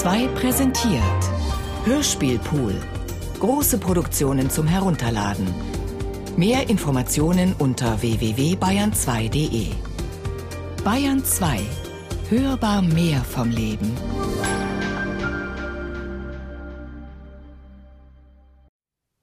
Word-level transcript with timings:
2 0.00 0.28
präsentiert 0.28 1.22
Hörspielpool. 1.84 2.74
Große 3.38 3.76
Produktionen 3.76 4.48
zum 4.48 4.66
Herunterladen. 4.66 5.46
Mehr 6.38 6.70
Informationen 6.70 7.54
unter 7.58 8.00
www.bayern2.de. 8.00 9.66
Bayern 10.82 11.22
2. 11.22 11.60
Hörbar 12.30 12.80
mehr 12.80 13.22
vom 13.22 13.50
Leben. 13.50 13.94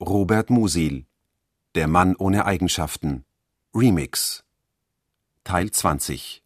Robert 0.00 0.48
Musil 0.48 1.06
Der 1.74 1.88
Mann 1.88 2.14
ohne 2.14 2.44
Eigenschaften 2.44 3.24
Remix 3.74 4.44
Teil 5.42 5.72
20 5.72 6.44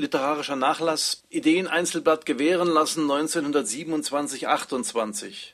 Literarischer 0.00 0.56
Nachlass 0.56 1.22
Ideen 1.28 1.68
Einzelblatt 1.68 2.24
gewähren 2.24 2.68
lassen 2.68 3.04
1927-28. 3.04 5.52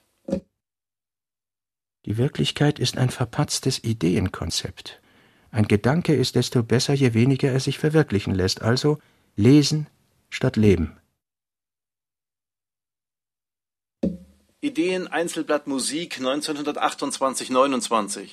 Die 2.05 2.17
Wirklichkeit 2.17 2.79
ist 2.79 2.97
ein 2.97 3.11
verpatztes 3.11 3.83
Ideenkonzept. 3.83 5.03
Ein 5.51 5.67
Gedanke 5.67 6.15
ist 6.15 6.37
desto 6.37 6.63
besser, 6.63 6.95
je 6.95 7.13
weniger 7.13 7.51
er 7.51 7.59
sich 7.59 7.79
verwirklichen 7.79 8.33
lässt. 8.35 8.63
Also 8.63 9.01
lesen 9.35 9.89
statt 10.31 10.55
leben. 10.57 10.97
Ideen 14.61 15.09
Einzelblatt 15.09 15.67
Musik 15.67 16.19
1928-29. 16.19 18.29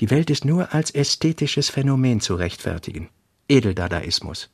Die 0.00 0.10
Welt 0.10 0.30
ist 0.30 0.44
nur 0.44 0.72
als 0.72 0.92
ästhetisches 0.92 1.70
Phänomen 1.70 2.20
zu 2.20 2.36
rechtfertigen. 2.36 3.08
Edeldadaismus. 3.52 4.50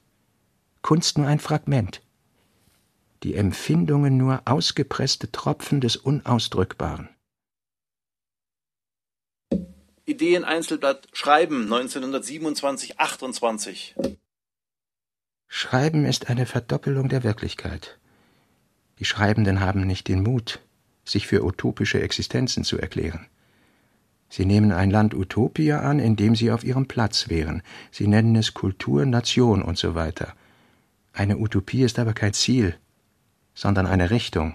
Kunst 0.82 1.16
nur 1.18 1.28
ein 1.28 1.38
Fragment. 1.38 2.02
Die 3.22 3.36
Empfindungen 3.36 4.16
nur 4.16 4.42
ausgepresste 4.44 5.30
Tropfen 5.30 5.80
des 5.80 5.94
Unausdrückbaren. 5.94 7.08
Ideen 10.04 10.44
Einzelblatt 10.44 11.06
Schreiben 11.12 11.72
1927-28. 11.72 14.18
Schreiben 15.46 16.04
ist 16.04 16.28
eine 16.28 16.46
Verdoppelung 16.46 17.08
der 17.08 17.22
Wirklichkeit. 17.22 18.00
Die 18.98 19.04
Schreibenden 19.04 19.60
haben 19.60 19.86
nicht 19.86 20.08
den 20.08 20.24
Mut, 20.24 20.58
sich 21.04 21.28
für 21.28 21.44
utopische 21.44 22.02
Existenzen 22.02 22.64
zu 22.64 22.78
erklären. 22.78 23.28
Sie 24.28 24.44
nehmen 24.44 24.72
ein 24.72 24.90
Land 24.90 25.14
Utopia 25.14 25.80
an, 25.80 25.98
in 25.98 26.16
dem 26.16 26.36
sie 26.36 26.50
auf 26.50 26.64
ihrem 26.64 26.86
Platz 26.86 27.28
wären. 27.28 27.62
Sie 27.90 28.06
nennen 28.06 28.36
es 28.36 28.54
Kultur, 28.54 29.06
Nation 29.06 29.62
und 29.62 29.78
so 29.78 29.94
weiter. 29.94 30.34
Eine 31.12 31.38
Utopie 31.38 31.82
ist 31.82 31.98
aber 31.98 32.12
kein 32.12 32.34
Ziel, 32.34 32.76
sondern 33.54 33.86
eine 33.86 34.10
Richtung. 34.10 34.54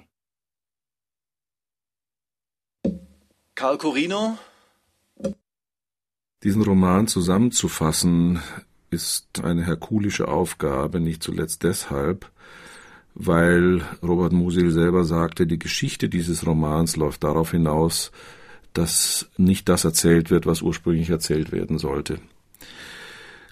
Karl 3.55 3.77
Corino 3.77 4.37
Diesen 6.43 6.61
Roman 6.61 7.07
zusammenzufassen 7.07 8.39
ist 8.89 9.43
eine 9.43 9.65
herkulische 9.65 10.27
Aufgabe, 10.27 10.99
nicht 10.99 11.23
zuletzt 11.23 11.63
deshalb, 11.63 12.31
weil 13.15 13.81
Robert 14.01 14.33
Musil 14.33 14.71
selber 14.71 15.03
sagte, 15.03 15.47
die 15.47 15.59
Geschichte 15.59 16.09
dieses 16.09 16.45
Romans 16.45 16.95
läuft 16.95 17.23
darauf 17.23 17.51
hinaus, 17.51 18.11
dass 18.73 19.29
nicht 19.37 19.69
das 19.69 19.85
erzählt 19.85 20.29
wird, 20.29 20.45
was 20.45 20.61
ursprünglich 20.61 21.09
erzählt 21.09 21.51
werden 21.51 21.77
sollte. 21.77 22.19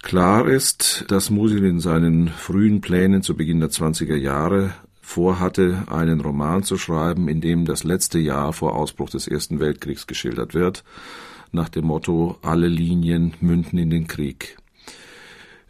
Klar 0.02 0.48
ist, 0.48 1.06
dass 1.10 1.30
Musil 1.30 1.64
in 1.64 1.80
seinen 1.80 2.28
frühen 2.28 2.82
Plänen 2.82 3.22
zu 3.22 3.36
Beginn 3.36 3.60
der 3.60 3.70
20er 3.70 4.16
Jahre 4.16 4.74
vorhatte, 5.02 5.84
einen 5.88 6.22
Roman 6.22 6.64
zu 6.64 6.78
schreiben, 6.78 7.28
in 7.28 7.42
dem 7.42 7.66
das 7.66 7.84
letzte 7.84 8.18
Jahr 8.18 8.54
vor 8.54 8.76
Ausbruch 8.76 9.10
des 9.10 9.28
Ersten 9.28 9.60
Weltkriegs 9.60 10.08
geschildert 10.08 10.54
wird, 10.54 10.84
nach 11.52 11.70
dem 11.70 11.86
Motto 11.86 12.38
Alle 12.42 12.68
Linien 12.68 13.34
münden 13.42 13.78
in 13.78 13.90
den 13.90 14.08
Krieg. 14.08 14.58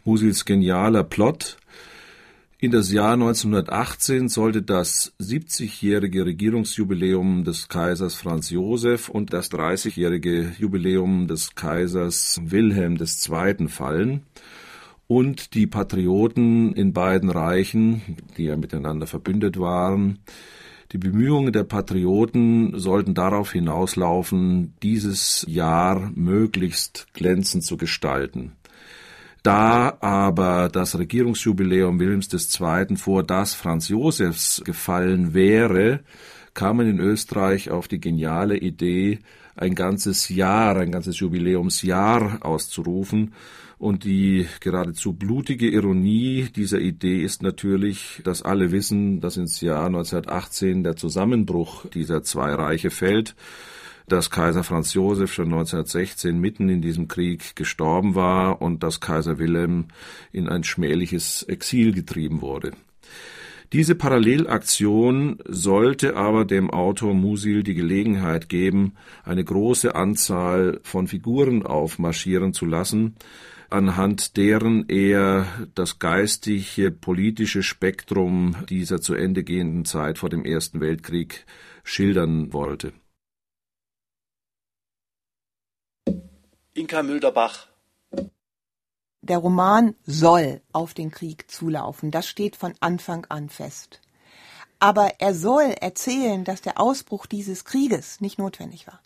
Musils 0.04 0.44
genialer 0.44 1.04
Plot 1.04 1.58
in 2.62 2.70
das 2.70 2.92
Jahr 2.92 3.14
1918 3.14 4.28
sollte 4.28 4.62
das 4.62 5.14
70-jährige 5.20 6.24
Regierungsjubiläum 6.24 7.42
des 7.42 7.66
Kaisers 7.66 8.14
Franz 8.14 8.50
Josef 8.50 9.08
und 9.08 9.32
das 9.32 9.50
30-jährige 9.50 10.52
Jubiläum 10.56 11.26
des 11.26 11.56
Kaisers 11.56 12.40
Wilhelm 12.40 12.98
II. 13.00 13.66
fallen 13.66 14.22
und 15.08 15.54
die 15.54 15.66
Patrioten 15.66 16.72
in 16.74 16.92
beiden 16.92 17.30
Reichen, 17.30 18.00
die 18.36 18.44
ja 18.44 18.56
miteinander 18.56 19.08
verbündet 19.08 19.58
waren, 19.58 20.20
die 20.92 20.98
Bemühungen 20.98 21.52
der 21.52 21.64
Patrioten 21.64 22.78
sollten 22.78 23.14
darauf 23.14 23.50
hinauslaufen, 23.50 24.74
dieses 24.84 25.44
Jahr 25.48 26.12
möglichst 26.14 27.08
glänzend 27.12 27.64
zu 27.64 27.76
gestalten. 27.76 28.52
Da 29.42 29.96
aber 30.00 30.68
das 30.68 30.96
Regierungsjubiläum 30.96 31.98
Wilhelms 31.98 32.28
II. 32.32 32.96
vor 32.96 33.24
das 33.24 33.54
Franz 33.54 33.88
Josefs 33.88 34.62
gefallen 34.64 35.34
wäre, 35.34 36.00
kam 36.54 36.76
man 36.76 36.86
in 36.86 37.00
Österreich 37.00 37.70
auf 37.70 37.88
die 37.88 37.98
geniale 37.98 38.56
Idee, 38.56 39.18
ein 39.56 39.74
ganzes 39.74 40.28
Jahr, 40.28 40.76
ein 40.76 40.92
ganzes 40.92 41.18
Jubiläumsjahr 41.18 42.38
auszurufen. 42.42 43.34
Und 43.78 44.04
die 44.04 44.46
geradezu 44.60 45.12
blutige 45.12 45.68
Ironie 45.68 46.48
dieser 46.54 46.78
Idee 46.78 47.20
ist 47.24 47.42
natürlich, 47.42 48.20
dass 48.22 48.42
alle 48.42 48.70
wissen, 48.70 49.20
dass 49.20 49.36
ins 49.36 49.60
Jahr 49.60 49.86
1918 49.86 50.84
der 50.84 50.94
Zusammenbruch 50.94 51.86
dieser 51.86 52.22
zwei 52.22 52.54
Reiche 52.54 52.90
fällt 52.90 53.34
dass 54.12 54.28
Kaiser 54.28 54.62
Franz 54.62 54.92
Josef 54.92 55.32
schon 55.32 55.46
1916 55.46 56.38
mitten 56.38 56.68
in 56.68 56.82
diesem 56.82 57.08
Krieg 57.08 57.56
gestorben 57.56 58.14
war 58.14 58.60
und 58.60 58.82
dass 58.82 59.00
Kaiser 59.00 59.38
Wilhelm 59.38 59.86
in 60.32 60.50
ein 60.50 60.64
schmähliches 60.64 61.42
Exil 61.44 61.92
getrieben 61.92 62.42
wurde. 62.42 62.72
Diese 63.72 63.94
Parallelaktion 63.94 65.38
sollte 65.48 66.14
aber 66.14 66.44
dem 66.44 66.70
Autor 66.70 67.14
Musil 67.14 67.62
die 67.62 67.72
Gelegenheit 67.72 68.50
geben, 68.50 68.96
eine 69.24 69.42
große 69.42 69.94
Anzahl 69.94 70.80
von 70.82 71.08
Figuren 71.08 71.64
aufmarschieren 71.64 72.52
zu 72.52 72.66
lassen, 72.66 73.16
anhand 73.70 74.36
deren 74.36 74.90
er 74.90 75.46
das 75.74 76.00
geistige, 76.00 76.90
politische 76.90 77.62
Spektrum 77.62 78.56
dieser 78.68 79.00
zu 79.00 79.14
Ende 79.14 79.42
gehenden 79.42 79.86
Zeit 79.86 80.18
vor 80.18 80.28
dem 80.28 80.44
Ersten 80.44 80.82
Weltkrieg 80.82 81.46
schildern 81.82 82.52
wollte. 82.52 82.92
Inka 86.74 87.02
Mülderbach. 87.02 87.66
Der 89.20 89.38
Roman 89.38 89.94
soll 90.06 90.62
auf 90.72 90.94
den 90.94 91.10
Krieg 91.10 91.50
zulaufen. 91.50 92.10
Das 92.10 92.26
steht 92.26 92.56
von 92.56 92.74
Anfang 92.80 93.26
an 93.28 93.50
fest. 93.50 94.00
Aber 94.80 95.20
er 95.20 95.34
soll 95.34 95.74
erzählen, 95.80 96.44
dass 96.44 96.62
der 96.62 96.80
Ausbruch 96.80 97.26
dieses 97.26 97.66
Krieges 97.66 98.22
nicht 98.22 98.38
notwendig 98.38 98.86
war. 98.86 99.00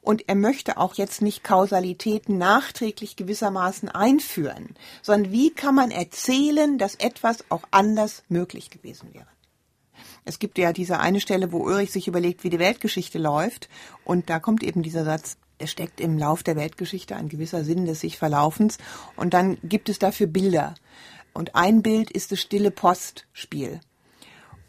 Und 0.00 0.28
er 0.28 0.36
möchte 0.36 0.78
auch 0.78 0.94
jetzt 0.94 1.20
nicht 1.20 1.42
Kausalitäten 1.42 2.38
nachträglich 2.38 3.16
gewissermaßen 3.16 3.88
einführen, 3.88 4.76
sondern 5.02 5.32
wie 5.32 5.50
kann 5.50 5.74
man 5.74 5.90
erzählen, 5.90 6.78
dass 6.78 6.94
etwas 6.94 7.44
auch 7.50 7.64
anders 7.72 8.22
möglich 8.28 8.70
gewesen 8.70 9.12
wäre. 9.12 9.26
Es 10.24 10.38
gibt 10.38 10.56
ja 10.56 10.72
diese 10.72 11.00
eine 11.00 11.20
Stelle, 11.20 11.50
wo 11.50 11.58
Ulrich 11.58 11.90
sich 11.90 12.06
überlegt, 12.06 12.44
wie 12.44 12.50
die 12.50 12.58
Weltgeschichte 12.58 13.18
läuft, 13.18 13.68
und 14.04 14.30
da 14.30 14.38
kommt 14.38 14.62
eben 14.62 14.82
dieser 14.82 15.04
Satz, 15.04 15.36
es 15.58 15.70
steckt 15.70 16.00
im 16.00 16.18
Lauf 16.18 16.42
der 16.42 16.56
Weltgeschichte 16.56 17.16
ein 17.16 17.28
gewisser 17.28 17.64
Sinn 17.64 17.84
des 17.84 18.00
sich 18.00 18.16
Verlaufens 18.16 18.78
und 19.16 19.34
dann 19.34 19.58
gibt 19.62 19.88
es 19.88 19.98
dafür 19.98 20.26
Bilder. 20.26 20.74
Und 21.34 21.54
ein 21.54 21.82
Bild 21.82 22.10
ist 22.10 22.32
das 22.32 22.40
stille 22.40 22.70
Postspiel. 22.70 23.80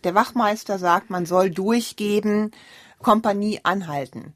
Der 0.03 0.15
Wachmeister 0.15 0.79
sagt, 0.79 1.09
man 1.09 1.25
soll 1.25 1.49
durchgeben, 1.49 2.51
Kompanie 2.99 3.59
anhalten. 3.63 4.33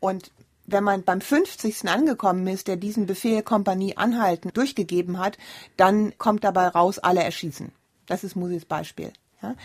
Und 0.00 0.30
wenn 0.66 0.84
man 0.84 1.02
beim 1.02 1.20
50. 1.20 1.88
angekommen 1.88 2.46
ist, 2.46 2.68
der 2.68 2.76
diesen 2.76 3.06
Befehl 3.06 3.42
Kompanie 3.42 3.96
anhalten 3.96 4.50
durchgegeben 4.52 5.18
hat, 5.18 5.38
dann 5.76 6.16
kommt 6.18 6.44
dabei 6.44 6.68
raus, 6.68 6.98
alle 6.98 7.22
erschießen. 7.22 7.72
Das 8.06 8.24
ist 8.24 8.36
Musis 8.36 8.64
Beispiel. 8.64 9.12
Ja? 9.44 9.56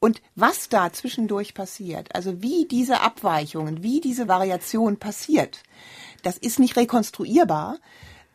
Und 0.00 0.22
was 0.34 0.68
da 0.68 0.92
zwischendurch 0.92 1.54
passiert, 1.54 2.14
also 2.14 2.42
wie 2.42 2.66
diese 2.66 3.00
Abweichungen, 3.00 3.82
wie 3.82 4.00
diese 4.00 4.28
Variation 4.28 4.98
passiert, 4.98 5.62
das 6.22 6.38
ist 6.38 6.58
nicht 6.58 6.76
rekonstruierbar. 6.76 7.78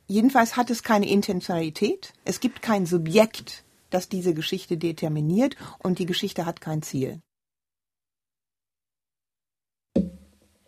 Jedenfalls 0.07 0.57
hat 0.57 0.69
es 0.69 0.83
keine 0.83 1.09
Intentionalität. 1.09 2.13
Es 2.25 2.39
gibt 2.39 2.61
kein 2.61 2.85
Subjekt, 2.85 3.63
das 3.89 4.09
diese 4.09 4.33
Geschichte 4.33 4.77
determiniert 4.77 5.55
und 5.79 5.99
die 5.99 6.05
Geschichte 6.05 6.45
hat 6.45 6.61
kein 6.61 6.81
Ziel. 6.81 7.21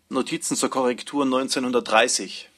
Notizen 0.09 0.55
zur 0.55 0.69
Korrektur 0.69 1.23
1930. 1.23 2.49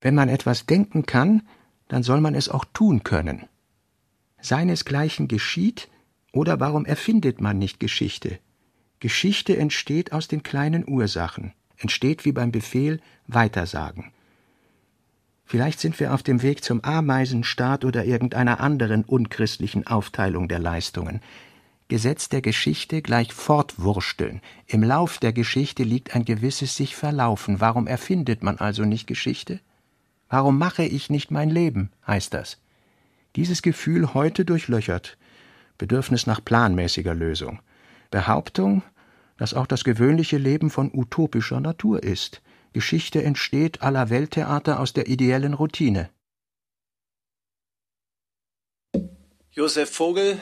Wenn 0.00 0.14
man 0.14 0.28
etwas 0.28 0.66
denken 0.66 1.06
kann, 1.06 1.48
dann 1.88 2.02
soll 2.02 2.20
man 2.20 2.34
es 2.34 2.48
auch 2.48 2.64
tun 2.64 3.04
können. 3.04 3.48
Seinesgleichen 4.42 5.28
geschieht 5.28 5.88
oder 6.32 6.60
warum 6.60 6.84
erfindet 6.84 7.40
man 7.40 7.58
nicht 7.58 7.80
Geschichte? 7.80 8.38
Geschichte 9.00 9.56
entsteht 9.56 10.12
aus 10.12 10.28
den 10.28 10.42
kleinen 10.42 10.88
Ursachen, 10.88 11.52
entsteht 11.76 12.24
wie 12.24 12.32
beim 12.32 12.52
Befehl 12.52 13.00
Weitersagen. 13.26 14.12
Vielleicht 15.44 15.80
sind 15.80 15.98
wir 16.00 16.14
auf 16.14 16.22
dem 16.22 16.42
Weg 16.42 16.64
zum 16.64 16.82
Ameisenstaat 16.82 17.84
oder 17.84 18.04
irgendeiner 18.04 18.60
anderen 18.60 19.04
unchristlichen 19.04 19.86
Aufteilung 19.86 20.48
der 20.48 20.58
Leistungen. 20.58 21.20
Gesetz 21.88 22.30
der 22.30 22.40
Geschichte 22.40 23.02
gleich 23.02 23.34
fortwursteln. 23.34 24.40
Im 24.66 24.82
Lauf 24.82 25.18
der 25.18 25.34
Geschichte 25.34 25.82
liegt 25.82 26.14
ein 26.14 26.24
gewisses 26.24 26.74
sich 26.74 26.96
verlaufen. 26.96 27.60
Warum 27.60 27.86
erfindet 27.86 28.42
man 28.42 28.56
also 28.56 28.84
nicht 28.84 29.06
Geschichte? 29.06 29.60
Warum 30.30 30.56
mache 30.56 30.84
ich 30.84 31.10
nicht 31.10 31.30
mein 31.30 31.50
Leben, 31.50 31.90
heißt 32.06 32.32
das. 32.32 32.61
Dieses 33.36 33.62
Gefühl 33.62 34.14
heute 34.14 34.44
durchlöchert. 34.44 35.16
Bedürfnis 35.78 36.26
nach 36.26 36.44
planmäßiger 36.44 37.14
Lösung. 37.14 37.60
Behauptung, 38.10 38.82
dass 39.38 39.54
auch 39.54 39.66
das 39.66 39.84
gewöhnliche 39.84 40.38
Leben 40.38 40.70
von 40.70 40.90
utopischer 40.92 41.60
Natur 41.60 42.02
ist. 42.02 42.42
Geschichte 42.72 43.22
entsteht 43.22 43.82
aller 43.82 44.10
Welttheater 44.10 44.80
aus 44.80 44.92
der 44.92 45.08
ideellen 45.08 45.54
Routine. 45.54 46.10
Josef 49.50 49.90
Vogel, 49.90 50.40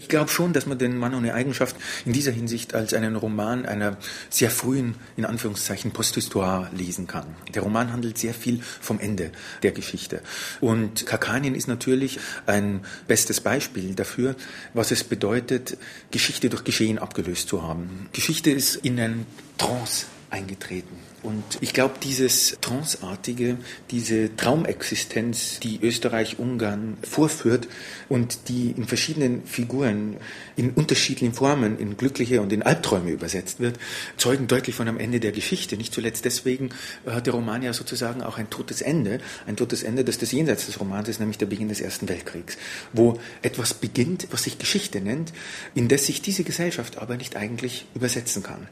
ich 0.00 0.08
glaube 0.08 0.30
schon, 0.30 0.52
dass 0.52 0.66
man 0.66 0.78
den 0.78 0.96
Mann 0.96 1.12
ohne 1.12 1.34
Eigenschaft 1.34 1.74
in 2.04 2.12
dieser 2.12 2.30
Hinsicht 2.30 2.72
als 2.72 2.94
einen 2.94 3.16
Roman 3.16 3.66
einer 3.66 3.96
sehr 4.30 4.48
frühen, 4.48 4.94
in 5.16 5.24
Anführungszeichen, 5.24 5.90
Posthistoire 5.90 6.70
lesen 6.72 7.08
kann. 7.08 7.26
Der 7.52 7.62
Roman 7.62 7.92
handelt 7.92 8.16
sehr 8.16 8.32
viel 8.32 8.60
vom 8.80 9.00
Ende 9.00 9.32
der 9.64 9.72
Geschichte. 9.72 10.22
Und 10.60 11.04
Kakanien 11.04 11.56
ist 11.56 11.66
natürlich 11.66 12.20
ein 12.46 12.84
bestes 13.08 13.40
Beispiel 13.40 13.96
dafür, 13.96 14.36
was 14.72 14.92
es 14.92 15.02
bedeutet, 15.02 15.76
Geschichte 16.12 16.48
durch 16.48 16.62
Geschehen 16.62 17.00
abgelöst 17.00 17.48
zu 17.48 17.64
haben. 17.64 18.08
Geschichte 18.12 18.52
ist 18.52 18.76
in 18.76 19.00
einen 19.00 19.26
Trance 19.58 20.06
eingetreten. 20.30 20.96
Und 21.28 21.58
ich 21.60 21.74
glaube, 21.74 21.96
dieses 22.02 22.56
Tranceartige, 22.62 23.58
diese 23.90 24.34
Traumexistenz, 24.34 25.60
die 25.60 25.78
Österreich-Ungarn 25.82 26.96
vorführt 27.02 27.68
und 28.08 28.48
die 28.48 28.70
in 28.70 28.86
verschiedenen 28.86 29.44
Figuren, 29.44 30.16
in 30.56 30.70
unterschiedlichen 30.70 31.34
Formen, 31.34 31.78
in 31.78 31.98
glückliche 31.98 32.40
und 32.40 32.50
in 32.50 32.62
Albträume 32.62 33.10
übersetzt 33.10 33.60
wird, 33.60 33.78
zeugen 34.16 34.46
deutlich 34.46 34.74
von 34.74 34.88
einem 34.88 34.98
Ende 34.98 35.20
der 35.20 35.32
Geschichte. 35.32 35.76
Nicht 35.76 35.92
zuletzt 35.92 36.24
deswegen 36.24 36.70
hat 37.04 37.26
der 37.26 37.34
Roman 37.34 37.62
ja 37.62 37.74
sozusagen 37.74 38.22
auch 38.22 38.38
ein 38.38 38.48
totes 38.48 38.80
Ende, 38.80 39.20
ein 39.46 39.56
totes 39.56 39.82
Ende, 39.82 40.04
das 40.04 40.16
das 40.16 40.32
Jenseits 40.32 40.64
des 40.64 40.80
Romans 40.80 41.10
ist, 41.10 41.20
nämlich 41.20 41.36
der 41.36 41.44
Beginn 41.44 41.68
des 41.68 41.82
Ersten 41.82 42.08
Weltkriegs, 42.08 42.56
wo 42.94 43.20
etwas 43.42 43.74
beginnt, 43.74 44.28
was 44.30 44.44
sich 44.44 44.56
Geschichte 44.56 45.02
nennt, 45.02 45.34
indes 45.74 46.06
sich 46.06 46.22
diese 46.22 46.42
Gesellschaft 46.42 46.96
aber 46.96 47.18
nicht 47.18 47.36
eigentlich 47.36 47.84
übersetzen 47.94 48.42
kann. 48.42 48.66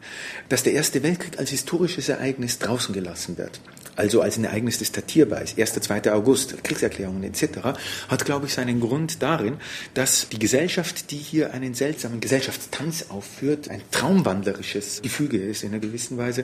Dass 0.48 0.62
der 0.62 0.72
Erste 0.72 1.02
Weltkrieg 1.02 1.38
als 1.38 1.50
historisches 1.50 2.08
Ereignis 2.08 2.45
Ereignis 2.46 2.58
draußen 2.60 2.94
gelassen 2.94 3.38
wird, 3.38 3.60
also 3.96 4.20
als 4.20 4.36
ein 4.36 4.44
Ereignis, 4.44 4.78
das 4.78 4.92
datierbar 4.92 5.40
ist, 5.40 5.58
1., 5.58 5.72
2. 5.72 6.12
August, 6.12 6.62
Kriegserklärungen 6.62 7.24
etc., 7.24 7.78
hat, 8.08 8.24
glaube 8.26 8.46
ich, 8.46 8.52
seinen 8.52 8.78
Grund 8.78 9.22
darin, 9.22 9.56
dass 9.94 10.28
die 10.28 10.38
Gesellschaft, 10.38 11.10
die 11.10 11.16
hier 11.16 11.54
einen 11.54 11.72
seltsamen 11.72 12.20
Gesellschaftstanz 12.20 13.06
aufführt, 13.08 13.70
ein 13.70 13.80
traumwandlerisches 13.90 15.00
Gefüge 15.00 15.38
ist 15.38 15.62
in 15.64 15.70
einer 15.70 15.78
gewissen 15.78 16.18
Weise. 16.18 16.42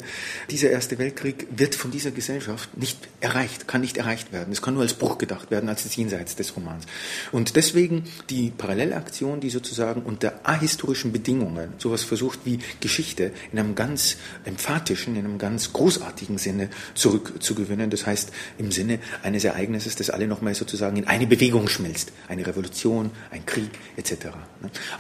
Dieser 0.51 0.71
Erste 0.71 0.99
Weltkrieg 0.99 1.47
wird 1.55 1.75
von 1.75 1.91
dieser 1.91 2.11
Gesellschaft 2.11 2.75
nicht 2.77 2.99
erreicht, 3.21 3.69
kann 3.69 3.83
nicht 3.83 3.99
erreicht 3.99 4.33
werden. 4.33 4.51
Es 4.51 4.63
kann 4.63 4.75
nur 4.75 4.83
als 4.83 4.95
Bruch 4.95 5.19
gedacht 5.19 5.51
werden, 5.51 5.69
als 5.69 5.83
das 5.83 5.95
Jenseits 5.95 6.37
des 6.37 6.57
Romans. 6.57 6.87
Und 7.33 7.57
deswegen 7.57 8.05
die 8.31 8.51
Parallelaktion, 8.51 9.41
die 9.41 9.51
sozusagen 9.51 10.03
unter 10.03 10.41
ahistorischen 10.45 11.13
Bedingungen 11.13 11.75
sowas 11.77 12.03
versucht 12.03 12.41
wie 12.45 12.61
Geschichte 12.81 13.33
in 13.53 13.59
einem 13.59 13.75
ganz 13.75 14.17
emphatischen, 14.45 15.17
in 15.17 15.27
einem 15.27 15.39
ganz 15.39 15.75
großartigen 15.83 16.39
Sinne 16.39 16.69
zurückzugewinnen. 16.95 17.91
Das 17.91 18.07
heißt, 18.07 18.31
im 18.57 18.71
Sinne 18.71 19.01
eines 19.25 19.43
Ereignisses, 19.43 19.97
das 19.97 20.11
alle 20.11 20.29
nochmal 20.29 20.55
sozusagen 20.55 20.97
in 20.97 21.09
eine 21.09 21.27
Bewegung 21.27 21.69
schmilzt. 21.69 22.13
Eine 22.29 22.47
Revolution, 22.47 23.11
ein 23.33 23.45
Krieg 23.47 23.71
etc. 23.97 24.29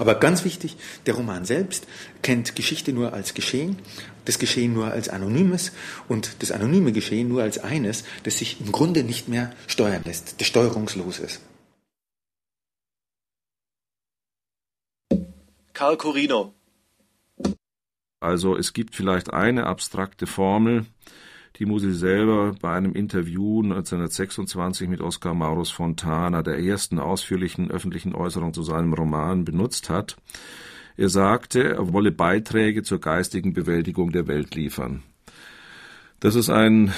Aber 0.00 0.17
ganz 0.17 0.44
wichtig, 0.44 0.76
der 1.06 1.14
Roman 1.14 1.44
selbst 1.44 1.87
kennt 2.23 2.56
Geschichte 2.56 2.93
nur 2.93 3.12
als 3.12 3.34
Geschehen, 3.34 3.79
das 4.25 4.40
Geschehen 4.40 4.75
nur 4.75 4.90
als 4.90 5.08
Anonymes 5.08 5.70
und 6.08 6.31
das 6.40 6.50
anonyme 6.50 6.90
Geschehen 6.90 7.28
nur 7.28 7.43
als 7.43 7.58
eines, 7.58 8.02
das 8.25 8.38
sich 8.38 8.61
im 8.61 8.73
Grunde 8.73 9.05
nicht 9.05 9.28
mehr 9.28 9.52
steuern 9.69 10.02
lässt, 10.05 10.40
das 10.40 10.49
steuerungslos 10.49 11.20
ist. 11.20 11.40
Karl 15.75 15.96
Corino. 15.96 16.55
Also 18.22 18.56
es 18.56 18.72
gibt 18.72 18.94
vielleicht 18.94 19.32
eine 19.32 19.66
abstrakte 19.66 20.28
Formel, 20.28 20.86
die 21.56 21.66
Musil 21.66 21.92
selber 21.92 22.54
bei 22.60 22.72
einem 22.72 22.92
Interview 22.92 23.62
1926 23.62 24.88
mit 24.88 25.00
Oskar 25.00 25.34
Maurus 25.34 25.72
Fontana, 25.72 26.44
der 26.44 26.60
ersten 26.60 27.00
ausführlichen 27.00 27.72
öffentlichen 27.72 28.14
Äußerung 28.14 28.54
zu 28.54 28.62
seinem 28.62 28.94
Roman, 28.94 29.44
benutzt 29.44 29.90
hat. 29.90 30.16
Er 30.96 31.08
sagte, 31.08 31.64
er 31.64 31.92
wolle 31.92 32.12
Beiträge 32.12 32.84
zur 32.84 33.00
geistigen 33.00 33.54
Bewältigung 33.54 34.12
der 34.12 34.28
Welt 34.28 34.54
liefern. 34.54 35.02
Das 36.20 36.36
ist 36.36 36.48
ein 36.48 36.92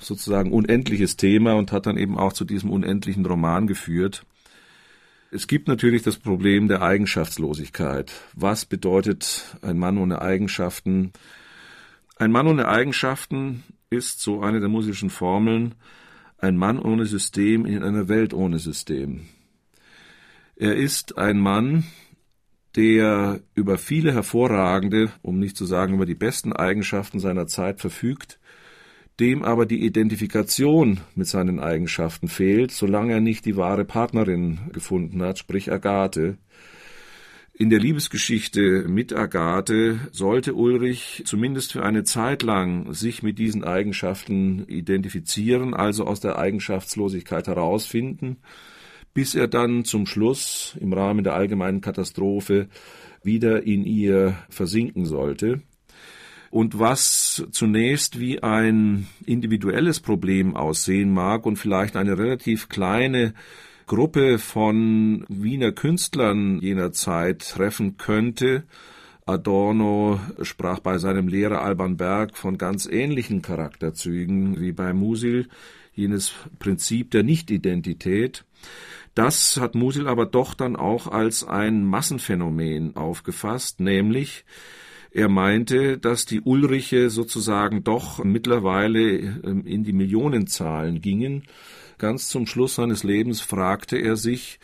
sozusagen 0.00 0.52
unendliches 0.52 1.16
Thema 1.16 1.52
und 1.52 1.70
hat 1.70 1.86
dann 1.86 1.96
eben 1.96 2.18
auch 2.18 2.32
zu 2.32 2.44
diesem 2.44 2.70
unendlichen 2.70 3.24
Roman 3.24 3.68
geführt. 3.68 4.24
Es 5.30 5.46
gibt 5.46 5.68
natürlich 5.68 6.02
das 6.02 6.16
Problem 6.16 6.68
der 6.68 6.80
Eigenschaftslosigkeit. 6.80 8.12
Was 8.34 8.64
bedeutet 8.64 9.58
ein 9.60 9.78
Mann 9.78 9.98
ohne 9.98 10.22
Eigenschaften? 10.22 11.12
Ein 12.16 12.32
Mann 12.32 12.46
ohne 12.46 12.66
Eigenschaften 12.66 13.62
ist, 13.90 14.20
so 14.20 14.40
eine 14.40 14.60
der 14.60 14.70
musischen 14.70 15.10
Formeln, 15.10 15.74
ein 16.38 16.56
Mann 16.56 16.78
ohne 16.78 17.04
System 17.04 17.66
in 17.66 17.82
einer 17.82 18.08
Welt 18.08 18.32
ohne 18.32 18.58
System. 18.58 19.26
Er 20.56 20.76
ist 20.76 21.18
ein 21.18 21.38
Mann, 21.38 21.84
der 22.74 23.40
über 23.54 23.76
viele 23.76 24.14
hervorragende, 24.14 25.10
um 25.20 25.38
nicht 25.38 25.58
zu 25.58 25.66
sagen 25.66 25.94
über 25.94 26.06
die 26.06 26.14
besten 26.14 26.54
Eigenschaften 26.54 27.20
seiner 27.20 27.46
Zeit 27.46 27.80
verfügt, 27.80 28.38
dem 29.20 29.42
aber 29.42 29.66
die 29.66 29.84
Identifikation 29.84 31.00
mit 31.14 31.26
seinen 31.26 31.58
Eigenschaften 31.58 32.28
fehlt, 32.28 32.70
solange 32.70 33.14
er 33.14 33.20
nicht 33.20 33.44
die 33.44 33.56
wahre 33.56 33.84
Partnerin 33.84 34.60
gefunden 34.72 35.22
hat, 35.22 35.38
sprich 35.38 35.72
Agathe. 35.72 36.38
In 37.52 37.70
der 37.70 37.80
Liebesgeschichte 37.80 38.84
mit 38.86 39.12
Agathe 39.12 39.98
sollte 40.12 40.54
Ulrich 40.54 41.24
zumindest 41.26 41.72
für 41.72 41.84
eine 41.84 42.04
Zeit 42.04 42.44
lang 42.44 42.94
sich 42.94 43.24
mit 43.24 43.40
diesen 43.40 43.64
Eigenschaften 43.64 44.64
identifizieren, 44.68 45.74
also 45.74 46.06
aus 46.06 46.20
der 46.20 46.38
Eigenschaftslosigkeit 46.38 47.48
herausfinden, 47.48 48.36
bis 49.12 49.34
er 49.34 49.48
dann 49.48 49.84
zum 49.84 50.06
Schluss 50.06 50.76
im 50.80 50.92
Rahmen 50.92 51.24
der 51.24 51.34
allgemeinen 51.34 51.80
Katastrophe 51.80 52.68
wieder 53.24 53.64
in 53.64 53.82
ihr 53.84 54.36
versinken 54.48 55.04
sollte 55.04 55.62
und 56.50 56.78
was 56.78 57.46
zunächst 57.50 58.18
wie 58.18 58.42
ein 58.42 59.06
individuelles 59.26 60.00
Problem 60.00 60.56
aussehen 60.56 61.12
mag 61.12 61.46
und 61.46 61.56
vielleicht 61.56 61.96
eine 61.96 62.18
relativ 62.18 62.68
kleine 62.68 63.34
Gruppe 63.86 64.38
von 64.38 65.24
Wiener 65.28 65.72
Künstlern 65.72 66.60
jener 66.60 66.92
Zeit 66.92 67.40
treffen 67.50 67.96
könnte, 67.96 68.64
Adorno 69.28 70.20
sprach 70.40 70.80
bei 70.80 70.96
seinem 70.96 71.28
Lehrer 71.28 71.60
Alban 71.60 71.98
Berg 71.98 72.36
von 72.36 72.56
ganz 72.56 72.86
ähnlichen 72.86 73.42
Charakterzügen 73.42 74.58
wie 74.58 74.72
bei 74.72 74.94
Musil, 74.94 75.48
jenes 75.92 76.32
Prinzip 76.58 77.10
der 77.10 77.24
Nichtidentität. 77.24 78.46
Das 79.14 79.58
hat 79.58 79.74
Musil 79.74 80.08
aber 80.08 80.24
doch 80.24 80.54
dann 80.54 80.76
auch 80.76 81.08
als 81.08 81.44
ein 81.44 81.84
Massenphänomen 81.84 82.96
aufgefasst, 82.96 83.80
nämlich 83.80 84.46
er 85.10 85.28
meinte, 85.28 85.98
dass 85.98 86.26
die 86.26 86.40
Ulriche 86.40 87.10
sozusagen 87.10 87.84
doch 87.84 88.22
mittlerweile 88.22 89.18
ähm, 89.18 89.64
in 89.64 89.84
die 89.84 89.92
Millionenzahlen 89.92 91.00
gingen. 91.00 91.44
Ganz 91.98 92.28
zum 92.28 92.46
Schluss 92.46 92.76
seines 92.76 93.02
Lebens 93.04 93.40
fragte 93.40 93.96
er 93.96 94.16
sich, 94.16 94.60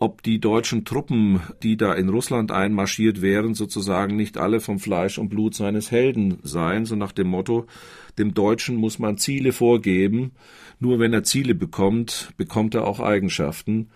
ob 0.00 0.22
die 0.22 0.38
deutschen 0.38 0.84
Truppen, 0.84 1.40
die 1.64 1.76
da 1.76 1.92
in 1.92 2.08
Russland 2.08 2.52
einmarschiert 2.52 3.20
wären, 3.20 3.54
sozusagen 3.54 4.14
nicht 4.14 4.38
alle 4.38 4.60
vom 4.60 4.78
Fleisch 4.78 5.18
und 5.18 5.28
Blut 5.28 5.54
seines 5.54 5.90
Helden 5.90 6.38
seien, 6.44 6.86
so 6.86 6.94
nach 6.94 7.10
dem 7.10 7.26
Motto, 7.26 7.66
dem 8.16 8.32
Deutschen 8.32 8.76
muss 8.76 9.00
man 9.00 9.18
Ziele 9.18 9.52
vorgeben, 9.52 10.32
nur 10.78 11.00
wenn 11.00 11.12
er 11.12 11.24
Ziele 11.24 11.56
bekommt, 11.56 12.32
bekommt 12.36 12.76
er 12.76 12.86
auch 12.86 13.00
Eigenschaften. 13.00 13.88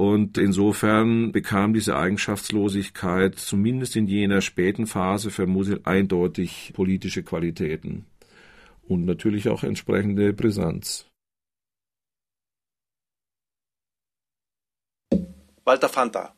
Und 0.00 0.38
insofern 0.38 1.30
bekam 1.30 1.74
diese 1.74 1.94
Eigenschaftslosigkeit 1.94 3.34
zumindest 3.38 3.96
in 3.96 4.06
jener 4.06 4.40
späten 4.40 4.86
Phase 4.86 5.30
für 5.30 5.46
Musil 5.46 5.82
eindeutig 5.84 6.72
politische 6.74 7.22
Qualitäten 7.22 8.06
und 8.88 9.04
natürlich 9.04 9.50
auch 9.50 9.62
entsprechende 9.62 10.32
Brisanz. 10.32 11.04
Walter 15.64 15.90
Fanta. 15.90 16.34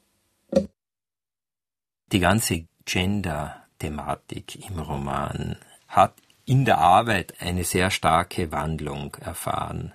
Die 2.10 2.18
ganze 2.18 2.66
Gender-Thematik 2.84 4.68
im 4.68 4.80
Roman 4.80 5.56
hat 5.86 6.16
in 6.46 6.64
der 6.64 6.78
Arbeit 6.78 7.40
eine 7.40 7.62
sehr 7.62 7.92
starke 7.92 8.50
Wandlung 8.50 9.14
erfahren. 9.20 9.92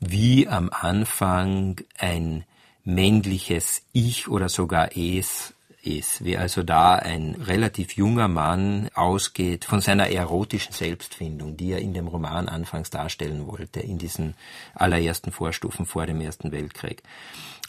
Wie 0.00 0.48
am 0.48 0.70
Anfang 0.72 1.82
ein 1.98 2.46
männliches 2.84 3.82
Ich 3.92 4.28
oder 4.28 4.48
sogar 4.48 4.96
Es 4.96 5.54
ist, 5.82 6.24
wie 6.24 6.36
also 6.36 6.62
da 6.62 6.94
ein 6.94 7.34
relativ 7.34 7.92
junger 7.92 8.28
Mann 8.28 8.88
ausgeht 8.94 9.64
von 9.64 9.80
seiner 9.80 10.08
erotischen 10.10 10.72
Selbstfindung, 10.72 11.56
die 11.56 11.72
er 11.72 11.78
in 11.78 11.92
dem 11.92 12.08
Roman 12.08 12.48
anfangs 12.48 12.90
darstellen 12.90 13.46
wollte, 13.46 13.80
in 13.80 13.98
diesen 13.98 14.34
allerersten 14.74 15.30
Vorstufen 15.30 15.86
vor 15.86 16.06
dem 16.06 16.20
Ersten 16.20 16.52
Weltkrieg. 16.52 17.02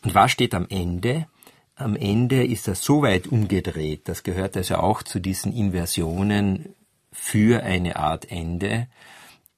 Und 0.03 0.15
was 0.15 0.31
steht 0.31 0.53
am 0.53 0.67
Ende? 0.69 1.27
Am 1.75 1.95
Ende 1.97 2.45
ist 2.45 2.69
das 2.69 2.81
so 2.81 3.01
weit 3.01 3.27
umgedreht, 3.27 4.07
das 4.07 4.23
gehört 4.23 4.55
also 4.55 4.75
auch 4.75 5.03
zu 5.03 5.19
diesen 5.19 5.51
Inversionen 5.51 6.73
für 7.11 7.63
eine 7.63 7.97
Art 7.97 8.31
Ende, 8.31 8.87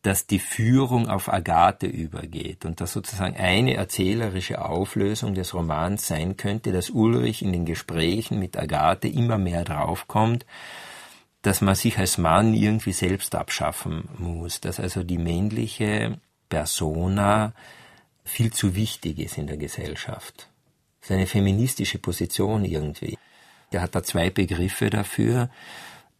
dass 0.08 0.26
die 0.26 0.40
Führung 0.40 1.10
auf 1.10 1.28
Agathe 1.28 1.86
übergeht 1.86 2.64
und 2.64 2.80
dass 2.80 2.94
sozusagen 2.94 3.36
eine 3.36 3.74
erzählerische 3.74 4.64
Auflösung 4.64 5.34
des 5.34 5.54
Romans 5.54 6.08
sein 6.08 6.38
könnte, 6.38 6.72
dass 6.72 6.92
Ulrich 6.92 7.42
in 7.42 7.52
den 7.52 7.66
Gesprächen 7.66 8.40
mit 8.40 8.56
Agathe 8.56 9.10
immer 9.10 9.38
mehr 9.38 9.66
draufkommt, 9.66 10.46
dass 11.42 11.60
man 11.60 11.76
sich 11.76 11.98
als 11.98 12.18
Mann 12.18 12.54
irgendwie 12.54 12.94
selbst 12.94 13.36
abschaffen 13.36 14.08
muss, 14.18 14.62
dass 14.62 14.80
also 14.80 15.04
die 15.04 15.18
männliche 15.18 16.18
Persona 16.48 17.52
viel 18.24 18.54
zu 18.54 18.76
wichtig 18.76 19.20
ist 19.20 19.38
in 19.38 19.48
der 19.48 19.58
Gesellschaft. 19.58 20.48
Das 21.02 21.10
ist 21.10 21.16
eine 21.18 21.28
feministische 21.28 22.00
Position 22.00 22.64
irgendwie. 22.64 23.18
Er 23.72 23.82
hat 23.82 23.94
da 23.94 24.04
zwei 24.04 24.30
Begriffe 24.30 24.90
dafür 24.90 25.50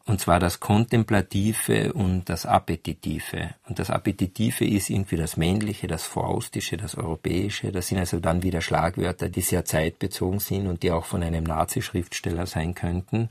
und 0.08 0.22
zwar 0.22 0.40
das 0.40 0.62
Kontemplative 0.62 1.92
und 1.92 2.30
das 2.30 2.46
Appetitive. 2.46 3.50
Und 3.68 3.78
das 3.78 3.90
Appetitive 3.90 4.66
ist 4.66 4.90
irgendwie 4.90 5.18
das 5.18 5.36
Männliche, 5.36 5.88
das 5.88 6.04
Faustische, 6.04 6.78
das 6.78 6.96
Europäische. 6.96 7.74
Das 7.74 7.90
sind 7.90 7.98
also 7.98 8.22
dann 8.22 8.42
wieder 8.42 8.62
Schlagwörter, 8.62 9.28
die 9.28 9.42
sehr 9.42 9.66
zeitbezogen 9.66 10.40
sind 10.40 10.68
und 10.68 10.82
die 10.82 10.92
auch 10.92 11.04
von 11.04 11.24
einem 11.24 11.44
Nazi-Schriftsteller 11.44 12.46
sein 12.46 12.74
könnten. 12.74 13.30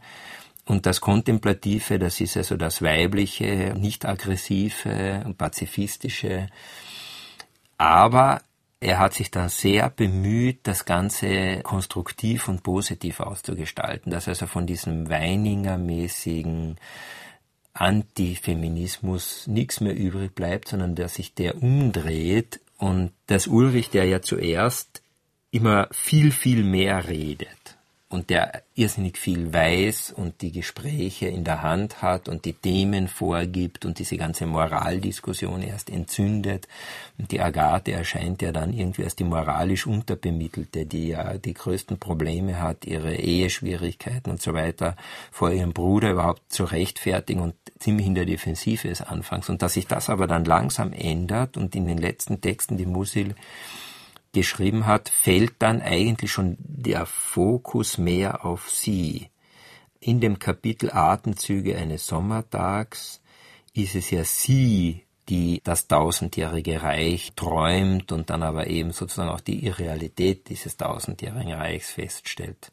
Und 0.66 0.84
das 0.84 1.00
Kontemplative, 1.00 1.98
das 1.98 2.20
ist 2.20 2.36
also 2.36 2.58
das 2.58 2.82
Weibliche, 2.82 3.74
nicht 3.78 4.04
aggressive 4.04 5.34
pazifistische. 5.38 6.48
Aber 7.78 8.42
er 8.80 8.98
hat 8.98 9.14
sich 9.14 9.30
dann 9.30 9.48
sehr 9.48 9.88
bemüht, 9.90 10.60
das 10.64 10.84
Ganze 10.84 11.60
konstruktiv 11.62 12.48
und 12.48 12.62
positiv 12.62 13.20
auszugestalten, 13.20 14.12
dass 14.12 14.28
also 14.28 14.46
von 14.46 14.66
diesem 14.66 15.08
Weininger-mäßigen 15.08 16.76
Antifeminismus 17.72 19.46
nichts 19.46 19.80
mehr 19.80 19.94
übrig 19.94 20.34
bleibt, 20.34 20.68
sondern 20.68 20.94
dass 20.94 21.14
sich 21.14 21.34
der 21.34 21.62
umdreht 21.62 22.60
und 22.78 23.12
dass 23.26 23.46
Ulrich, 23.46 23.90
der 23.90 24.04
ja 24.04 24.22
zuerst 24.22 25.02
immer 25.50 25.88
viel, 25.90 26.30
viel 26.32 26.62
mehr 26.64 27.08
redet, 27.08 27.75
und 28.08 28.30
der 28.30 28.62
irrsinnig 28.76 29.18
viel 29.18 29.52
weiß 29.52 30.12
und 30.16 30.40
die 30.40 30.52
Gespräche 30.52 31.26
in 31.26 31.42
der 31.42 31.62
Hand 31.62 32.02
hat 32.02 32.28
und 32.28 32.44
die 32.44 32.52
Themen 32.52 33.08
vorgibt 33.08 33.84
und 33.84 33.98
diese 33.98 34.16
ganze 34.16 34.46
Moraldiskussion 34.46 35.60
erst 35.60 35.90
entzündet. 35.90 36.68
Und 37.18 37.32
die 37.32 37.40
Agathe 37.40 37.92
erscheint 37.92 38.42
ja 38.42 38.52
dann 38.52 38.72
irgendwie 38.72 39.02
als 39.02 39.16
die 39.16 39.24
moralisch 39.24 39.88
Unterbemittelte, 39.88 40.86
die 40.86 41.08
ja 41.08 41.36
die 41.36 41.54
größten 41.54 41.98
Probleme 41.98 42.60
hat, 42.60 42.84
ihre 42.84 43.16
Eheschwierigkeiten 43.16 44.30
und 44.30 44.40
so 44.40 44.54
weiter 44.54 44.94
vor 45.32 45.50
ihrem 45.50 45.72
Bruder 45.72 46.12
überhaupt 46.12 46.52
zu 46.52 46.62
rechtfertigen 46.62 47.40
und 47.40 47.54
ziemlich 47.80 48.06
in 48.06 48.14
der 48.14 48.24
Defensive 48.24 48.86
ist 48.86 49.00
anfangs. 49.00 49.48
Und 49.48 49.62
dass 49.62 49.74
sich 49.74 49.88
das 49.88 50.10
aber 50.10 50.28
dann 50.28 50.44
langsam 50.44 50.92
ändert 50.92 51.56
und 51.56 51.74
in 51.74 51.86
den 51.86 51.98
letzten 51.98 52.40
Texten 52.40 52.76
die 52.76 52.86
Musil 52.86 53.34
geschrieben 54.36 54.84
hat, 54.84 55.08
fällt 55.08 55.54
dann 55.60 55.80
eigentlich 55.80 56.30
schon 56.30 56.58
der 56.58 57.06
Fokus 57.06 57.96
mehr 57.96 58.44
auf 58.44 58.70
sie. 58.70 59.30
In 59.98 60.20
dem 60.20 60.38
Kapitel 60.38 60.90
Atemzüge 60.92 61.78
eines 61.78 62.06
Sommertags 62.06 63.22
ist 63.72 63.94
es 63.94 64.10
ja 64.10 64.24
sie, 64.24 65.04
die 65.30 65.62
das 65.64 65.88
tausendjährige 65.88 66.82
Reich 66.82 67.32
träumt 67.34 68.12
und 68.12 68.28
dann 68.28 68.42
aber 68.42 68.66
eben 68.66 68.92
sozusagen 68.92 69.30
auch 69.30 69.40
die 69.40 69.64
Irrealität 69.64 70.50
dieses 70.50 70.76
tausendjährigen 70.76 71.54
Reichs 71.54 71.92
feststellt. 71.92 72.72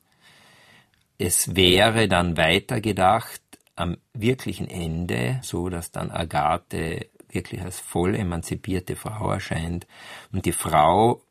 Es 1.17 1.55
wäre 1.55 2.09
dann 2.09 2.35
weitergedacht 2.35 3.41
am 3.77 3.95
wirklichen 4.13 4.69
Ende, 4.69 5.39
so 5.43 5.69
dass 5.69 5.91
dann 5.91 6.11
Agathe 6.11 7.07
wirklich 7.29 7.61
als 7.61 7.79
voll 7.79 8.15
emanzipierte 8.15 8.97
Frau 8.97 9.31
erscheint 9.31 9.87
und 10.33 10.45
die 10.45 10.51
Frau 10.51 11.21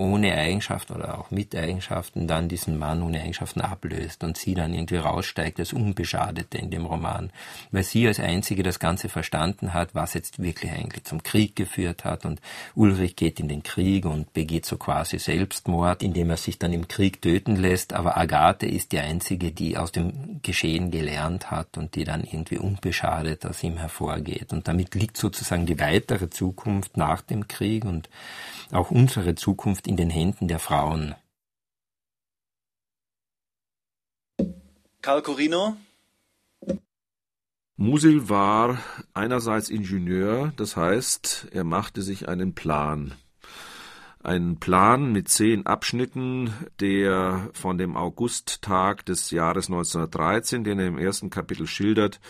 ohne 0.00 0.34
Eigenschaften 0.34 0.94
oder 0.94 1.18
auch 1.18 1.30
mit 1.30 1.54
Eigenschaften 1.54 2.26
dann 2.26 2.48
diesen 2.48 2.78
Mann 2.78 3.02
ohne 3.02 3.20
Eigenschaften 3.20 3.60
ablöst 3.60 4.24
und 4.24 4.36
sie 4.36 4.54
dann 4.54 4.72
irgendwie 4.72 4.96
raussteigt 4.96 5.60
als 5.60 5.72
Unbeschadete 5.72 6.58
in 6.58 6.70
dem 6.70 6.86
Roman, 6.86 7.30
weil 7.70 7.84
sie 7.84 8.06
als 8.06 8.18
Einzige 8.18 8.62
das 8.62 8.78
Ganze 8.78 9.08
verstanden 9.08 9.74
hat, 9.74 9.94
was 9.94 10.14
jetzt 10.14 10.42
wirklich 10.42 10.72
eigentlich 10.72 11.04
zum 11.04 11.22
Krieg 11.22 11.54
geführt 11.54 12.04
hat. 12.04 12.24
Und 12.24 12.40
Ulrich 12.74 13.14
geht 13.14 13.40
in 13.40 13.48
den 13.48 13.62
Krieg 13.62 14.06
und 14.06 14.32
begeht 14.32 14.64
so 14.64 14.78
quasi 14.78 15.18
Selbstmord, 15.18 16.02
indem 16.02 16.30
er 16.30 16.38
sich 16.38 16.58
dann 16.58 16.72
im 16.72 16.88
Krieg 16.88 17.20
töten 17.20 17.56
lässt, 17.56 17.92
aber 17.92 18.16
Agathe 18.16 18.66
ist 18.66 18.92
die 18.92 19.00
Einzige, 19.00 19.52
die 19.52 19.76
aus 19.76 19.92
dem 19.92 20.40
Geschehen 20.42 20.90
gelernt 20.90 21.50
hat 21.50 21.76
und 21.76 21.94
die 21.94 22.04
dann 22.04 22.24
irgendwie 22.24 22.58
unbeschadet 22.58 23.44
aus 23.44 23.62
ihm 23.62 23.76
hervorgeht. 23.76 24.52
Und 24.52 24.66
damit 24.66 24.94
liegt 24.94 25.18
sozusagen 25.18 25.66
die 25.66 25.78
weitere 25.78 26.30
Zukunft 26.30 26.96
nach 26.96 27.20
dem 27.20 27.48
Krieg. 27.48 27.84
Und 27.84 28.08
auch 28.72 28.90
unsere 28.90 29.34
Zukunft 29.34 29.86
in 29.86 29.96
den 29.96 30.10
Händen 30.10 30.48
der 30.48 30.58
Frauen. 30.58 31.14
Karl 35.02 35.22
Corino? 35.22 35.76
Musil 37.76 38.28
war 38.28 38.78
einerseits 39.14 39.70
Ingenieur, 39.70 40.52
das 40.56 40.76
heißt, 40.76 41.48
er 41.52 41.64
machte 41.64 42.02
sich 42.02 42.28
einen 42.28 42.54
Plan. 42.54 43.14
Einen 44.22 44.60
Plan 44.60 45.12
mit 45.12 45.30
zehn 45.30 45.64
Abschnitten, 45.64 46.52
der 46.78 47.48
von 47.54 47.78
dem 47.78 47.96
Augusttag 47.96 49.06
des 49.06 49.30
Jahres 49.30 49.68
1913, 49.68 50.62
den 50.62 50.78
er 50.78 50.88
im 50.88 50.98
ersten 50.98 51.30
Kapitel 51.30 51.66
schildert, 51.66 52.20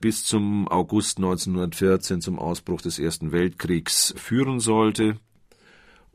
bis 0.00 0.24
zum 0.24 0.68
August 0.68 1.18
1914 1.18 2.20
zum 2.20 2.38
Ausbruch 2.38 2.80
des 2.80 3.00
Ersten 3.00 3.32
Weltkriegs 3.32 4.14
führen 4.16 4.60
sollte. 4.60 5.16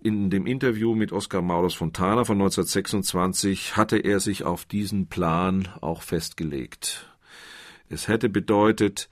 In 0.03 0.29
dem 0.29 0.45
Interview 0.45 0.93
mit 0.93 1.11
Oskar 1.11 1.41
Maurus 1.41 1.73
Fontana 1.73 2.23
von 2.23 2.37
1926 2.37 3.75
hatte 3.75 3.97
er 3.97 4.19
sich 4.19 4.43
auf 4.43 4.65
diesen 4.65 5.07
Plan 5.07 5.67
auch 5.81 6.03
festgelegt. 6.03 7.07
Es 7.89 8.07
hätte 8.07 8.29
bedeutet, 8.29 9.09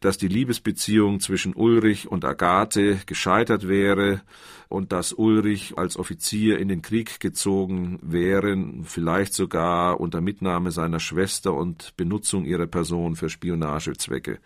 dass 0.00 0.18
die 0.18 0.28
Liebesbeziehung 0.28 1.20
zwischen 1.20 1.54
Ulrich 1.54 2.08
und 2.08 2.24
Agathe 2.24 2.98
gescheitert 3.06 3.68
wäre 3.68 4.22
und 4.68 4.90
dass 4.90 5.12
Ulrich 5.12 5.74
als 5.76 5.96
Offizier 5.96 6.58
in 6.58 6.68
den 6.68 6.82
Krieg 6.82 7.20
gezogen 7.20 7.98
wäre, 8.02 8.56
vielleicht 8.84 9.34
sogar 9.34 10.00
unter 10.00 10.20
Mitnahme 10.20 10.70
seiner 10.70 10.98
Schwester 10.98 11.54
und 11.54 11.96
Benutzung 11.96 12.44
ihrer 12.44 12.66
Person 12.66 13.16
für 13.16 13.28
Spionagezwecke. 13.28 14.38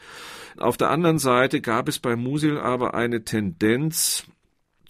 Auf 0.59 0.77
der 0.77 0.91
anderen 0.91 1.19
Seite 1.19 1.61
gab 1.61 1.89
es 1.89 1.99
bei 1.99 2.17
Musil 2.17 2.59
aber 2.59 2.95
eine 2.95 3.25
Tendenz, 3.25 4.27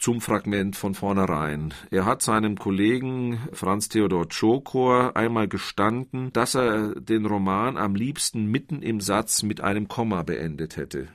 zum 0.06 0.20
Fragment 0.20 0.76
von 0.76 0.94
vornherein. 0.94 1.74
Er 1.90 2.04
hat 2.04 2.22
seinem 2.22 2.56
Kollegen 2.56 3.40
Franz 3.52 3.88
Theodor 3.88 4.28
Tschokor 4.28 5.16
einmal 5.16 5.48
gestanden, 5.48 6.32
dass 6.32 6.54
er 6.54 6.94
den 6.94 7.26
Roman 7.26 7.76
am 7.76 7.96
liebsten 7.96 8.46
mitten 8.46 8.82
im 8.82 9.00
Satz 9.00 9.42
mit 9.42 9.62
einem 9.62 9.88
Komma 9.88 10.22
beendet 10.22 10.76
hätte. 10.76 11.08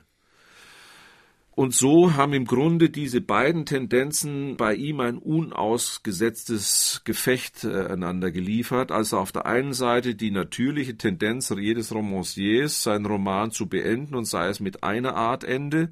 Und 1.52 1.72
so 1.72 2.16
haben 2.16 2.34
im 2.34 2.44
Grunde 2.44 2.90
diese 2.90 3.22
beiden 3.22 3.64
Tendenzen 3.64 4.58
bei 4.58 4.74
ihm 4.74 5.00
ein 5.00 5.16
unausgesetztes 5.16 7.00
Gefecht 7.04 7.64
äh, 7.64 7.86
einander 7.86 8.30
geliefert. 8.30 8.92
Also 8.92 9.16
auf 9.16 9.32
der 9.32 9.46
einen 9.46 9.72
Seite 9.72 10.14
die 10.14 10.30
natürliche 10.30 10.98
Tendenz 10.98 11.48
jedes 11.48 11.94
Romanciers, 11.94 12.82
seinen 12.82 13.06
Roman 13.06 13.52
zu 13.52 13.70
beenden 13.70 14.14
und 14.14 14.26
sei 14.26 14.48
es 14.48 14.60
mit 14.60 14.84
einer 14.84 15.14
Art 15.14 15.44
Ende, 15.44 15.88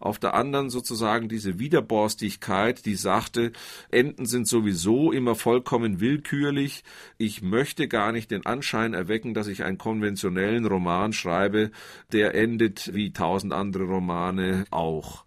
auf 0.00 0.18
der 0.18 0.34
anderen 0.34 0.70
sozusagen 0.70 1.28
diese 1.28 1.58
Widerborstigkeit, 1.58 2.84
die 2.86 2.94
sagte, 2.94 3.52
Enden 3.90 4.26
sind 4.26 4.48
sowieso 4.48 5.12
immer 5.12 5.34
vollkommen 5.34 6.00
willkürlich. 6.00 6.84
Ich 7.18 7.42
möchte 7.42 7.88
gar 7.88 8.12
nicht 8.12 8.30
den 8.30 8.46
Anschein 8.46 8.94
erwecken, 8.94 9.34
dass 9.34 9.46
ich 9.46 9.64
einen 9.64 9.78
konventionellen 9.78 10.66
Roman 10.66 11.12
schreibe, 11.12 11.70
der 12.12 12.34
endet 12.34 12.94
wie 12.94 13.12
tausend 13.12 13.52
andere 13.52 13.84
Romane 13.84 14.64
auch. 14.70 15.24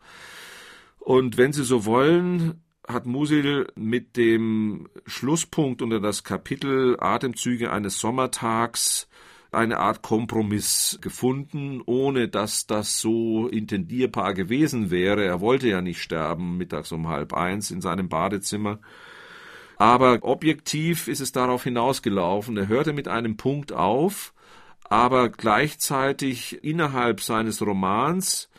Und 1.00 1.38
wenn 1.38 1.54
Sie 1.54 1.64
so 1.64 1.86
wollen, 1.86 2.62
hat 2.88 3.06
Musil 3.06 3.68
mit 3.76 4.18
dem 4.18 4.90
Schlusspunkt 5.06 5.82
unter 5.82 6.00
das 6.00 6.24
Kapitel 6.24 6.98
Atemzüge 7.00 7.72
eines 7.72 8.00
Sommertags 8.00 9.08
eine 9.52 9.80
Art 9.80 10.02
Kompromiss 10.02 11.00
gefunden, 11.02 11.82
ohne 11.86 12.28
dass 12.28 12.68
das 12.68 13.00
so 13.00 13.48
intendierbar 13.48 14.34
gewesen 14.34 14.92
wäre. 14.92 15.26
Er 15.26 15.42
wollte 15.42 15.68
ja 15.68 15.82
nicht 15.82 16.02
sterben 16.02 16.58
mittags 16.58 16.92
um 16.92 17.08
halb 17.08 17.34
eins 17.34 17.72
in 17.72 17.82
seinem 17.82 18.10
Badezimmer. 18.10 18.80
Aber 19.78 20.20
objektiv 20.24 21.08
ist 21.08 21.22
es 21.22 21.32
darauf 21.32 21.64
hinausgelaufen. 21.64 22.58
Er 22.58 22.68
hörte 22.68 22.94
mit 22.94 23.08
einem 23.08 23.38
Punkt 23.38 23.72
auf, 23.72 24.34
aber 24.84 25.30
gleichzeitig 25.30 26.64
innerhalb 26.64 27.22
seines 27.22 27.62
Romans 27.62 28.50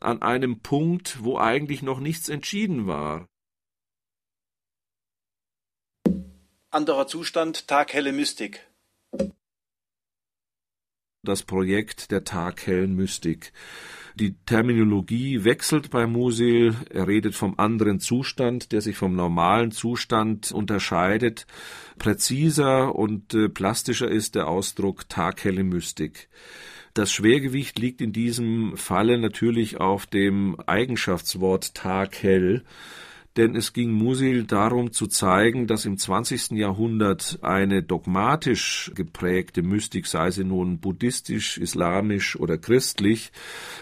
an 0.00 0.22
einem 0.22 0.60
Punkt, 0.60 1.24
wo 1.24 1.38
eigentlich 1.38 1.82
noch 1.82 1.98
nichts 1.98 2.28
entschieden 2.28 2.86
war. 2.86 3.26
Anderer 6.70 7.06
Zustand, 7.06 7.66
taghelle 7.66 8.12
Mystik 8.12 8.67
das 11.28 11.42
Projekt 11.42 12.10
der 12.10 12.24
taghellen 12.24 12.96
Mystik. 12.96 13.52
Die 14.16 14.34
Terminologie 14.46 15.44
wechselt 15.44 15.90
bei 15.90 16.08
Musil. 16.08 16.74
Er 16.90 17.06
redet 17.06 17.36
vom 17.36 17.54
anderen 17.56 18.00
Zustand, 18.00 18.72
der 18.72 18.80
sich 18.80 18.96
vom 18.96 19.14
normalen 19.14 19.70
Zustand 19.70 20.50
unterscheidet. 20.50 21.46
Präziser 21.98 22.96
und 22.96 23.32
äh, 23.34 23.48
plastischer 23.48 24.08
ist 24.08 24.34
der 24.34 24.48
Ausdruck 24.48 25.08
taghelle 25.08 25.62
Mystik. 25.62 26.28
Das 26.94 27.12
Schwergewicht 27.12 27.78
liegt 27.78 28.00
in 28.00 28.12
diesem 28.12 28.76
Falle 28.76 29.18
natürlich 29.18 29.78
auf 29.78 30.06
dem 30.06 30.58
Eigenschaftswort 30.66 31.74
taghell 31.74 32.64
denn 33.38 33.54
es 33.54 33.72
ging 33.72 33.92
Musil 33.92 34.42
darum 34.42 34.90
zu 34.90 35.06
zeigen, 35.06 35.68
dass 35.68 35.84
im 35.84 35.96
20. 35.96 36.58
Jahrhundert 36.58 37.38
eine 37.40 37.84
dogmatisch 37.84 38.90
geprägte 38.96 39.62
Mystik, 39.62 40.08
sei 40.08 40.32
sie 40.32 40.42
nun 40.42 40.80
buddhistisch, 40.80 41.56
islamisch 41.56 42.34
oder 42.34 42.58
christlich, 42.58 43.30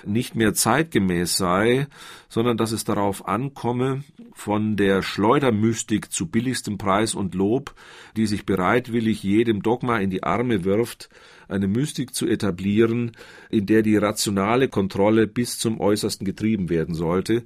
nicht 0.04 0.34
mehr 0.34 0.52
zeitgemäß 0.52 1.38
sei, 1.38 1.86
sondern 2.28 2.58
dass 2.58 2.70
es 2.70 2.84
darauf 2.84 3.26
ankomme, 3.26 4.04
von 4.34 4.76
der 4.76 5.00
Schleudermystik 5.00 6.12
zu 6.12 6.26
billigstem 6.26 6.76
Preis 6.76 7.14
und 7.14 7.34
Lob, 7.34 7.74
die 8.14 8.26
sich 8.26 8.44
bereitwillig 8.44 9.22
jedem 9.22 9.62
Dogma 9.62 9.96
in 9.96 10.10
die 10.10 10.22
Arme 10.22 10.64
wirft, 10.64 11.08
eine 11.48 11.68
Mystik 11.68 12.14
zu 12.14 12.26
etablieren, 12.26 13.12
in 13.50 13.66
der 13.66 13.82
die 13.82 13.96
rationale 13.96 14.68
Kontrolle 14.68 15.26
bis 15.26 15.58
zum 15.58 15.80
Äußersten 15.80 16.24
getrieben 16.24 16.68
werden 16.68 16.94
sollte, 16.94 17.44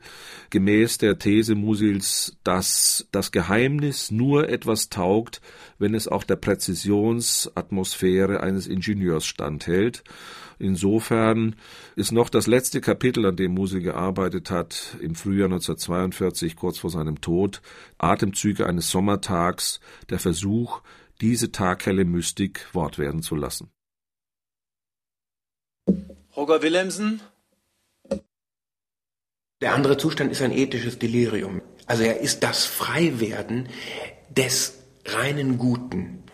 gemäß 0.51 0.99
der 0.99 1.19
These 1.19 1.55
Musils, 1.55 2.37
dass 2.45 3.09
das 3.13 3.33
Geheimnis 3.33 4.11
nur 4.11 4.49
etwas 4.49 4.89
taugt, 4.89 5.41
wenn 5.79 5.95
es 5.95 6.09
auch 6.09 6.25
der 6.25 6.37
Präzisionsatmosphäre 6.37 8.41
eines 8.41 8.67
Ingenieurs 8.67 9.27
standhält. 9.27 10.03
Insofern 10.61 11.57
ist 11.97 12.13
noch 12.13 12.29
das 12.29 12.47
letzte 12.47 12.83
Kapitel, 12.83 13.25
an 13.25 13.37
dem 13.37 13.55
Musil 13.55 13.81
gearbeitet 13.81 14.51
hat, 14.51 14.99
im 15.01 15.15
Frühjahr 15.15 15.47
1942, 15.47 16.55
kurz 16.55 16.79
vor 16.79 16.91
seinem 16.91 17.23
Tod, 17.23 17.63
Atemzüge 17.97 18.67
eines 18.67 18.91
Sommertags, 18.91 19.81
der 20.11 20.19
Versuch, 20.19 20.83
diese 21.23 21.51
taghelle 21.51 22.05
Mystik 22.05 22.69
Wort 22.75 22.99
werden 22.99 23.23
zu 23.23 23.37
lassen. 23.37 23.71
Roger 26.37 26.63
Willemsen? 26.63 27.21
Der 29.61 29.75
andere 29.75 29.99
Zustand 29.99 30.33
ist 30.33 30.41
ein 30.43 30.53
ethisches 30.53 30.99
Delirium. 30.99 31.61
Also 31.87 32.05
er 32.05 32.21
ist 32.21 32.43
das 32.43 32.65
Freiwerden 32.65 33.69
des 34.31 34.79
reinen 35.05 35.59
Guten. 35.59 36.25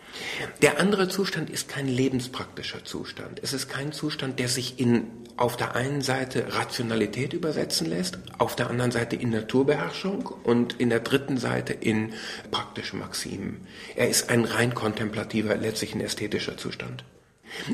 Der 0.61 0.79
andere 0.79 1.09
Zustand 1.09 1.49
ist 1.49 1.67
kein 1.67 1.87
lebenspraktischer 1.87 2.85
Zustand. 2.85 3.39
Es 3.43 3.53
ist 3.53 3.67
kein 3.67 3.91
Zustand, 3.91 4.39
der 4.39 4.47
sich 4.47 4.79
in 4.79 5.07
auf 5.35 5.55
der 5.55 5.75
einen 5.75 6.01
Seite 6.01 6.55
Rationalität 6.55 7.33
übersetzen 7.33 7.87
lässt, 7.87 8.17
auf 8.39 8.55
der 8.55 8.69
anderen 8.69 8.91
Seite 8.91 9.15
in 9.15 9.29
Naturbeherrschung 9.29 10.25
und 10.43 10.79
in 10.79 10.89
der 10.89 11.01
dritten 11.01 11.37
Seite 11.37 11.73
in 11.73 12.13
praktische 12.49 12.95
Maximen. 12.95 13.67
Er 13.95 14.09
ist 14.09 14.29
ein 14.31 14.45
rein 14.45 14.73
kontemplativer, 14.73 15.55
letztlich 15.55 15.93
ein 15.93 16.01
ästhetischer 16.01 16.57
Zustand. 16.57 17.03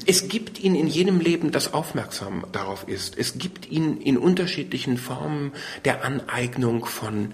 Es 0.06 0.28
gibt 0.28 0.60
ihn 0.60 0.76
in 0.76 0.88
jedem 0.88 1.20
Leben, 1.20 1.52
das 1.52 1.74
aufmerksam 1.74 2.46
darauf 2.52 2.88
ist. 2.88 3.18
Es 3.18 3.38
gibt 3.38 3.70
ihn 3.70 3.98
in 4.02 4.18
unterschiedlichen 4.18 4.98
Formen 4.98 5.54
der 5.86 6.04
Aneignung 6.04 6.86
von 6.86 7.34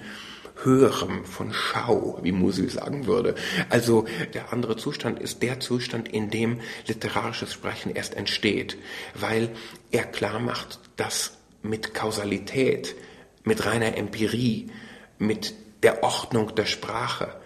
Höherem, 0.63 1.25
von 1.25 1.54
Schau, 1.54 2.19
wie 2.21 2.32
Musil 2.32 2.69
sagen 2.69 3.06
würde. 3.06 3.36
Also 3.69 4.06
der 4.34 4.52
andere 4.52 4.75
Zustand 4.75 5.19
ist 5.19 5.41
der 5.41 5.60
Zustand, 5.60 6.10
in 6.10 6.30
dem 6.30 6.60
literarisches 6.88 7.54
Sprechen 7.54 7.95
erst 7.95 8.15
entsteht, 8.15 8.78
weil 9.13 9.52
er 9.91 10.04
klar 10.04 10.39
macht, 10.39 10.80
dass 10.97 11.38
mit 11.62 11.93
Kausalität, 11.93 12.95
mit 13.43 13.65
reiner 13.65 13.97
Empirie, 13.97 14.69
mit 15.17 15.54
der 15.84 16.04
Ordnung 16.04 16.56
der 16.56 16.65
Sprache, 16.65 17.39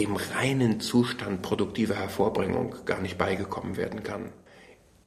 dem 0.00 0.16
reinen 0.16 0.80
Zustand 0.80 1.42
produktiver 1.42 1.94
Hervorbringung 1.94 2.74
gar 2.86 3.00
nicht 3.00 3.18
beigekommen 3.18 3.76
werden 3.76 4.02
kann. 4.02 4.32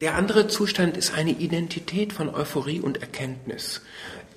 Der 0.02 0.16
andere 0.16 0.48
Zustand 0.48 0.98
ist 0.98 1.14
eine 1.16 1.32
Identität 1.32 2.14
von 2.14 2.30
Euphorie 2.30 2.80
und 2.80 3.02
Erkenntnis. 3.02 3.82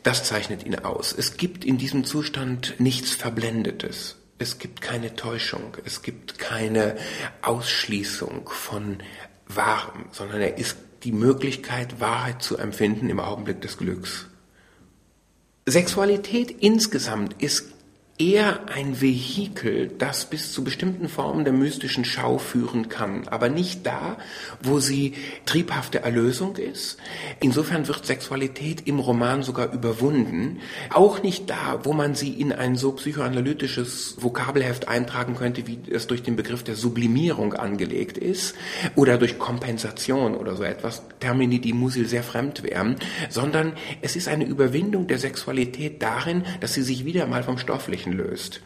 Das 0.02 0.24
zeichnet 0.24 0.64
ihn 0.64 0.76
aus. 0.76 1.12
Es 1.12 1.36
gibt 1.36 1.64
in 1.64 1.76
diesem 1.76 2.04
Zustand 2.04 2.74
nichts 2.78 3.10
Verblendetes. 3.10 4.16
Es 4.38 4.58
gibt 4.58 4.80
keine 4.80 5.14
Täuschung. 5.14 5.76
Es 5.84 6.02
gibt 6.02 6.38
keine 6.38 6.96
Ausschließung 7.42 8.48
von 8.48 8.98
Wahrem, 9.48 10.06
sondern 10.12 10.40
er 10.40 10.56
ist 10.56 10.78
die 11.04 11.12
Möglichkeit, 11.12 12.00
Wahrheit 12.00 12.42
zu 12.42 12.56
empfinden 12.56 13.10
im 13.10 13.20
Augenblick 13.20 13.60
des 13.60 13.76
Glücks. 13.76 14.26
Sexualität 15.66 16.50
insgesamt 16.50 17.42
ist 17.42 17.75
eher 18.18 18.68
ein 18.68 19.02
Vehikel, 19.02 19.88
das 19.98 20.24
bis 20.24 20.52
zu 20.52 20.64
bestimmten 20.64 21.08
Formen 21.08 21.44
der 21.44 21.52
mystischen 21.52 22.04
Schau 22.04 22.38
führen 22.38 22.88
kann, 22.88 23.28
aber 23.28 23.50
nicht 23.50 23.84
da, 23.84 24.16
wo 24.62 24.80
sie 24.80 25.12
triebhafte 25.44 26.02
Erlösung 26.02 26.56
ist. 26.56 26.96
Insofern 27.40 27.86
wird 27.88 28.06
Sexualität 28.06 28.86
im 28.86 29.00
Roman 29.00 29.42
sogar 29.42 29.72
überwunden. 29.72 30.60
Auch 30.90 31.22
nicht 31.22 31.50
da, 31.50 31.80
wo 31.82 31.92
man 31.92 32.14
sie 32.14 32.32
in 32.32 32.52
ein 32.52 32.76
so 32.76 32.92
psychoanalytisches 32.92 34.16
Vokabelheft 34.18 34.88
eintragen 34.88 35.34
könnte, 35.34 35.66
wie 35.66 35.78
es 35.90 36.06
durch 36.06 36.22
den 36.22 36.36
Begriff 36.36 36.62
der 36.62 36.76
Sublimierung 36.76 37.52
angelegt 37.52 38.16
ist, 38.16 38.54
oder 38.94 39.18
durch 39.18 39.38
Kompensation 39.38 40.34
oder 40.34 40.56
so 40.56 40.62
etwas, 40.62 41.02
Termini, 41.20 41.60
die 41.60 41.74
Musil 41.74 42.06
sehr 42.06 42.22
fremd 42.22 42.62
wären, 42.62 42.96
sondern 43.28 43.74
es 44.00 44.16
ist 44.16 44.28
eine 44.28 44.46
Überwindung 44.46 45.06
der 45.06 45.18
Sexualität 45.18 46.02
darin, 46.02 46.44
dass 46.60 46.72
sie 46.72 46.82
sich 46.82 47.04
wieder 47.04 47.26
mal 47.26 47.42
vom 47.42 47.58
Stofflichen 47.58 48.05
Anführungsstrichen 48.06 48.12
löst. 48.12 48.60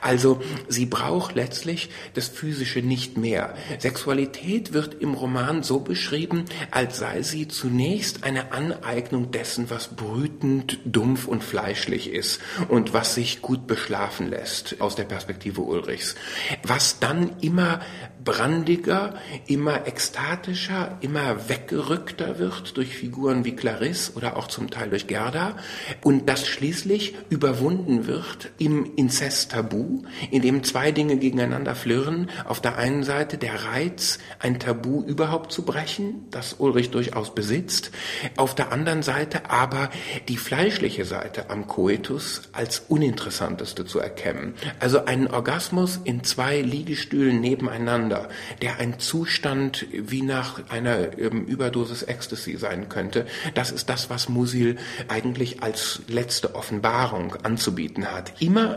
Also 0.00 0.40
sie 0.68 0.86
braucht 0.86 1.34
letztlich 1.34 1.90
das 2.14 2.28
Physische 2.28 2.80
nicht 2.80 3.16
mehr. 3.16 3.54
Sexualität 3.78 4.72
wird 4.72 5.00
im 5.00 5.14
Roman 5.14 5.62
so 5.62 5.80
beschrieben, 5.80 6.44
als 6.70 6.98
sei 6.98 7.22
sie 7.22 7.48
zunächst 7.48 8.24
eine 8.24 8.52
Aneignung 8.52 9.30
dessen, 9.30 9.70
was 9.70 9.88
brütend, 9.88 10.78
dumpf 10.84 11.26
und 11.26 11.42
fleischlich 11.42 12.10
ist 12.10 12.40
und 12.68 12.92
was 12.92 13.14
sich 13.14 13.42
gut 13.42 13.66
beschlafen 13.66 14.28
lässt 14.28 14.80
aus 14.80 14.96
der 14.96 15.04
Perspektive 15.04 15.60
Ulrichs. 15.60 16.14
Was 16.62 16.98
dann 16.98 17.36
immer 17.40 17.80
brandiger, 18.26 19.14
immer 19.46 19.86
ekstatischer, 19.86 20.98
immer 21.00 21.48
weggerückter 21.48 22.38
wird 22.38 22.76
durch 22.76 22.94
Figuren 22.96 23.44
wie 23.44 23.54
Clarisse 23.54 24.12
oder 24.14 24.36
auch 24.36 24.48
zum 24.48 24.68
Teil 24.68 24.90
durch 24.90 25.06
Gerda 25.06 25.56
und 26.02 26.28
das 26.28 26.46
schließlich 26.46 27.14
überwunden 27.30 28.06
wird 28.06 28.50
im 28.58 28.85
Inzest-Tabu, 28.86 30.02
in 30.30 30.42
dem 30.42 30.62
zwei 30.64 30.92
Dinge 30.92 31.16
gegeneinander 31.16 31.74
flirren. 31.74 32.30
Auf 32.44 32.60
der 32.60 32.78
einen 32.78 33.02
Seite 33.02 33.38
der 33.38 33.64
Reiz, 33.64 34.18
ein 34.38 34.58
Tabu 34.58 35.02
überhaupt 35.02 35.52
zu 35.52 35.64
brechen, 35.64 36.26
das 36.30 36.54
Ulrich 36.58 36.90
durchaus 36.90 37.34
besitzt. 37.34 37.90
Auf 38.36 38.54
der 38.54 38.72
anderen 38.72 39.02
Seite 39.02 39.50
aber 39.50 39.90
die 40.28 40.36
fleischliche 40.36 41.04
Seite 41.04 41.50
am 41.50 41.66
Koitus 41.66 42.42
als 42.52 42.84
uninteressanteste 42.88 43.84
zu 43.84 43.98
erkennen. 43.98 44.54
Also 44.80 45.04
einen 45.04 45.28
Orgasmus 45.28 46.00
in 46.04 46.24
zwei 46.24 46.60
Liegestühlen 46.60 47.40
nebeneinander, 47.40 48.28
der 48.62 48.78
ein 48.78 48.98
Zustand 48.98 49.86
wie 49.92 50.22
nach 50.22 50.68
einer 50.70 51.18
ähm, 51.18 51.44
Überdosis 51.44 52.02
Ecstasy 52.02 52.56
sein 52.56 52.88
könnte. 52.88 53.26
Das 53.54 53.70
ist 53.70 53.88
das, 53.88 54.10
was 54.10 54.28
Musil 54.28 54.76
eigentlich 55.08 55.62
als 55.62 56.02
letzte 56.08 56.54
Offenbarung 56.54 57.34
anzubieten 57.42 58.10
hat. 58.12 58.40
Immer 58.40 58.75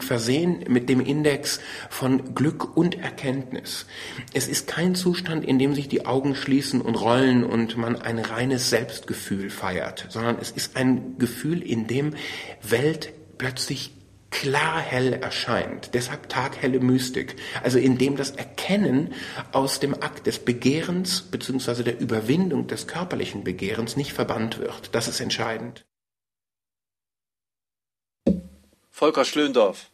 versehen 0.00 0.64
mit 0.68 0.88
dem 0.88 1.00
Index 1.00 1.60
von 1.88 2.34
Glück 2.34 2.76
und 2.76 2.98
Erkenntnis. 2.98 3.86
Es 4.32 4.48
ist 4.48 4.66
kein 4.66 4.94
Zustand, 4.94 5.44
in 5.44 5.58
dem 5.58 5.74
sich 5.74 5.88
die 5.88 6.06
Augen 6.06 6.34
schließen 6.34 6.80
und 6.80 6.96
rollen 6.96 7.44
und 7.44 7.76
man 7.76 7.96
ein 7.96 8.18
reines 8.18 8.70
Selbstgefühl 8.70 9.50
feiert, 9.50 10.06
sondern 10.08 10.38
es 10.40 10.50
ist 10.50 10.76
ein 10.76 11.18
Gefühl, 11.18 11.62
in 11.62 11.86
dem 11.86 12.14
Welt 12.62 13.12
plötzlich 13.38 13.92
klar 14.30 14.80
hell 14.80 15.12
erscheint. 15.12 15.90
Deshalb 15.94 16.28
taghelle 16.28 16.80
Mystik. 16.80 17.36
Also 17.62 17.78
indem 17.78 18.16
das 18.16 18.30
Erkennen 18.30 19.12
aus 19.52 19.80
dem 19.80 19.94
Akt 19.94 20.26
des 20.26 20.38
Begehrens 20.38 21.22
bzw. 21.22 21.82
der 21.82 22.00
Überwindung 22.00 22.66
des 22.66 22.86
körperlichen 22.86 23.44
Begehrens 23.44 23.96
nicht 23.96 24.12
verbannt 24.12 24.58
wird. 24.58 24.94
Das 24.94 25.08
ist 25.08 25.20
entscheidend. 25.20 25.84
Volker 29.00 29.24
Schlöndorff. 29.24 29.86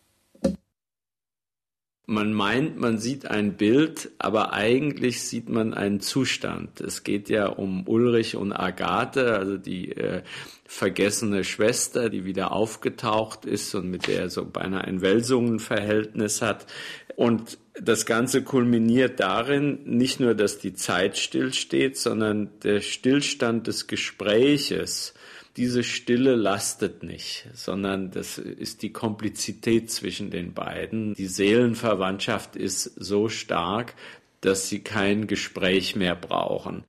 Man 2.06 2.32
meint, 2.32 2.76
man 2.76 2.98
sieht 2.98 3.30
ein 3.30 3.56
Bild, 3.56 4.10
aber 4.18 4.52
eigentlich 4.52 5.22
sieht 5.22 5.48
man 5.48 5.74
einen 5.74 6.00
Zustand. 6.00 6.80
Es 6.80 7.04
geht 7.04 7.28
ja 7.28 7.46
um 7.46 7.86
Ulrich 7.86 8.34
und 8.34 8.52
Agathe, 8.52 9.36
also 9.36 9.58
die 9.58 9.92
äh, 9.92 10.22
vergessene 10.64 11.44
Schwester, 11.44 12.10
die 12.10 12.24
wieder 12.24 12.50
aufgetaucht 12.50 13.44
ist 13.44 13.76
und 13.76 13.88
mit 13.92 14.08
der 14.08 14.22
er 14.22 14.28
so 14.28 14.44
beinahe 14.44 14.82
ein 14.82 15.02
Welsungen-Verhältnis 15.02 16.42
hat. 16.42 16.66
Und 17.14 17.58
das 17.80 18.06
Ganze 18.06 18.42
kulminiert 18.42 19.20
darin, 19.20 19.84
nicht 19.84 20.18
nur, 20.18 20.34
dass 20.34 20.58
die 20.58 20.74
Zeit 20.74 21.16
stillsteht, 21.16 21.96
sondern 21.96 22.50
der 22.64 22.80
Stillstand 22.80 23.68
des 23.68 23.86
Gespräches 23.86 25.14
diese 25.56 25.82
Stille 25.82 26.34
lastet 26.34 27.02
nicht, 27.02 27.48
sondern 27.54 28.10
das 28.10 28.36
ist 28.36 28.82
die 28.82 28.92
Komplizität 28.92 29.90
zwischen 29.90 30.30
den 30.30 30.52
beiden. 30.52 31.14
Die 31.14 31.26
Seelenverwandtschaft 31.26 32.56
ist 32.56 32.84
so 32.84 33.28
stark, 33.28 33.94
dass 34.42 34.68
sie 34.68 34.80
kein 34.80 35.26
Gespräch 35.26 35.96
mehr 35.96 36.14
brauchen. 36.14 36.84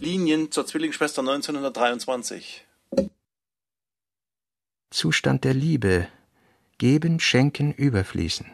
Linien 0.00 0.52
zur 0.52 0.64
Zwillingsschwester 0.64 1.22
1923. 1.22 2.64
Zustand 4.90 5.42
der 5.42 5.54
Liebe. 5.54 6.08
Geben, 6.78 7.18
schenken, 7.18 7.72
überfließen. 7.72 8.46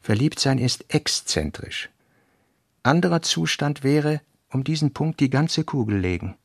Verliebtsein 0.00 0.56
ist 0.56 0.86
exzentrisch. 0.88 1.90
Anderer 2.82 3.20
Zustand 3.20 3.84
wäre 3.84 4.22
um 4.52 4.64
diesen 4.64 4.92
Punkt 4.92 5.20
die 5.20 5.30
ganze 5.30 5.64
Kugel 5.64 5.98
legen. 5.98 6.36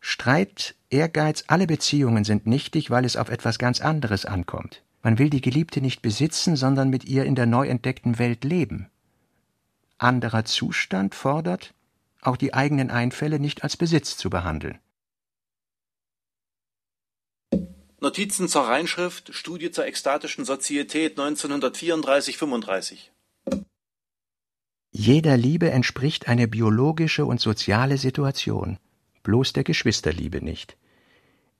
Streit, 0.00 0.76
Ehrgeiz, 0.90 1.44
alle 1.48 1.66
Beziehungen 1.66 2.24
sind 2.24 2.46
nichtig, 2.46 2.90
weil 2.90 3.04
es 3.04 3.16
auf 3.16 3.30
etwas 3.30 3.58
ganz 3.58 3.80
anderes 3.80 4.24
ankommt. 4.24 4.82
Man 5.02 5.18
will 5.18 5.30
die 5.30 5.40
Geliebte 5.40 5.80
nicht 5.80 6.02
besitzen, 6.02 6.56
sondern 6.56 6.90
mit 6.90 7.04
ihr 7.04 7.24
in 7.24 7.34
der 7.34 7.46
neu 7.46 7.66
entdeckten 7.66 8.18
Welt 8.18 8.44
leben. 8.44 8.90
Anderer 9.96 10.44
Zustand 10.44 11.14
fordert, 11.14 11.74
auch 12.20 12.36
die 12.36 12.54
eigenen 12.54 12.90
Einfälle 12.90 13.38
nicht 13.38 13.62
als 13.62 13.76
Besitz 13.76 14.16
zu 14.16 14.30
behandeln. 14.30 14.78
Notizen 18.00 18.48
zur 18.48 18.62
Reinschrift, 18.62 19.34
Studie 19.34 19.72
zur 19.72 19.86
ekstatischen 19.86 20.44
Sozietät 20.44 21.18
1934-35. 21.18 23.08
Jeder 25.00 25.36
Liebe 25.36 25.70
entspricht 25.70 26.26
eine 26.26 26.48
biologische 26.48 27.24
und 27.24 27.40
soziale 27.40 27.98
Situation, 27.98 28.78
bloß 29.22 29.52
der 29.52 29.62
Geschwisterliebe 29.62 30.44
nicht. 30.44 30.76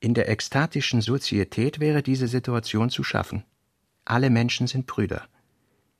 In 0.00 0.12
der 0.12 0.28
ekstatischen 0.28 1.02
Sozietät 1.02 1.78
wäre 1.78 2.02
diese 2.02 2.26
Situation 2.26 2.90
zu 2.90 3.04
schaffen. 3.04 3.44
Alle 4.04 4.28
Menschen 4.28 4.66
sind 4.66 4.88
Brüder. 4.88 5.22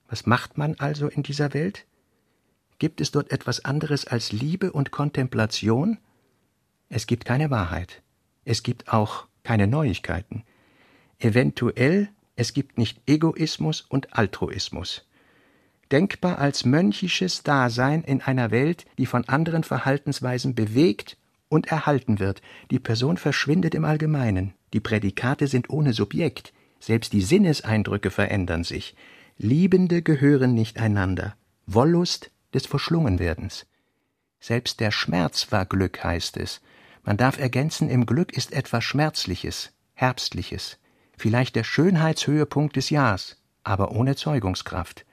Was 0.08 0.26
macht 0.26 0.58
man 0.58 0.74
also 0.80 1.06
in 1.06 1.22
dieser 1.22 1.54
Welt? 1.54 1.86
Gibt 2.80 3.00
es 3.00 3.12
dort 3.12 3.30
etwas 3.30 3.64
anderes 3.64 4.04
als 4.04 4.32
Liebe 4.32 4.72
und 4.72 4.90
Kontemplation? 4.90 5.98
Es 6.88 7.06
gibt 7.06 7.24
keine 7.24 7.52
Wahrheit. 7.52 8.02
Es 8.44 8.64
gibt 8.64 8.92
auch 8.92 9.28
keine 9.44 9.68
Neuigkeiten. 9.68 10.42
Eventuell, 11.20 12.08
es 12.34 12.52
gibt 12.52 12.78
nicht 12.78 13.00
Egoismus 13.06 13.82
und 13.82 14.14
Altruismus 14.14 15.07
denkbar 15.90 16.38
als 16.38 16.64
mönchisches 16.64 17.42
Dasein 17.42 18.02
in 18.04 18.20
einer 18.20 18.50
Welt, 18.50 18.86
die 18.98 19.06
von 19.06 19.28
anderen 19.28 19.64
Verhaltensweisen 19.64 20.54
bewegt 20.54 21.16
und 21.48 21.68
erhalten 21.68 22.18
wird. 22.18 22.42
Die 22.70 22.78
Person 22.78 23.16
verschwindet 23.16 23.74
im 23.74 23.84
Allgemeinen. 23.84 24.54
Die 24.72 24.80
Prädikate 24.80 25.46
sind 25.46 25.70
ohne 25.70 25.92
Subjekt. 25.92 26.52
Selbst 26.80 27.12
die 27.12 27.22
Sinneseindrücke 27.22 28.10
verändern 28.10 28.64
sich. 28.64 28.94
Liebende 29.36 30.02
gehören 30.02 30.54
nicht 30.54 30.78
einander. 30.78 31.34
Wollust 31.66 32.30
des 32.54 32.66
Verschlungenwerdens. 32.66 33.66
Selbst 34.40 34.80
der 34.80 34.90
Schmerz 34.90 35.50
war 35.50 35.66
Glück, 35.66 36.02
heißt 36.02 36.36
es. 36.36 36.60
Man 37.04 37.16
darf 37.16 37.38
ergänzen, 37.38 37.88
im 37.88 38.06
Glück 38.06 38.36
ist 38.36 38.52
etwas 38.52 38.84
Schmerzliches, 38.84 39.72
Herbstliches, 39.94 40.78
vielleicht 41.16 41.56
der 41.56 41.64
Schönheitshöhepunkt 41.64 42.76
des 42.76 42.90
Jahres, 42.90 43.36
aber 43.64 43.92
ohne 43.92 44.14
Zeugungskraft. 44.14 45.04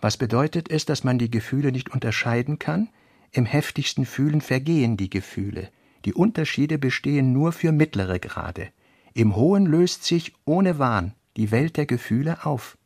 Was 0.00 0.16
bedeutet 0.16 0.70
es, 0.70 0.84
dass 0.84 1.04
man 1.04 1.18
die 1.18 1.30
Gefühle 1.30 1.72
nicht 1.72 1.90
unterscheiden 1.90 2.58
kann? 2.58 2.88
Im 3.32 3.46
heftigsten 3.46 4.06
Fühlen 4.06 4.40
vergehen 4.40 4.96
die 4.96 5.10
Gefühle. 5.10 5.70
Die 6.04 6.14
Unterschiede 6.14 6.78
bestehen 6.78 7.32
nur 7.32 7.52
für 7.52 7.72
mittlere 7.72 8.18
Grade. 8.18 8.68
Im 9.14 9.36
Hohen 9.36 9.66
löst 9.66 10.04
sich 10.04 10.34
ohne 10.44 10.78
Wahn 10.78 11.14
die 11.36 11.50
Welt 11.50 11.76
der 11.76 11.86
Gefühle 11.86 12.44
auf. 12.44 12.76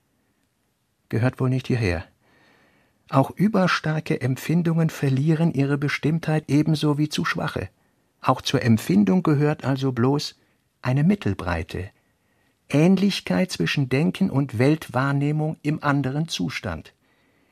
Gehört 1.09 1.41
wohl 1.41 1.51
nicht 1.51 1.67
hierher. 1.67 2.05
Auch 3.11 3.31
überstarke 3.31 4.21
Empfindungen 4.21 4.91
verlieren 4.91 5.53
ihre 5.53 5.79
Bestimmtheit 5.79 6.45
ebenso 6.49 6.99
wie 6.99 7.09
zu 7.09 7.25
schwache. 7.25 7.71
Auch 8.21 8.43
zur 8.43 8.63
Empfindung 8.63 9.23
gehört 9.23 9.65
also 9.65 9.93
bloß 9.93 10.39
eine 10.83 11.05
Mittelbreite, 11.05 11.91
Ähnlichkeit 12.71 13.51
zwischen 13.51 13.89
Denken 13.89 14.31
und 14.31 14.59
Weltwahrnehmung 14.59 15.57
im 15.63 15.83
anderen 15.83 16.29
Zustand. 16.29 16.93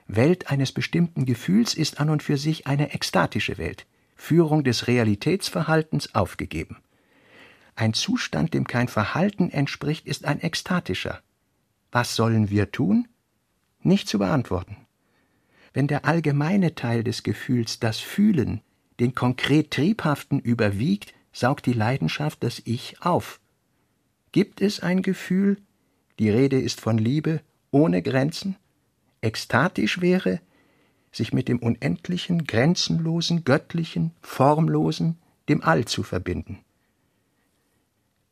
Welt 0.06 0.50
eines 0.50 0.72
bestimmten 0.72 1.24
Gefühls 1.24 1.74
ist 1.74 2.00
an 2.00 2.10
und 2.10 2.22
für 2.22 2.36
sich 2.36 2.66
eine 2.66 2.92
ekstatische 2.92 3.58
Welt, 3.58 3.86
Führung 4.14 4.62
des 4.62 4.86
Realitätsverhaltens 4.86 6.14
aufgegeben. 6.14 6.76
Ein 7.74 7.94
Zustand, 7.94 8.54
dem 8.54 8.66
kein 8.66 8.88
Verhalten 8.88 9.50
entspricht, 9.50 10.06
ist 10.06 10.24
ein 10.24 10.40
ekstatischer. 10.40 11.20
Was 11.92 12.14
sollen 12.14 12.50
wir 12.50 12.70
tun? 12.70 13.08
Nicht 13.82 14.08
zu 14.08 14.18
beantworten. 14.18 14.76
Wenn 15.72 15.86
der 15.86 16.04
allgemeine 16.04 16.74
Teil 16.74 17.04
des 17.04 17.22
Gefühls, 17.22 17.80
das 17.80 17.98
Fühlen, 17.98 18.60
den 19.00 19.14
konkret 19.14 19.70
Triebhaften 19.70 20.40
überwiegt, 20.40 21.14
saugt 21.32 21.66
die 21.66 21.74
Leidenschaft 21.74 22.42
das 22.42 22.62
Ich 22.64 23.02
auf 23.02 23.40
Gibt 24.36 24.60
es 24.60 24.80
ein 24.80 25.00
Gefühl, 25.00 25.56
die 26.18 26.28
Rede 26.28 26.60
ist 26.60 26.82
von 26.82 26.98
Liebe 26.98 27.40
ohne 27.70 28.02
Grenzen, 28.02 28.56
ekstatisch 29.22 30.02
wäre, 30.02 30.42
sich 31.10 31.32
mit 31.32 31.48
dem 31.48 31.58
Unendlichen, 31.58 32.44
Grenzenlosen, 32.44 33.44
Göttlichen, 33.44 34.10
Formlosen, 34.20 35.16
dem 35.48 35.62
All 35.62 35.86
zu 35.86 36.02
verbinden. 36.02 36.58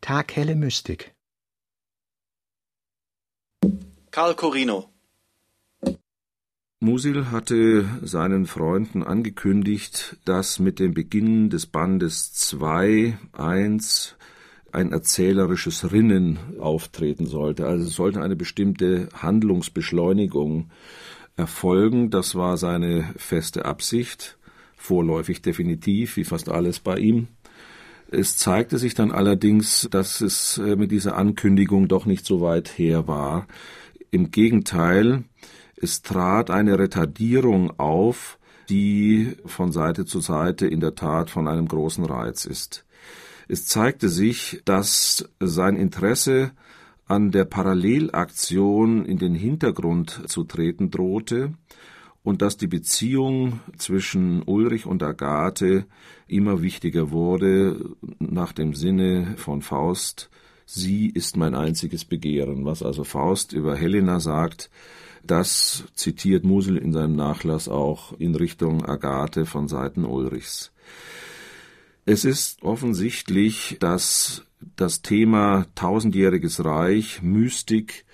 Taghelle 0.03 0.57
Mystik. 0.57 1.15
Karl 4.11 4.35
Corino 4.35 4.91
Musil 6.81 7.31
hatte 7.31 7.89
seinen 8.03 8.45
Freunden 8.47 9.03
angekündigt, 9.03 10.19
dass 10.27 10.59
mit 10.59 10.81
dem 10.81 10.93
Beginn 10.93 11.49
des 11.49 11.65
Bandes 11.65 12.35
2, 12.35 13.19
1 13.33 14.17
ein 14.75 14.93
erzählerisches 14.93 15.93
Rinnen 15.93 16.39
auftreten 16.59 17.27
sollte. 17.27 17.67
Also 17.67 17.87
sollte 17.87 18.23
eine 18.23 18.37
bestimmte 18.37 19.09
Handlungsbeschleunigung 19.15 20.71
erfolgen. 21.37 22.11
Das 22.11 22.35
war 22.35 22.57
seine 22.57 23.13
feste 23.17 23.65
Absicht, 23.65 24.39
vorläufig 24.77 25.43
definitiv, 25.43 26.17
wie 26.17 26.25
fast 26.25 26.49
alles 26.49 26.81
bei 26.81 26.99
ihm. 26.99 27.29
Es 28.11 28.37
zeigte 28.37 28.79
sich 28.79 28.95
dann 28.95 29.11
allerdings, 29.11 29.89
dass 29.91 30.21
es 30.21 30.59
äh, 30.59 30.77
mit 30.77 30.91
dieser 30.91 31.17
Ankündigung 31.17 31.89
doch 31.89 32.07
nicht 32.07 32.27
so 32.27 32.41
weit 32.41 32.79
her 32.79 33.09
war. 33.09 33.47
Im 34.11 34.31
Gegenteil, 34.31 35.25
es 35.77 36.03
trat 36.03 36.51
eine 36.51 36.79
Retardierung 36.79 37.79
auf, 37.79 38.39
die 38.69 39.37
von 39.45 39.73
Seite 39.73 40.05
zu 40.05 40.21
Seite 40.21 40.67
in 40.67 40.81
der 40.81 40.95
Tat 40.95 41.31
von 41.31 41.49
einem 41.49 41.67
großen 41.67 42.05
Reiz 42.05 42.45
ist. 42.45 42.84
Es 43.49 43.67
zeigte 43.67 44.09
sich, 44.09 44.63
dass 44.65 45.29
sein 45.41 45.77
Interesse 45.77 46.53
an 47.07 47.31
der 47.31 47.45
Parallelaktion 47.45 49.05
in 49.05 49.19
den 49.19 49.35
Hintergrund 49.35 50.23
zu 50.27 50.45
treten 50.45 50.91
drohte 50.91 51.53
und 52.23 52.41
dass 52.41 52.57
die 52.57 52.67
Beziehung 52.67 53.61
zwischen 53.77 54.43
Ulrich 54.43 54.87
und 54.87 55.03
Agathe 55.03 55.85
immer 56.27 56.63
wichtiger 56.63 57.11
wurde, 57.11 57.97
nach 58.19 58.53
dem 58.53 58.75
Sinne 58.75 59.35
von 59.37 59.61
Faust, 59.61 60.31
sie 60.65 61.09
ist 61.09 61.37
mein 61.37 61.55
einziges 61.55 62.07
Begehren. 62.07 62.65
Was 62.65 62.83
also 62.83 63.05
Faust 63.05 63.53
über 63.53 63.77
Helena 63.77 64.21
sagt, 64.21 64.71
das 65.23 65.85
zitiert 65.95 66.45
Musel 66.45 66.79
in 66.79 66.95
seinem 66.95 67.17
Nachlass 67.17 67.69
auch 67.69 68.19
in 68.19 68.35
Richtung 68.35 68.85
Agathe 68.85 69.45
von 69.45 69.69
Seiten 69.69 70.07
Ulrichs. 70.07 70.73
Es 72.07 72.27
ist 72.27 72.63
offensichtlich, 72.63 73.79
dass 73.81 74.45
das 74.77 75.01
Thema 75.01 75.67
tausendjähriges 75.75 76.63
Reich, 76.63 77.23
Mystik, 77.23 78.05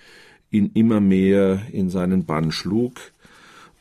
ihn 0.50 0.70
immer 0.74 1.00
mehr 1.00 1.62
in 1.72 1.90
seinen 1.90 2.24
Bann 2.24 2.52
schlug. 2.52 2.94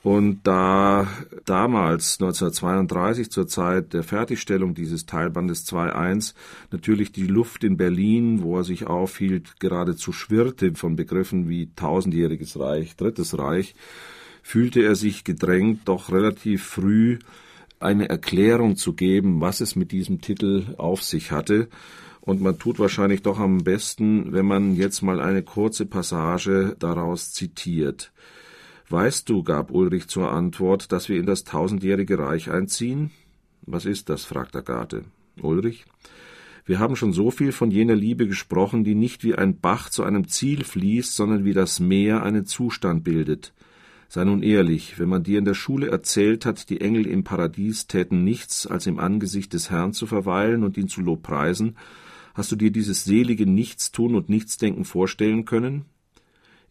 Und 0.01 0.39
da 0.45 1.07
damals 1.45 2.19
1932 2.21 3.29
zur 3.29 3.47
Zeit 3.47 3.93
der 3.93 4.01
Fertigstellung 4.01 4.73
dieses 4.73 5.05
Teilbandes 5.05 5.67
2.1 5.67 6.33
natürlich 6.71 7.11
die 7.11 7.27
Luft 7.27 7.63
in 7.63 7.77
Berlin, 7.77 8.41
wo 8.41 8.57
er 8.57 8.63
sich 8.63 8.87
aufhielt, 8.87 9.59
geradezu 9.59 10.11
schwirrte 10.11 10.73
von 10.73 10.95
Begriffen 10.95 11.49
wie 11.49 11.69
tausendjähriges 11.75 12.57
Reich, 12.57 12.95
drittes 12.95 13.37
Reich, 13.37 13.75
fühlte 14.41 14.81
er 14.81 14.95
sich 14.95 15.23
gedrängt, 15.23 15.81
doch 15.85 16.11
relativ 16.11 16.63
früh 16.63 17.19
eine 17.79 18.09
Erklärung 18.09 18.75
zu 18.75 18.93
geben, 18.93 19.41
was 19.41 19.61
es 19.61 19.75
mit 19.75 19.91
diesem 19.91 20.21
Titel 20.21 20.75
auf 20.77 21.03
sich 21.03 21.31
hatte. 21.31 21.69
Und 22.21 22.41
man 22.41 22.59
tut 22.59 22.79
wahrscheinlich 22.79 23.21
doch 23.21 23.39
am 23.39 23.63
besten, 23.63 24.33
wenn 24.33 24.45
man 24.45 24.75
jetzt 24.75 25.01
mal 25.01 25.21
eine 25.21 25.41
kurze 25.41 25.85
Passage 25.85 26.75
daraus 26.79 27.31
zitiert. 27.31 28.11
Weißt 28.89 29.29
du, 29.29 29.43
gab 29.43 29.71
Ulrich 29.71 30.07
zur 30.07 30.31
Antwort, 30.31 30.91
dass 30.91 31.09
wir 31.09 31.17
in 31.17 31.25
das 31.25 31.43
tausendjährige 31.43 32.19
Reich 32.19 32.51
einziehen? 32.51 33.11
Was 33.61 33.85
ist 33.85 34.09
das? 34.09 34.25
fragt 34.25 34.55
Agathe. 34.55 35.03
Ulrich? 35.41 35.85
Wir 36.65 36.79
haben 36.79 36.95
schon 36.95 37.13
so 37.13 37.31
viel 37.31 37.51
von 37.51 37.71
jener 37.71 37.95
Liebe 37.95 38.27
gesprochen, 38.27 38.83
die 38.83 38.95
nicht 38.95 39.23
wie 39.23 39.35
ein 39.35 39.59
Bach 39.59 39.89
zu 39.89 40.03
einem 40.03 40.27
Ziel 40.27 40.63
fließt, 40.63 41.15
sondern 41.15 41.45
wie 41.45 41.53
das 41.53 41.79
Meer 41.79 42.23
einen 42.23 42.45
Zustand 42.45 43.03
bildet. 43.03 43.53
Sei 44.11 44.23
nun 44.23 44.41
ehrlich, 44.41 44.97
wenn 44.97 45.07
man 45.07 45.21
dir 45.21 45.37
in 45.37 45.45
der 45.45 45.53
Schule 45.53 45.89
erzählt 45.89 46.43
hat, 46.43 46.71
die 46.71 46.81
Engel 46.81 47.05
im 47.05 47.23
Paradies 47.23 47.85
täten 47.85 48.23
nichts, 48.23 48.65
als 48.65 48.87
im 48.87 48.97
Angesicht 48.97 49.53
des 49.53 49.69
Herrn 49.69 49.93
zu 49.93 50.07
verweilen 50.07 50.63
und 50.63 50.77
ihn 50.77 50.87
zu 50.87 51.01
Lobpreisen, 51.01 51.77
hast 52.33 52.51
du 52.51 52.55
dir 52.55 52.71
dieses 52.71 53.03
selige 53.03 53.45
Nichtstun 53.45 54.15
und 54.15 54.27
Nichtsdenken 54.27 54.83
vorstellen 54.83 55.45
können? 55.45 55.85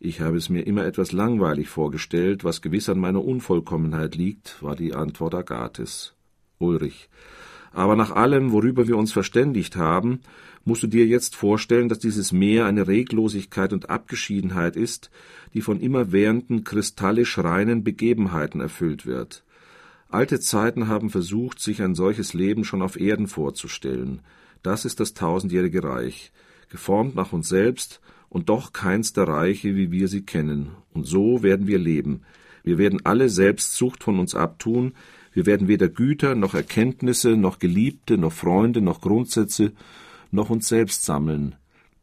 Ich 0.00 0.20
habe 0.20 0.36
es 0.36 0.48
mir 0.48 0.66
immer 0.66 0.84
etwas 0.84 1.12
langweilig 1.12 1.68
vorgestellt, 1.68 2.42
was 2.42 2.60
gewiss 2.60 2.88
an 2.88 2.98
meiner 2.98 3.24
Unvollkommenheit 3.24 4.16
liegt, 4.16 4.60
war 4.60 4.74
die 4.74 4.94
Antwort 4.94 5.36
Agathes. 5.36 6.14
Ulrich. 6.58 7.08
Aber 7.72 7.96
nach 7.96 8.10
allem, 8.10 8.52
worüber 8.52 8.88
wir 8.88 8.96
uns 8.96 9.12
verständigt 9.12 9.76
haben, 9.76 10.20
musst 10.64 10.82
du 10.82 10.86
dir 10.86 11.06
jetzt 11.06 11.36
vorstellen, 11.36 11.88
dass 11.88 11.98
dieses 11.98 12.32
Meer 12.32 12.66
eine 12.66 12.86
Reglosigkeit 12.86 13.72
und 13.72 13.90
Abgeschiedenheit 13.90 14.76
ist, 14.76 15.10
die 15.54 15.60
von 15.60 15.80
immerwährenden 15.80 16.64
kristallisch 16.64 17.38
reinen 17.38 17.84
Begebenheiten 17.84 18.60
erfüllt 18.60 19.06
wird. 19.06 19.44
Alte 20.10 20.40
Zeiten 20.40 20.88
haben 20.88 21.10
versucht, 21.10 21.60
sich 21.60 21.82
ein 21.82 21.94
solches 21.94 22.32
Leben 22.32 22.64
schon 22.64 22.82
auf 22.82 22.98
Erden 22.98 23.26
vorzustellen. 23.26 24.20
Das 24.62 24.84
ist 24.84 25.00
das 25.00 25.14
tausendjährige 25.14 25.84
Reich, 25.84 26.32
geformt 26.70 27.14
nach 27.14 27.32
uns 27.32 27.48
selbst 27.48 28.00
und 28.28 28.48
doch 28.48 28.72
keins 28.72 29.12
der 29.12 29.28
Reiche, 29.28 29.76
wie 29.76 29.90
wir 29.90 30.08
sie 30.08 30.22
kennen. 30.22 30.70
Und 30.92 31.06
so 31.06 31.42
werden 31.42 31.66
wir 31.66 31.78
leben. 31.78 32.22
Wir 32.62 32.78
werden 32.78 33.00
alle 33.04 33.28
Selbstsucht 33.28 34.02
von 34.02 34.18
uns 34.18 34.34
abtun, 34.34 34.92
wir 35.38 35.46
werden 35.46 35.68
weder 35.68 35.88
Güter 35.88 36.34
noch 36.34 36.54
Erkenntnisse 36.54 37.36
noch 37.36 37.60
Geliebte 37.60 38.18
noch 38.18 38.32
Freunde 38.32 38.80
noch 38.80 39.00
Grundsätze 39.00 39.70
noch 40.32 40.50
uns 40.50 40.66
selbst 40.66 41.04
sammeln. 41.04 41.54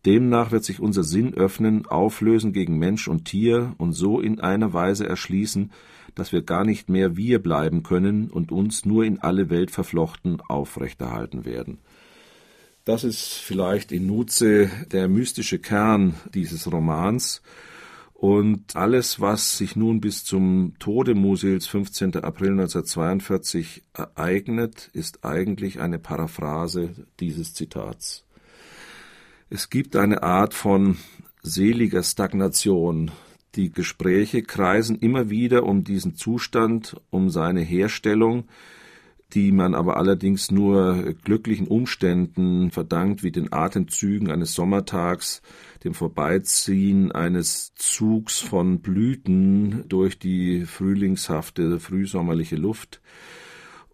Demnach 0.05 0.51
wird 0.51 0.63
sich 0.63 0.79
unser 0.79 1.03
Sinn 1.03 1.33
öffnen, 1.33 1.85
auflösen 1.85 2.53
gegen 2.53 2.79
Mensch 2.79 3.09
und 3.09 3.25
Tier 3.25 3.75
und 3.77 3.91
so 3.91 4.21
in 4.21 4.39
einer 4.39 4.71
Weise 4.71 5.05
erschließen, 5.05 5.73
dass 6.15 6.31
wir 6.31 6.43
gar 6.43 6.63
nicht 6.63 6.87
mehr 6.87 7.17
wir 7.17 7.43
bleiben 7.43 7.83
können 7.83 8.29
und 8.29 8.53
uns 8.53 8.85
nur 8.85 9.03
in 9.03 9.19
alle 9.19 9.49
Welt 9.49 9.69
verflochten 9.69 10.39
aufrechterhalten 10.39 11.43
werden. 11.43 11.79
Das 12.85 13.03
ist 13.03 13.33
vielleicht 13.33 13.91
in 13.91 14.07
Nutze 14.07 14.69
der 14.93 15.09
mystische 15.09 15.59
Kern 15.59 16.13
dieses 16.33 16.71
Romans. 16.71 17.41
Und 18.17 18.77
alles, 18.77 19.19
was 19.19 19.57
sich 19.57 19.75
nun 19.75 19.99
bis 19.99 20.23
zum 20.23 20.73
Tode 20.79 21.15
Musils 21.15 21.67
15. 21.67 22.15
April 22.15 22.51
1942 22.51 23.83
ereignet, 23.93 24.89
ist 24.93 25.25
eigentlich 25.25 25.81
eine 25.81 25.99
Paraphrase 25.99 27.07
dieses 27.19 27.53
Zitats. 27.53 28.23
Es 29.49 29.69
gibt 29.69 29.97
eine 29.97 30.23
Art 30.23 30.53
von 30.53 30.97
seliger 31.43 32.03
Stagnation. 32.03 33.11
Die 33.55 33.69
Gespräche 33.69 34.43
kreisen 34.43 34.97
immer 34.97 35.29
wieder 35.29 35.63
um 35.63 35.83
diesen 35.83 36.15
Zustand, 36.15 36.95
um 37.09 37.29
seine 37.29 37.61
Herstellung, 37.61 38.45
die 39.33 39.51
man 39.51 39.75
aber 39.75 39.97
allerdings 39.97 40.51
nur 40.51 41.15
glücklichen 41.25 41.67
Umständen 41.67 42.71
verdankt, 42.71 43.23
wie 43.23 43.31
den 43.31 43.51
Atemzügen 43.51 44.31
eines 44.31 44.53
Sommertags, 44.53 45.41
dem 45.85 45.93
Vorbeiziehen 45.93 47.11
eines 47.11 47.73
Zugs 47.75 48.41
von 48.41 48.79
Blüten 48.79 49.85
durch 49.87 50.19
die 50.19 50.65
frühlingshafte, 50.65 51.79
frühsommerliche 51.79 52.55
Luft. 52.55 53.01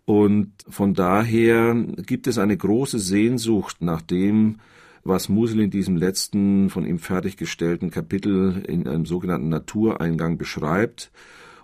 Und 0.05 0.51
von 0.67 0.93
daher 0.93 1.75
gibt 2.05 2.27
es 2.27 2.37
eine 2.37 2.57
große 2.57 2.99
Sehnsucht 2.99 3.81
nach 3.81 4.01
dem, 4.01 4.59
was 5.03 5.29
Musil 5.29 5.61
in 5.61 5.69
diesem 5.69 5.95
letzten 5.95 6.69
von 6.69 6.85
ihm 6.85 6.99
fertiggestellten 6.99 7.91
Kapitel 7.91 8.63
in 8.67 8.87
einem 8.87 9.05
sogenannten 9.05 9.49
Natureingang 9.49 10.37
beschreibt 10.37 11.11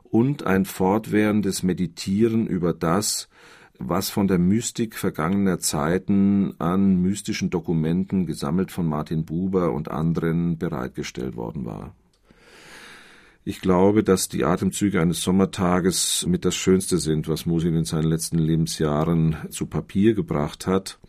und 0.04 0.46
ein 0.46 0.66
fortwährendes 0.66 1.64
Meditieren 1.64 2.48
über 2.48 2.74
das, 2.74 3.30
was 3.80 4.10
von 4.10 4.28
der 4.28 4.38
Mystik 4.38 4.96
vergangener 4.96 5.60
Zeiten 5.60 6.54
an 6.60 7.02
mystischen 7.02 7.50
Dokumenten 7.50 8.26
gesammelt 8.26 8.72
von 8.72 8.86
Martin 8.86 9.26
Buber 9.26 9.74
und 9.74 9.90
anderen 9.90 10.58
bereitgestellt 10.58 11.36
worden 11.36 11.66
war. 11.66 11.96
Ich 13.44 13.62
glaube, 13.62 14.04
dass 14.04 14.28
die 14.28 14.44
Atemzüge 14.44 15.02
eines 15.02 15.22
Sommertages 15.22 16.26
mit 16.28 16.44
das 16.44 16.56
Schönste 16.56 16.98
sind, 16.98 17.30
was 17.30 17.46
Musil 17.46 17.74
in 17.76 17.86
seinen 17.86 18.10
letzten 18.10 18.40
Lebensjahren 18.40 19.38
zu 19.52 19.68
Papier 19.68 20.16
gebracht 20.16 20.68
hat. 20.68 21.00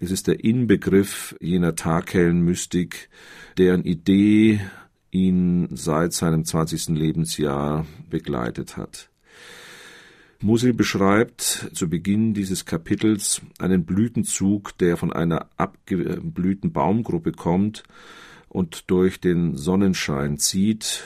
Es 0.00 0.10
ist 0.10 0.26
der 0.26 0.42
Inbegriff 0.42 1.36
jener 1.40 1.76
taghellen 1.76 2.40
Mystik, 2.40 3.08
deren 3.58 3.84
Idee 3.84 4.60
ihn 5.10 5.68
seit 5.70 6.12
seinem 6.12 6.44
20. 6.44 6.88
Lebensjahr 6.88 7.86
begleitet 8.10 8.76
hat. 8.76 9.08
Musil 10.40 10.72
beschreibt 10.72 11.68
zu 11.72 11.88
Beginn 11.88 12.32
dieses 12.32 12.64
Kapitels 12.64 13.42
einen 13.58 13.84
Blütenzug, 13.84 14.78
der 14.78 14.96
von 14.96 15.12
einer 15.12 15.48
abgeblühten 15.56 16.72
Baumgruppe 16.72 17.32
kommt 17.32 17.82
und 18.48 18.88
durch 18.88 19.20
den 19.20 19.56
Sonnenschein 19.56 20.38
zieht. 20.38 21.02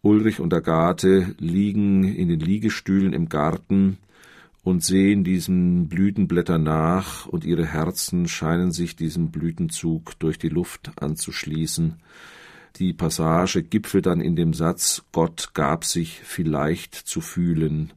Ulrich 0.00 0.40
und 0.40 0.52
Agathe 0.52 1.36
liegen 1.38 2.02
in 2.02 2.28
den 2.28 2.40
Liegestühlen 2.40 3.12
im 3.12 3.28
Garten 3.28 3.98
und 4.64 4.82
sehen 4.82 5.22
diesen 5.22 5.88
Blütenblättern 5.88 6.64
nach, 6.64 7.26
und 7.26 7.44
ihre 7.44 7.66
Herzen 7.66 8.26
scheinen 8.26 8.72
sich 8.72 8.96
diesem 8.96 9.30
Blütenzug 9.30 10.18
durch 10.18 10.40
die 10.40 10.48
Luft 10.48 10.90
anzuschließen. 11.00 11.94
Die 12.76 12.92
Passage 12.92 13.62
gipfelt 13.62 14.06
dann 14.06 14.20
in 14.20 14.34
dem 14.34 14.52
Satz 14.52 15.04
Gott 15.12 15.50
gab 15.54 15.84
sich 15.84 16.20
vielleicht 16.24 16.94
zu 16.96 17.20
fühlen. 17.20 17.92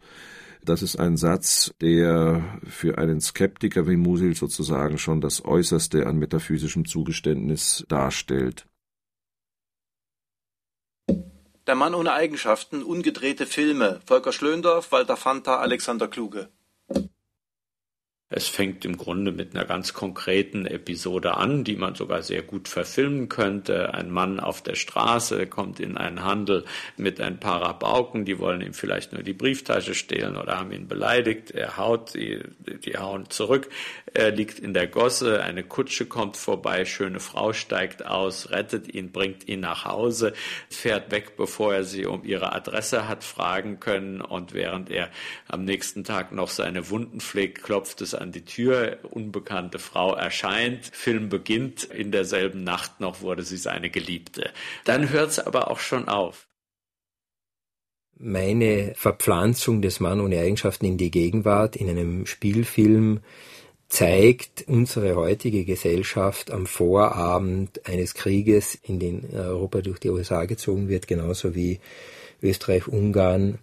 Das 0.65 0.81
ist 0.81 0.95
ein 0.95 1.15
Satz, 1.15 1.71
der 1.79 2.59
für 2.67 2.97
einen 2.97 3.21
Skeptiker 3.21 3.87
wie 3.87 3.97
Musil 3.97 4.35
sozusagen 4.35 4.97
schon 4.97 5.21
das 5.21 5.45
Äußerste 5.45 6.07
an 6.07 6.17
metaphysischem 6.17 6.85
Zugeständnis 6.85 7.85
darstellt. 7.87 8.67
Der 11.67 11.75
Mann 11.75 11.93
ohne 11.93 12.13
Eigenschaften, 12.13 12.81
ungedrehte 12.81 13.45
Filme, 13.45 14.01
Volker 14.07 14.31
Schlöndorff, 14.31 14.91
Walter 14.91 15.17
Fanta, 15.17 15.57
Alexander 15.57 16.07
Kluge. 16.07 16.49
Es 18.27 18.47
fängt 18.47 18.85
im 18.85 18.97
Grunde 18.97 19.31
mit 19.31 19.55
einer 19.55 19.65
ganz 19.65 19.93
konkreten 19.93 20.65
Episode 20.65 21.37
an, 21.37 21.63
die 21.63 21.75
man 21.75 21.93
sogar 21.93 22.23
sehr 22.23 22.41
gut 22.41 22.67
verfilmen 22.67 23.29
könnte. 23.29 23.93
Ein 23.93 24.09
Mann 24.09 24.39
auf 24.39 24.63
der 24.63 24.73
Straße 24.73 25.45
kommt 25.45 25.79
in 25.79 25.95
einen 25.95 26.23
Handel 26.23 26.65
mit 26.97 27.21
ein 27.21 27.39
paar 27.39 27.61
Rabauken, 27.61 28.25
die 28.25 28.39
wollen 28.39 28.61
ihm 28.61 28.73
vielleicht 28.73 29.13
nur 29.13 29.21
die 29.21 29.33
Brieftasche 29.33 29.93
stehlen 29.93 30.37
oder 30.37 30.57
haben 30.57 30.71
ihn 30.71 30.87
beleidigt. 30.87 31.51
Er 31.51 31.77
haut, 31.77 32.15
die, 32.15 32.39
die 32.83 32.97
hauen 32.97 33.29
zurück. 33.29 33.69
Er 34.11 34.31
liegt 34.31 34.57
in 34.57 34.73
der 34.73 34.87
Gosse, 34.87 35.43
eine 35.43 35.63
Kutsche 35.63 36.07
kommt 36.07 36.35
vorbei, 36.35 36.85
schöne 36.85 37.19
Frau 37.19 37.53
steigt 37.53 38.07
aus, 38.07 38.49
rettet 38.49 38.91
ihn, 38.91 39.11
bringt 39.11 39.47
ihn 39.47 39.59
nach 39.59 39.85
Hause, 39.85 40.33
fährt 40.71 41.11
weg, 41.11 41.37
bevor 41.37 41.75
er 41.75 41.83
sie 41.83 42.07
um 42.07 42.23
ihre 42.23 42.53
Adresse 42.53 43.07
hat 43.07 43.23
fragen 43.23 43.79
können 43.79 44.21
und 44.21 44.55
während 44.55 44.89
er 44.89 45.11
am 45.47 45.63
nächsten 45.63 46.03
Tag 46.03 46.31
noch 46.31 46.49
seine 46.49 46.89
Wunden 46.89 47.19
pflegt, 47.19 47.61
klopft 47.61 48.01
es 48.01 48.14
an 48.15 48.31
die 48.31 48.45
Tür, 48.45 48.99
unbekannte 49.03 49.79
Frau 49.79 50.13
erscheint, 50.13 50.85
Film 50.85 51.29
beginnt, 51.29 51.83
in 51.83 52.11
derselben 52.11 52.63
Nacht 52.63 52.99
noch 52.99 53.21
wurde 53.21 53.43
sie 53.43 53.57
seine 53.57 53.89
Geliebte. 53.89 54.51
Dann 54.83 55.09
hört 55.09 55.31
es 55.31 55.39
aber 55.39 55.69
auch 55.71 55.79
schon 55.79 56.07
auf. 56.07 56.47
Meine 58.17 58.93
Verpflanzung 58.95 59.81
des 59.81 59.99
Mann 59.99 60.21
ohne 60.21 60.39
Eigenschaften 60.39 60.85
in 60.85 60.97
die 60.97 61.11
Gegenwart 61.11 61.75
in 61.75 61.89
einem 61.89 62.25
Spielfilm 62.25 63.19
zeigt 63.87 64.63
unsere 64.67 65.15
heutige 65.15 65.65
Gesellschaft 65.65 66.49
am 66.51 66.65
Vorabend 66.65 67.85
eines 67.87 68.13
Krieges, 68.13 68.75
in 68.75 68.99
den 68.99 69.29
Europa 69.33 69.81
durch 69.81 69.99
die 69.99 70.09
USA 70.09 70.45
gezogen 70.45 70.87
wird, 70.87 71.07
genauso 71.07 71.55
wie 71.55 71.79
Österreich, 72.41 72.87
Ungarn 72.87 73.59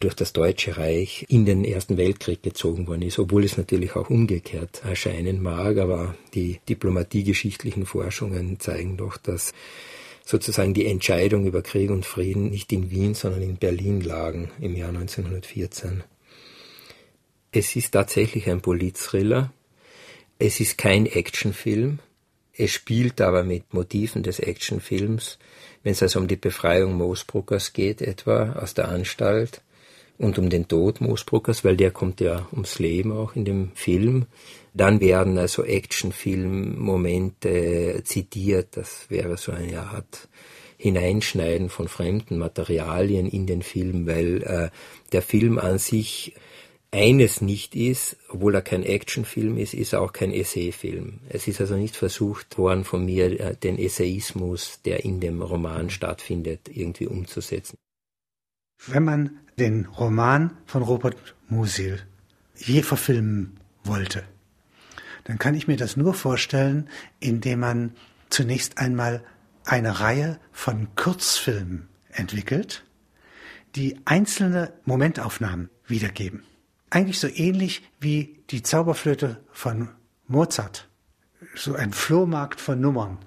durch 0.00 0.14
das 0.14 0.32
Deutsche 0.32 0.76
Reich 0.76 1.24
in 1.28 1.46
den 1.46 1.64
Ersten 1.64 1.96
Weltkrieg 1.96 2.42
gezogen 2.42 2.86
worden 2.86 3.02
ist, 3.02 3.18
obwohl 3.18 3.44
es 3.44 3.56
natürlich 3.56 3.96
auch 3.96 4.10
umgekehrt 4.10 4.82
erscheinen 4.84 5.42
mag, 5.42 5.78
aber 5.78 6.14
die 6.34 6.60
diplomatiegeschichtlichen 6.68 7.86
Forschungen 7.86 8.60
zeigen 8.60 8.96
doch, 8.96 9.16
dass 9.16 9.52
sozusagen 10.24 10.74
die 10.74 10.86
Entscheidung 10.86 11.46
über 11.46 11.62
Krieg 11.62 11.90
und 11.90 12.04
Frieden 12.04 12.50
nicht 12.50 12.72
in 12.72 12.90
Wien, 12.90 13.14
sondern 13.14 13.42
in 13.42 13.56
Berlin 13.56 14.00
lagen 14.00 14.50
im 14.60 14.76
Jahr 14.76 14.90
1914. 14.90 16.02
Es 17.52 17.74
ist 17.76 17.92
tatsächlich 17.92 18.50
ein 18.50 18.60
Politthriller. 18.60 19.52
Es 20.38 20.60
ist 20.60 20.76
kein 20.76 21.06
Actionfilm. 21.06 22.00
Es 22.52 22.72
spielt 22.72 23.20
aber 23.20 23.44
mit 23.44 23.72
Motiven 23.72 24.22
des 24.22 24.40
Actionfilms, 24.40 25.38
wenn 25.86 25.92
es 25.92 26.02
also 26.02 26.18
um 26.18 26.26
die 26.26 26.34
Befreiung 26.34 26.94
Moosbruckers 26.94 27.72
geht, 27.72 28.02
etwa 28.02 28.54
aus 28.54 28.74
der 28.74 28.88
Anstalt 28.88 29.62
und 30.18 30.36
um 30.36 30.50
den 30.50 30.66
Tod 30.66 31.00
Moosbruckers, 31.00 31.64
weil 31.64 31.76
der 31.76 31.92
kommt 31.92 32.20
ja 32.20 32.48
ums 32.50 32.80
Leben 32.80 33.12
auch 33.12 33.36
in 33.36 33.44
dem 33.44 33.70
Film. 33.76 34.26
Dann 34.74 35.00
werden 35.00 35.38
also 35.38 35.62
Actionfilm-Momente 35.62 38.02
zitiert. 38.02 38.76
Das 38.76 39.06
wäre 39.10 39.36
so 39.36 39.52
eine 39.52 39.80
Art 39.80 40.28
Hineinschneiden 40.76 41.68
von 41.68 41.86
fremden 41.86 42.36
Materialien 42.36 43.28
in 43.28 43.46
den 43.46 43.62
Film, 43.62 44.08
weil 44.08 44.42
äh, 44.42 44.70
der 45.12 45.22
Film 45.22 45.56
an 45.56 45.78
sich 45.78 46.34
eines 46.96 47.40
nicht 47.40 47.76
ist, 47.76 48.16
obwohl 48.28 48.54
er 48.54 48.62
kein 48.62 48.82
Actionfilm 48.82 49.58
ist, 49.58 49.74
ist 49.74 49.92
er 49.92 50.00
auch 50.00 50.12
kein 50.12 50.32
Essayfilm. 50.32 51.20
Es 51.28 51.46
ist 51.46 51.60
also 51.60 51.76
nicht 51.76 51.94
versucht 51.94 52.58
worden 52.58 52.84
von 52.84 53.04
mir, 53.04 53.38
äh, 53.38 53.56
den 53.56 53.78
Essayismus, 53.78 54.80
der 54.84 55.04
in 55.04 55.20
dem 55.20 55.42
Roman 55.42 55.90
stattfindet, 55.90 56.68
irgendwie 56.72 57.06
umzusetzen. 57.06 57.76
Wenn 58.86 59.04
man 59.04 59.38
den 59.58 59.86
Roman 59.86 60.56
von 60.66 60.82
Robert 60.82 61.34
Musil 61.48 62.00
je 62.56 62.82
verfilmen 62.82 63.58
wollte, 63.84 64.24
dann 65.24 65.38
kann 65.38 65.54
ich 65.54 65.68
mir 65.68 65.76
das 65.76 65.96
nur 65.96 66.14
vorstellen, 66.14 66.88
indem 67.20 67.60
man 67.60 67.92
zunächst 68.30 68.78
einmal 68.78 69.22
eine 69.64 70.00
Reihe 70.00 70.38
von 70.52 70.88
Kurzfilmen 70.94 71.88
entwickelt, 72.10 72.84
die 73.74 73.98
einzelne 74.04 74.72
Momentaufnahmen 74.84 75.68
wiedergeben. 75.86 76.42
Eigentlich 76.90 77.18
so 77.18 77.28
ähnlich 77.28 77.82
wie 78.00 78.40
die 78.50 78.62
Zauberflöte 78.62 79.42
von 79.52 79.88
Mozart. 80.28 80.88
So 81.54 81.74
ein 81.74 81.92
Flohmarkt 81.92 82.60
von 82.60 82.80
Nummern. 82.80 83.18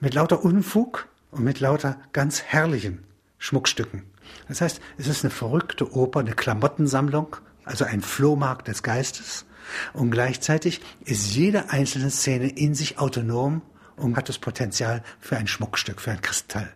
Mit 0.00 0.14
lauter 0.14 0.44
Unfug 0.44 1.08
und 1.30 1.44
mit 1.44 1.60
lauter 1.60 1.98
ganz 2.12 2.42
herrlichen 2.42 3.04
Schmuckstücken. 3.38 4.04
Das 4.48 4.60
heißt, 4.60 4.80
es 4.98 5.06
ist 5.06 5.24
eine 5.24 5.30
verrückte 5.30 5.92
Oper, 5.96 6.20
eine 6.20 6.34
Klamottensammlung, 6.34 7.36
also 7.64 7.84
ein 7.84 8.02
Flohmarkt 8.02 8.68
des 8.68 8.82
Geistes. 8.82 9.46
Und 9.92 10.10
gleichzeitig 10.10 10.80
ist 11.04 11.34
jede 11.34 11.70
einzelne 11.70 12.10
Szene 12.10 12.48
in 12.48 12.74
sich 12.74 12.98
autonom 12.98 13.62
und 13.96 14.16
hat 14.16 14.28
das 14.28 14.38
Potenzial 14.38 15.02
für 15.20 15.36
ein 15.36 15.46
Schmuckstück, 15.46 16.00
für 16.00 16.10
ein 16.10 16.20
Kristall. 16.20 16.74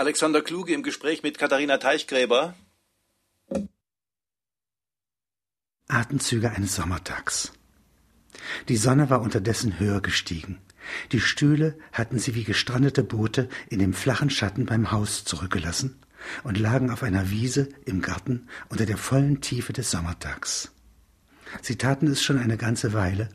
Alexander 0.00 0.40
Kluge 0.40 0.72
im 0.72 0.82
Gespräch 0.82 1.22
mit 1.22 1.36
Katharina 1.36 1.76
Teichgräber. 1.76 2.54
Atemzüge 5.88 6.52
eines 6.52 6.74
Sommertags. 6.74 7.52
Die 8.70 8.78
Sonne 8.78 9.10
war 9.10 9.20
unterdessen 9.20 9.78
höher 9.78 10.00
gestiegen. 10.00 10.58
Die 11.12 11.20
Stühle 11.20 11.76
hatten 11.92 12.18
sie 12.18 12.34
wie 12.34 12.44
gestrandete 12.44 13.04
Boote 13.04 13.50
in 13.68 13.78
dem 13.78 13.92
flachen 13.92 14.30
Schatten 14.30 14.64
beim 14.64 14.90
Haus 14.90 15.26
zurückgelassen 15.26 16.00
und 16.44 16.58
lagen 16.58 16.90
auf 16.90 17.02
einer 17.02 17.28
Wiese 17.30 17.68
im 17.84 18.00
Garten 18.00 18.48
unter 18.70 18.86
der 18.86 18.96
vollen 18.96 19.42
Tiefe 19.42 19.74
des 19.74 19.90
Sommertags. 19.90 20.72
Sie 21.60 21.76
taten 21.76 22.06
es 22.06 22.22
schon 22.22 22.38
eine 22.38 22.56
ganze 22.56 22.94
Weile, 22.94 23.28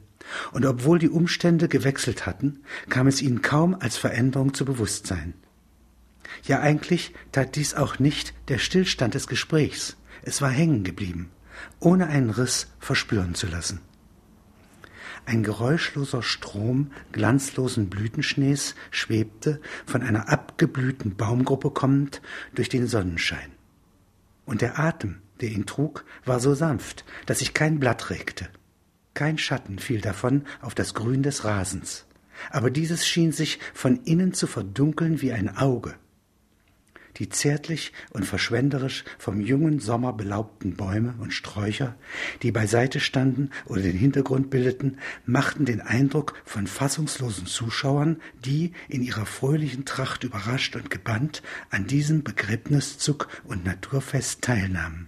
und 0.52 0.66
obwohl 0.66 0.98
die 0.98 1.10
Umstände 1.10 1.68
gewechselt 1.68 2.26
hatten, 2.26 2.64
kam 2.90 3.06
es 3.06 3.22
ihnen 3.22 3.44
kaum 3.44 3.76
als 3.76 3.98
Veränderung 3.98 4.56
zu 4.56 4.66
Bewusstsein. 4.66 5.36
Ja, 6.44 6.60
eigentlich 6.60 7.14
tat 7.32 7.56
dies 7.56 7.74
auch 7.74 8.00
nicht 8.00 8.34
der 8.48 8.58
Stillstand 8.58 9.14
des 9.14 9.28
Gesprächs. 9.28 9.98
Es 10.24 10.42
war 10.42 10.50
hängen 10.50 10.84
geblieben, 10.84 11.32
ohne 11.80 12.08
einen 12.08 12.30
Riss 12.30 12.68
verspüren 12.80 13.36
zu 13.36 13.48
lassen. 13.48 13.82
Ein 15.26 15.42
geräuschloser 15.42 16.22
Strom 16.22 16.92
glanzlosen 17.12 17.90
Blütenschnees 17.90 18.76
schwebte, 18.92 19.60
von 19.86 20.04
einer 20.04 20.30
abgeblühten 20.30 21.16
Baumgruppe 21.16 21.72
kommend, 21.72 22.22
durch 22.54 22.70
den 22.70 22.86
Sonnenschein. 22.86 23.52
Und 24.46 24.62
der 24.62 24.78
Atem, 24.80 25.22
der 25.42 25.50
ihn 25.50 25.66
trug, 25.66 26.06
war 26.26 26.40
so 26.40 26.54
sanft, 26.54 27.06
dass 27.26 27.40
sich 27.40 27.56
kein 27.56 27.80
Blatt 27.80 28.12
regte. 28.12 28.50
Kein 29.16 29.38
Schatten 29.38 29.80
fiel 29.80 30.02
davon 30.02 30.44
auf 30.62 30.76
das 30.76 30.94
Grün 30.94 31.24
des 31.24 31.44
Rasens. 31.44 32.06
Aber 32.52 32.70
dieses 32.70 33.08
schien 33.08 33.32
sich 33.32 33.60
von 33.74 34.02
innen 34.04 34.34
zu 34.34 34.46
verdunkeln 34.46 35.22
wie 35.22 35.32
ein 35.32 35.58
Auge, 35.58 35.96
die 37.18 37.30
zärtlich 37.30 37.94
und 38.12 38.26
verschwenderisch 38.26 39.04
vom 39.18 39.40
jungen 39.40 39.80
Sommer 39.80 40.14
belaubten 40.14 40.76
Bäume 40.76 41.16
und 41.20 41.34
Sträucher, 41.34 41.96
die 42.42 42.52
beiseite 42.52 43.00
standen 43.00 43.52
oder 43.66 43.82
den 43.82 43.98
Hintergrund 43.98 44.50
bildeten, 44.50 44.98
machten 45.26 45.66
den 45.66 45.82
Eindruck 45.82 46.34
von 46.46 46.68
fassungslosen 46.68 47.46
Zuschauern, 47.46 48.22
die 48.44 48.74
in 48.90 49.02
ihrer 49.02 49.26
fröhlichen 49.26 49.86
Tracht 49.86 50.24
überrascht 50.24 50.76
und 50.76 50.90
gebannt 50.90 51.42
an 51.70 51.88
diesem 51.88 52.24
Begräbniszug 52.24 53.28
und 53.46 53.66
Naturfest 53.66 54.42
teilnahmen. 54.42 55.08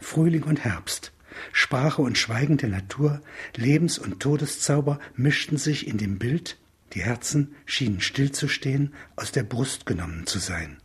Frühling 0.00 0.42
und 0.42 0.64
Herbst, 0.64 1.12
Sprache 1.52 2.02
und 2.02 2.18
Schweigen 2.18 2.56
der 2.56 2.68
Natur, 2.68 3.20
Lebens- 3.56 3.98
und 3.98 4.20
Todeszauber 4.20 4.98
mischten 5.16 5.56
sich 5.56 5.86
in 5.86 5.98
dem 5.98 6.18
Bild, 6.18 6.58
die 6.92 7.02
Herzen 7.02 7.54
schienen 7.64 8.00
stillzustehen, 8.00 8.92
aus 9.16 9.32
der 9.32 9.42
Brust 9.42 9.86
genommen 9.86 10.26
zu 10.26 10.38
sein 10.38 10.78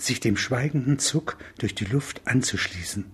sich 0.00 0.20
dem 0.20 0.36
schweigenden 0.36 0.98
Zug 0.98 1.36
durch 1.58 1.74
die 1.74 1.84
Luft 1.84 2.22
anzuschließen. 2.26 3.04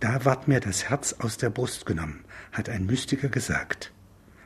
Da 0.00 0.24
ward 0.24 0.46
mir 0.46 0.60
das 0.60 0.88
Herz 0.88 1.14
aus 1.14 1.38
der 1.38 1.50
Brust 1.50 1.86
genommen, 1.86 2.24
hat 2.52 2.68
ein 2.68 2.86
Mystiker 2.86 3.28
gesagt. 3.28 3.92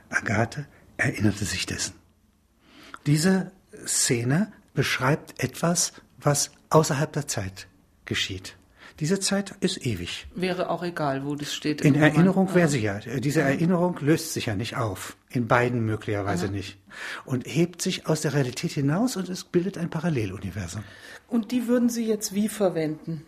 Agathe 0.09 0.67
erinnerte 0.97 1.45
sich 1.45 1.67
dessen. 1.67 1.95
Diese 3.07 3.53
Szene 3.87 4.53
beschreibt 4.75 5.43
etwas, 5.43 5.93
was 6.19 6.53
außerhalb 6.71 7.13
der 7.13 7.29
Zeit 7.29 7.67
geschieht. 8.05 8.57
Diese 9.01 9.21
Zeit 9.21 9.55
ist 9.61 9.85
ewig. 9.87 10.27
Wäre 10.35 10.69
auch 10.71 10.83
egal, 10.83 11.25
wo 11.25 11.35
das 11.35 11.53
steht. 11.53 11.81
In 11.81 11.95
Erinnerung 11.95 12.55
wäre 12.55 12.69
sie 12.69 12.81
ja. 12.81 12.99
Diese 12.99 13.41
Erinnerung 13.41 13.99
löst 14.01 14.33
sich 14.33 14.47
ja 14.47 14.55
nicht 14.55 14.77
auf. 14.77 15.17
In 15.31 15.49
beiden 15.49 15.85
möglicherweise 15.85 16.47
ja. 16.47 16.53
nicht. 16.53 16.79
Und 17.25 17.47
hebt 17.47 17.81
sich 17.81 18.07
aus 18.07 18.21
der 18.21 18.35
Realität 18.35 18.73
hinaus 18.73 19.17
und 19.17 19.29
es 19.29 19.45
bildet 19.45 19.79
ein 19.79 19.89
Paralleluniversum. 19.89 20.85
Und 21.33 21.51
die 21.51 21.67
würden 21.67 21.89
Sie 21.89 22.07
jetzt 22.07 22.35
wie 22.35 22.49
verwenden? 22.49 23.23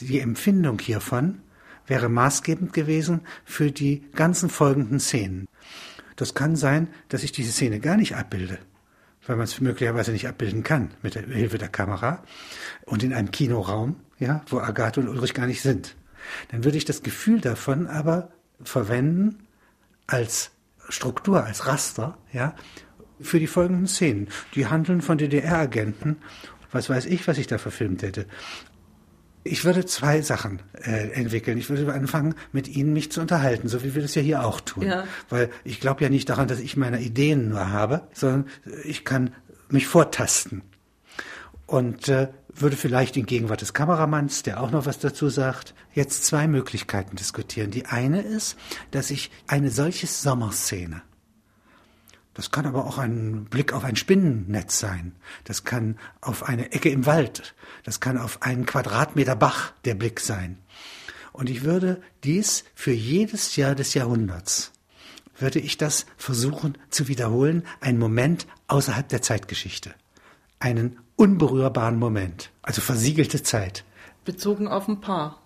Die 0.00 0.20
Empfindung 0.20 0.78
hiervon 0.78 1.40
wäre 1.86 2.10
maßgebend 2.10 2.74
gewesen 2.74 3.22
für 3.46 3.72
die 3.72 4.02
ganzen 4.14 4.50
folgenden 4.50 5.00
Szenen. 5.00 5.48
Das 6.16 6.34
kann 6.34 6.56
sein, 6.56 6.88
dass 7.08 7.22
ich 7.22 7.32
diese 7.32 7.50
Szene 7.50 7.80
gar 7.80 7.96
nicht 7.96 8.16
abbilde, 8.16 8.58
weil 9.26 9.36
man 9.36 9.44
es 9.44 9.62
möglicherweise 9.62 10.12
nicht 10.12 10.28
abbilden 10.28 10.62
kann 10.62 10.90
mit 11.02 11.14
der 11.14 11.22
Hilfe 11.22 11.56
der 11.56 11.70
Kamera 11.70 12.22
und 12.84 13.02
in 13.02 13.14
einem 13.14 13.30
Kinoraum 13.30 13.96
ja, 14.18 14.42
wo 14.48 14.60
Agathe 14.60 15.00
und 15.00 15.08
Ulrich 15.08 15.32
gar 15.32 15.46
nicht 15.46 15.62
sind. 15.62 15.96
Dann 16.50 16.64
würde 16.64 16.76
ich 16.76 16.84
das 16.84 17.02
Gefühl 17.02 17.40
davon 17.40 17.86
aber 17.86 18.30
verwenden 18.62 19.46
als 20.06 20.50
Struktur, 20.90 21.44
als 21.44 21.66
Raster, 21.66 22.18
ja, 22.30 22.54
für 23.20 23.40
die 23.40 23.46
folgenden 23.46 23.86
Szenen. 23.86 24.28
Die 24.54 24.66
handeln 24.66 25.00
von 25.00 25.18
DDR-Agenten. 25.18 26.18
Was 26.72 26.90
weiß 26.90 27.06
ich, 27.06 27.26
was 27.28 27.38
ich 27.38 27.46
da 27.46 27.58
verfilmt 27.58 28.02
hätte. 28.02 28.26
Ich 29.44 29.64
würde 29.64 29.84
zwei 29.84 30.22
Sachen 30.22 30.62
äh, 30.74 31.10
entwickeln. 31.12 31.58
Ich 31.58 31.68
würde 31.68 31.92
anfangen, 31.92 32.34
mit 32.52 32.68
Ihnen 32.68 32.92
mich 32.92 33.10
zu 33.10 33.20
unterhalten, 33.20 33.68
so 33.68 33.82
wie 33.82 33.94
wir 33.94 34.02
das 34.02 34.14
ja 34.14 34.22
hier 34.22 34.44
auch 34.44 34.60
tun. 34.60 34.84
Ja. 34.84 35.04
Weil 35.28 35.50
ich 35.64 35.80
glaube 35.80 36.02
ja 36.02 36.10
nicht 36.10 36.28
daran, 36.28 36.48
dass 36.48 36.60
ich 36.60 36.76
meine 36.76 37.00
Ideen 37.00 37.48
nur 37.48 37.70
habe, 37.70 38.02
sondern 38.12 38.46
ich 38.84 39.04
kann 39.04 39.34
mich 39.68 39.86
vortasten. 39.86 40.62
Und 41.66 42.08
äh, 42.08 42.28
würde 42.54 42.76
vielleicht 42.76 43.16
in 43.16 43.26
Gegenwart 43.26 43.62
des 43.62 43.72
Kameramanns, 43.72 44.42
der 44.42 44.62
auch 44.62 44.70
noch 44.70 44.86
was 44.86 44.98
dazu 44.98 45.28
sagt, 45.28 45.74
jetzt 45.94 46.24
zwei 46.24 46.46
Möglichkeiten 46.46 47.16
diskutieren. 47.16 47.70
Die 47.70 47.86
eine 47.86 48.20
ist, 48.22 48.56
dass 48.90 49.10
ich 49.10 49.30
eine 49.46 49.70
solche 49.70 50.06
Sommerszene, 50.06 51.02
das 52.34 52.50
kann 52.50 52.66
aber 52.66 52.86
auch 52.86 52.98
ein 52.98 53.44
Blick 53.44 53.72
auf 53.72 53.84
ein 53.84 53.96
Spinnennetz 53.96 54.78
sein, 54.78 55.14
das 55.44 55.64
kann 55.64 55.98
auf 56.20 56.48
eine 56.48 56.72
Ecke 56.72 56.88
im 56.88 57.06
Wald, 57.06 57.54
das 57.84 58.00
kann 58.00 58.18
auf 58.18 58.42
einen 58.42 58.66
Quadratmeter 58.66 59.36
Bach 59.36 59.72
der 59.84 59.94
Blick 59.94 60.20
sein. 60.20 60.58
Und 61.32 61.50
ich 61.50 61.62
würde 61.62 62.02
dies 62.24 62.64
für 62.74 62.92
jedes 62.92 63.56
Jahr 63.56 63.74
des 63.74 63.94
Jahrhunderts, 63.94 64.72
würde 65.38 65.58
ich 65.58 65.76
das 65.76 66.06
versuchen 66.16 66.78
zu 66.90 67.08
wiederholen, 67.08 67.64
einen 67.80 67.98
Moment 67.98 68.46
außerhalb 68.68 69.08
der 69.08 69.22
Zeitgeschichte. 69.22 69.94
Einen 70.58 70.98
unberührbaren 71.16 71.98
Moment, 71.98 72.50
also 72.62 72.80
versiegelte 72.80 73.42
Zeit. 73.42 73.84
Bezogen 74.24 74.68
auf 74.68 74.88
ein 74.88 75.00
Paar. 75.00 75.42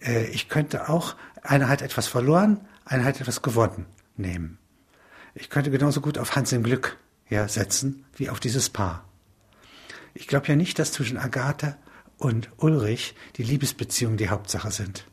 Äh, 0.00 0.26
ich 0.26 0.48
könnte 0.48 0.88
auch, 0.88 1.14
einer 1.42 1.68
hat 1.68 1.82
etwas 1.82 2.06
verloren, 2.06 2.66
einer 2.84 3.04
hat 3.04 3.20
etwas 3.20 3.42
gewonnen 3.42 3.86
nehmen. 4.16 4.58
Ich 5.34 5.50
könnte 5.50 5.70
genauso 5.70 6.00
gut 6.00 6.18
auf 6.18 6.36
Hans 6.36 6.52
im 6.52 6.62
Glück 6.62 6.96
ja, 7.28 7.48
setzen, 7.48 8.04
wie 8.16 8.30
auf 8.30 8.40
dieses 8.40 8.68
Paar. 8.68 9.04
Ich 10.14 10.26
glaube 10.26 10.48
ja 10.48 10.56
nicht, 10.56 10.78
dass 10.78 10.92
zwischen 10.92 11.16
Agathe 11.16 11.76
und 12.18 12.50
Ulrich 12.58 13.14
die 13.36 13.42
Liebesbeziehungen 13.42 14.16
die 14.16 14.28
Hauptsache 14.28 14.70
sind. 14.70 15.06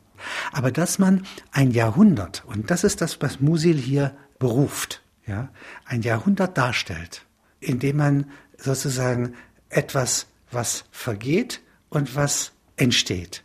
Aber 0.52 0.72
dass 0.72 0.98
man 0.98 1.24
ein 1.52 1.70
Jahrhundert, 1.70 2.44
und 2.46 2.70
das 2.70 2.84
ist 2.84 3.00
das, 3.00 3.20
was 3.22 3.40
Musil 3.40 3.76
hier 3.76 4.16
beruft, 4.38 5.02
ja, 5.26 5.48
ein 5.84 6.02
Jahrhundert 6.02 6.58
darstellt, 6.58 7.24
indem 7.60 7.98
man 7.98 8.30
sozusagen 8.56 9.34
etwas, 9.68 10.26
was 10.50 10.84
vergeht 10.90 11.60
und 11.88 12.16
was 12.16 12.52
entsteht, 12.76 13.44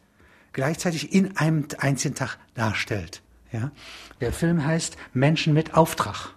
gleichzeitig 0.53 1.13
in 1.13 1.37
einem 1.37 1.67
einzigen 1.77 2.15
Tag 2.15 2.37
darstellt. 2.55 3.21
Ja. 3.51 3.71
Der 4.21 4.33
Film 4.33 4.65
heißt 4.65 4.97
Menschen 5.13 5.53
mit 5.53 5.75
Auftrag. 5.75 6.33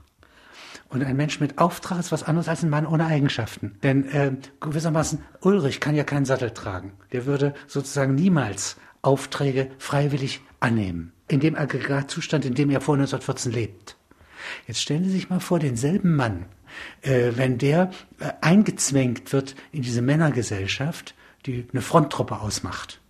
Und 0.89 1.03
ein 1.03 1.17
Mensch 1.17 1.41
mit 1.41 1.59
Auftrag 1.59 1.99
ist 1.99 2.13
was 2.13 2.23
anderes 2.23 2.49
als 2.49 2.63
ein 2.63 2.71
Mann 2.71 2.87
ohne 2.87 3.07
Eigenschaften. 3.07 3.77
Denn 3.83 4.09
äh, 4.09 4.33
gewissermaßen 4.61 5.23
Ulrich 5.41 5.81
kann 5.81 5.97
ja 5.97 6.05
keinen 6.05 6.25
Sattel 6.25 6.53
tragen. 6.53 6.93
Der 7.13 7.27
würde 7.27 7.55
sozusagen 7.67 8.15
niemals 8.15 8.77
Aufträge 9.03 9.71
freiwillig 9.79 10.41
annehmen. 10.61 11.13
In 11.29 11.41
dem 11.41 11.57
Aggregatzustand, 11.57 12.45
in 12.45 12.55
dem 12.55 12.71
er 12.71 12.81
vor 12.81 12.95
1914 12.95 13.53
lebt. 13.53 13.97
Jetzt 14.69 14.81
stellen 14.81 15.05
Sie 15.05 15.11
sich 15.11 15.29
mal 15.29 15.41
vor, 15.41 15.59
denselben 15.59 16.15
Mann, 16.15 16.47
äh, 17.03 17.33
wenn 17.35 17.59
der 17.59 17.91
äh, 18.21 18.33
eingezwängt 18.41 19.33
wird 19.33 19.57
in 19.73 19.83
diese 19.83 20.03
Männergesellschaft, 20.03 21.15
die 21.47 21.67
eine 21.73 21.83
Fronttruppe 21.83 22.41
ausmacht, 22.41 23.01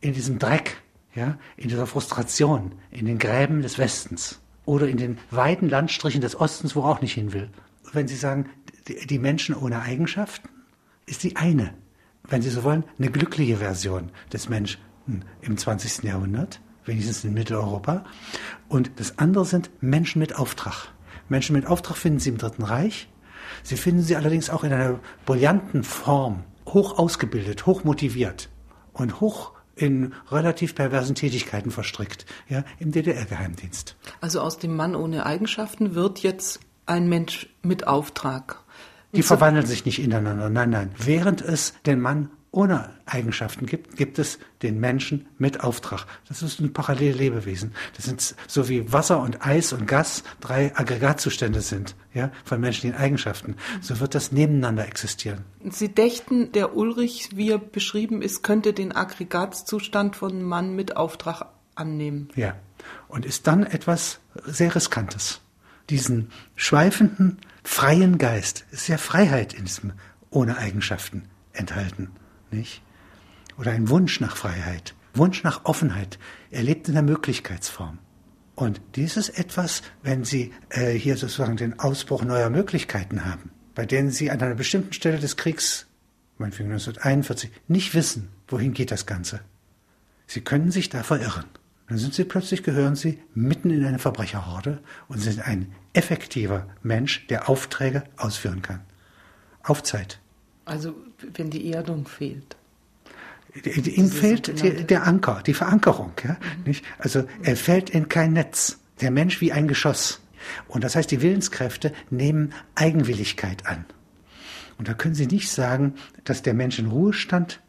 in 0.00 0.12
diesem 0.12 0.38
Dreck, 0.38 0.82
ja, 1.14 1.38
in 1.56 1.68
dieser 1.68 1.86
Frustration, 1.86 2.72
in 2.90 3.06
den 3.06 3.18
Gräben 3.18 3.62
des 3.62 3.78
Westens 3.78 4.40
oder 4.64 4.88
in 4.88 4.96
den 4.96 5.18
weiten 5.30 5.68
Landstrichen 5.68 6.20
des 6.20 6.38
Ostens, 6.38 6.74
wo 6.74 6.80
er 6.80 6.86
auch 6.86 7.00
nicht 7.00 7.14
hin 7.14 7.32
will. 7.32 7.50
Wenn 7.92 8.08
Sie 8.08 8.16
sagen, 8.16 8.46
die 8.88 9.18
Menschen 9.18 9.54
ohne 9.54 9.80
Eigenschaften, 9.80 10.48
ist 11.06 11.22
die 11.22 11.36
eine, 11.36 11.74
wenn 12.28 12.42
Sie 12.42 12.50
so 12.50 12.64
wollen, 12.64 12.84
eine 12.98 13.10
glückliche 13.10 13.58
Version 13.58 14.10
des 14.32 14.48
Menschen 14.48 14.80
im 15.42 15.56
20. 15.56 16.04
Jahrhundert, 16.04 16.60
wenigstens 16.84 17.24
in 17.24 17.34
Mitteleuropa. 17.34 18.04
Und 18.68 18.92
das 18.96 19.18
andere 19.18 19.44
sind 19.44 19.70
Menschen 19.80 20.18
mit 20.18 20.36
Auftrag. 20.36 20.88
Menschen 21.28 21.54
mit 21.54 21.66
Auftrag 21.66 21.96
finden 21.96 22.20
Sie 22.20 22.30
im 22.30 22.38
Dritten 22.38 22.62
Reich. 22.62 23.08
Sie 23.62 23.76
finden 23.76 24.02
sie 24.02 24.16
allerdings 24.16 24.50
auch 24.50 24.64
in 24.64 24.72
einer 24.72 24.98
brillanten 25.26 25.84
Form, 25.84 26.44
hoch 26.66 26.98
ausgebildet, 26.98 27.66
hoch 27.66 27.84
motiviert 27.84 28.48
und 28.92 29.20
hoch 29.20 29.52
in 29.76 30.12
relativ 30.30 30.74
perversen 30.74 31.14
Tätigkeiten 31.14 31.70
verstrickt, 31.70 32.26
ja, 32.48 32.64
im 32.78 32.92
DDR-Geheimdienst. 32.92 33.96
Also 34.20 34.40
aus 34.40 34.58
dem 34.58 34.76
Mann 34.76 34.94
ohne 34.94 35.26
Eigenschaften 35.26 35.94
wird 35.94 36.20
jetzt 36.20 36.60
ein 36.86 37.08
Mensch 37.08 37.48
mit 37.62 37.86
Auftrag. 37.86 38.62
Die 39.14 39.22
verwandeln 39.22 39.66
sich 39.66 39.84
nicht 39.84 40.00
ineinander, 40.00 40.50
nein, 40.50 40.70
nein. 40.70 40.90
Während 40.98 41.40
es 41.40 41.74
den 41.86 42.00
Mann 42.00 42.30
ohne 42.54 42.88
Eigenschaften 43.04 43.66
gibt, 43.66 43.96
gibt 43.96 44.18
es 44.18 44.38
den 44.62 44.78
Menschen 44.78 45.26
mit 45.38 45.62
Auftrag. 45.64 46.06
Das 46.28 46.40
ist 46.40 46.60
ein 46.60 46.72
parallele 46.72 47.16
Lebewesen. 47.16 47.74
Das 47.96 48.04
sind 48.04 48.36
so 48.46 48.68
wie 48.68 48.92
Wasser 48.92 49.20
und 49.20 49.44
Eis 49.44 49.72
und 49.72 49.86
Gas 49.86 50.22
drei 50.40 50.74
Aggregatzustände 50.76 51.60
sind, 51.60 51.96
ja, 52.14 52.30
von 52.44 52.60
menschlichen 52.60 52.96
Eigenschaften. 52.96 53.56
So 53.80 53.98
wird 53.98 54.14
das 54.14 54.30
nebeneinander 54.30 54.86
existieren. 54.86 55.44
Sie 55.68 55.88
dächten, 55.88 56.52
der 56.52 56.76
Ulrich, 56.76 57.30
wie 57.34 57.50
er 57.50 57.58
beschrieben 57.58 58.22
ist, 58.22 58.44
könnte 58.44 58.72
den 58.72 58.94
Aggregatzustand 58.94 60.14
von 60.14 60.42
Mann 60.42 60.76
mit 60.76 60.96
Auftrag 60.96 61.46
annehmen. 61.74 62.28
Ja. 62.36 62.54
Und 63.08 63.26
ist 63.26 63.48
dann 63.48 63.64
etwas 63.64 64.20
sehr 64.44 64.74
Riskantes. 64.74 65.40
Diesen 65.90 66.30
schweifenden, 66.54 67.38
freien 67.64 68.18
Geist, 68.18 68.64
ist 68.70 68.86
ja 68.86 68.96
Freiheit 68.96 69.54
in 69.54 69.64
diesem 69.64 69.92
ohne 70.30 70.56
Eigenschaften 70.56 71.24
enthalten 71.52 72.10
nicht? 72.54 72.82
Oder 73.58 73.72
ein 73.72 73.88
Wunsch 73.88 74.20
nach 74.20 74.36
Freiheit, 74.36 74.94
Wunsch 75.14 75.44
nach 75.44 75.64
Offenheit. 75.64 76.18
Er 76.50 76.62
lebt 76.62 76.88
in 76.88 76.94
der 76.94 77.02
Möglichkeitsform. 77.02 77.98
Und 78.54 78.80
dies 78.94 79.16
ist 79.16 79.30
etwas, 79.30 79.82
wenn 80.02 80.24
Sie 80.24 80.52
äh, 80.70 80.92
hier 80.92 81.16
sozusagen 81.16 81.56
den 81.56 81.78
Ausbruch 81.80 82.24
neuer 82.24 82.50
Möglichkeiten 82.50 83.24
haben, 83.24 83.50
bei 83.74 83.84
denen 83.84 84.10
Sie 84.10 84.30
an 84.30 84.40
einer 84.40 84.54
bestimmten 84.54 84.92
Stelle 84.92 85.18
des 85.18 85.36
Kriegs, 85.36 85.86
meinetwegen 86.38 86.70
1941, 86.70 87.50
nicht 87.66 87.94
wissen, 87.94 88.28
wohin 88.48 88.72
geht 88.72 88.90
das 88.90 89.06
Ganze. 89.06 89.40
Sie 90.26 90.40
können 90.40 90.70
sich 90.70 90.88
da 90.88 91.02
verirren. 91.02 91.46
Dann 91.88 91.98
sind 91.98 92.14
Sie 92.14 92.24
plötzlich, 92.24 92.62
gehören 92.62 92.96
Sie 92.96 93.18
mitten 93.34 93.70
in 93.70 93.84
eine 93.84 93.98
Verbrecherhorde 93.98 94.80
und 95.08 95.18
sind 95.18 95.46
ein 95.46 95.72
effektiver 95.92 96.68
Mensch, 96.82 97.26
der 97.26 97.48
Aufträge 97.48 98.04
ausführen 98.16 98.62
kann. 98.62 98.80
Auf 99.62 99.82
Zeit. 99.82 100.20
Also 100.64 100.94
wenn 101.34 101.50
die 101.50 101.72
Erdung 101.72 102.06
fehlt. 102.06 102.56
Ihm 103.64 104.10
fehlt 104.10 104.62
die, 104.62 104.84
der 104.84 105.06
Anker, 105.06 105.42
die 105.46 105.54
Verankerung. 105.54 106.12
Ja? 106.24 106.32
Mhm. 106.32 106.64
Nicht? 106.66 106.84
Also 106.98 107.24
er 107.42 107.56
fällt 107.56 107.90
in 107.90 108.08
kein 108.08 108.32
Netz. 108.32 108.78
Der 109.00 109.10
Mensch 109.10 109.40
wie 109.40 109.52
ein 109.52 109.68
Geschoss. 109.68 110.20
Und 110.68 110.84
das 110.84 110.96
heißt, 110.96 111.10
die 111.10 111.22
Willenskräfte 111.22 111.92
nehmen 112.10 112.52
Eigenwilligkeit 112.74 113.66
an. 113.66 113.84
Und 114.78 114.88
da 114.88 114.94
können 114.94 115.14
Sie 115.14 115.26
nicht 115.26 115.50
sagen, 115.50 115.94
dass 116.24 116.42
der 116.42 116.54
Mensch 116.54 116.78
in 116.78 116.86
Ruhestand 116.86 117.60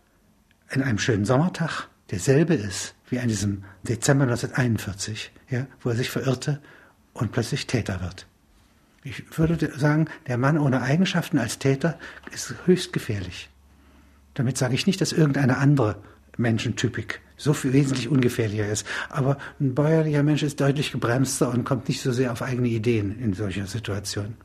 in 0.72 0.82
einem 0.82 0.98
schönen 0.98 1.26
Sommertag 1.26 1.88
derselbe 2.12 2.56
ist 2.56 2.96
wie 3.08 3.20
an 3.20 3.28
diesem 3.28 3.64
Dezember 3.84 4.24
1941, 4.24 5.32
ja, 5.50 5.68
wo 5.82 5.90
er 5.90 5.96
sich 5.96 6.10
verirrte 6.10 6.62
und 7.14 7.32
plötzlich 7.32 7.68
Täter 7.68 8.02
wird. 8.02 8.26
Ich 9.06 9.38
würde 9.38 9.72
sagen, 9.78 10.08
der 10.26 10.40
Mann 10.40 10.58
ohne 10.58 10.82
Eigenschaften 10.82 11.38
als 11.38 11.60
Täter 11.60 12.00
ist 12.34 12.56
höchst 12.66 12.92
gefährlich. 12.92 13.50
Damit 14.34 14.58
sage 14.58 14.74
ich 14.74 14.88
nicht, 14.88 15.00
dass 15.00 15.12
irgendeine 15.12 15.60
andere 15.60 16.02
Menschentypik 16.38 17.22
so 17.38 17.54
viel 17.54 17.72
wesentlich 17.72 18.10
ungefährlicher 18.10 18.68
ist. 18.68 18.86
Aber 19.10 19.38
ein 19.60 19.76
bäuerlicher 19.76 20.24
Mensch 20.24 20.42
ist 20.42 20.60
deutlich 20.60 20.92
gebremster 20.92 21.50
und 21.50 21.66
kommt 21.66 21.88
nicht 21.88 22.02
so 22.02 22.12
sehr 22.12 22.32
auf 22.32 22.42
eigene 22.42 22.68
Ideen 22.68 23.20
in 23.20 23.34
solcher 23.34 23.68
Situation. 23.68 24.38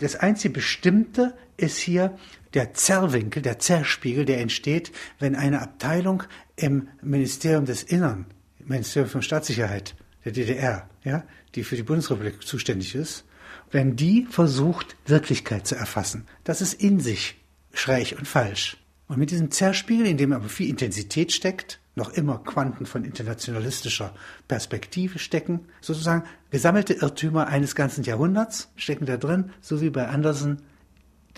Das 0.00 0.16
einzige 0.16 0.54
Bestimmte 0.54 1.34
ist 1.56 1.76
hier 1.76 2.18
der 2.54 2.74
Zerrwinkel, 2.74 3.40
der 3.40 3.60
Zerrspiegel, 3.60 4.24
der 4.24 4.40
entsteht, 4.40 4.90
wenn 5.20 5.36
eine 5.36 5.62
Abteilung 5.62 6.24
im 6.56 6.88
Ministerium 7.02 7.66
des 7.66 7.84
Innern, 7.84 8.26
Ministerium 8.58 9.08
für 9.08 9.22
Staatssicherheit 9.22 9.94
der 10.24 10.32
DDR, 10.32 10.90
ja, 11.04 11.22
die 11.54 11.62
für 11.62 11.76
die 11.76 11.84
Bundesrepublik 11.84 12.42
zuständig 12.42 12.96
ist, 12.96 13.24
wenn 13.72 13.96
die 13.96 14.26
versucht, 14.30 14.96
Wirklichkeit 15.06 15.66
zu 15.66 15.74
erfassen. 15.74 16.26
Das 16.44 16.60
ist 16.60 16.74
in 16.74 17.00
sich 17.00 17.42
schräg 17.72 18.14
und 18.16 18.28
falsch. 18.28 18.76
Und 19.08 19.18
mit 19.18 19.30
diesem 19.30 19.50
Zerspiegel, 19.50 20.06
in 20.06 20.16
dem 20.16 20.32
aber 20.32 20.48
viel 20.48 20.68
Intensität 20.68 21.32
steckt, 21.32 21.80
noch 21.94 22.10
immer 22.10 22.38
Quanten 22.38 22.86
von 22.86 23.04
internationalistischer 23.04 24.14
Perspektive 24.48 25.18
stecken, 25.18 25.66
sozusagen 25.80 26.24
gesammelte 26.50 26.94
Irrtümer 26.94 27.48
eines 27.48 27.74
ganzen 27.74 28.04
Jahrhunderts 28.04 28.70
stecken 28.76 29.04
da 29.06 29.16
drin, 29.16 29.50
so 29.60 29.80
wie 29.82 29.90
bei 29.90 30.08
Andersen 30.08 30.62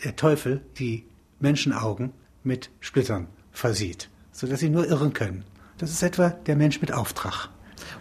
der 0.05 0.15
Teufel 0.15 0.61
die 0.79 1.05
Menschenaugen 1.41 2.13
mit 2.45 2.71
Splittern 2.81 3.29
versieht, 3.51 4.09
sodass 4.31 4.61
sie 4.61 4.71
nur 4.71 4.87
irren 4.87 5.13
können. 5.13 5.45
Das 5.79 5.91
ist 5.91 6.03
etwa 6.03 6.31
der 6.31 6.57
Mensch 6.57 6.81
mit 6.81 6.93
Auftrag. 6.93 7.49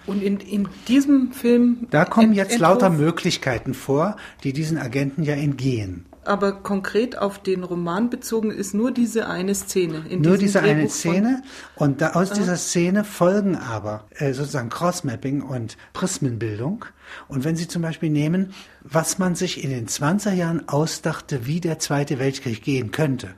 Und 0.06 0.22
in, 0.22 0.40
in 0.40 0.68
diesem 0.88 1.32
Film. 1.32 1.88
Da 1.92 2.06
kommen 2.06 2.34
jetzt 2.34 2.60
lauter 2.60 2.90
Möglichkeiten 2.90 3.74
vor, 3.74 4.18
die 4.44 4.54
diesen 4.54 4.78
Agenten 4.78 5.24
ja 5.24 5.36
entgehen. 5.36 6.06
Aber 6.26 6.54
konkret 6.54 7.18
auf 7.18 7.40
den 7.40 7.64
Roman 7.64 8.10
bezogen 8.10 8.52
ist 8.52 8.74
nur 8.74 8.92
diese 8.92 9.28
eine 9.28 9.56
Szene. 9.56 10.06
nur 10.10 10.38
diese 10.38 10.60
Drehbuch 10.60 10.80
eine 10.80 10.90
Szene. 10.90 11.42
Und 11.76 12.02
da, 12.02 12.12
aus 12.12 12.32
ah. 12.32 12.36
dieser 12.36 12.56
Szene 12.56 13.04
folgen 13.04 13.58
aber 13.58 14.06
äh, 14.16 14.34
sozusagen 14.34 14.70
Crossmapping 14.70 15.42
und 15.42 15.78
Prismenbildung. 15.92 16.86
Und 17.28 17.44
wenn 17.44 17.56
Sie 17.56 17.68
zum 17.68 17.82
Beispiel 17.82 18.10
nehmen, 18.10 18.54
was 18.82 19.20
man 19.20 19.36
sich 19.36 19.64
in 19.64 19.70
den 19.70 19.88
20er 19.88 20.34
Jahren 20.34 20.68
ausdachte, 20.68 21.46
wie 21.46 21.60
der 21.60 21.80
Zweite 21.80 22.20
Weltkrieg 22.20 22.64
gehen 22.64 22.92
könnte. 22.92 23.30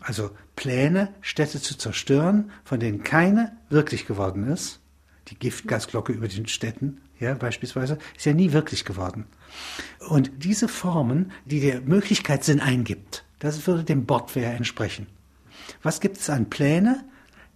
Also 0.00 0.30
Pläne, 0.56 1.08
Städte 1.22 1.60
zu 1.60 1.76
zerstören, 1.76 2.50
von 2.64 2.80
denen 2.80 3.02
keine 3.02 3.56
wirklich 3.70 4.06
geworden 4.06 4.46
ist 4.46 4.80
die 5.28 5.38
Giftgasglocke 5.38 6.12
über 6.12 6.28
den 6.28 6.46
Städten, 6.46 7.00
ja, 7.18 7.34
beispielsweise, 7.34 7.98
ist 8.16 8.26
ja 8.26 8.32
nie 8.32 8.52
wirklich 8.52 8.84
geworden. 8.84 9.26
Und 10.08 10.30
diese 10.38 10.68
Formen, 10.68 11.32
die 11.44 11.60
der 11.60 11.80
Möglichkeitssinn 11.80 12.60
eingibt, 12.60 13.24
das 13.38 13.66
würde 13.66 13.84
dem 13.84 14.06
Bordwehr 14.06 14.54
entsprechen. 14.54 15.06
Was 15.82 16.00
gibt 16.00 16.18
es 16.18 16.30
an 16.30 16.50
Pläne, 16.50 17.04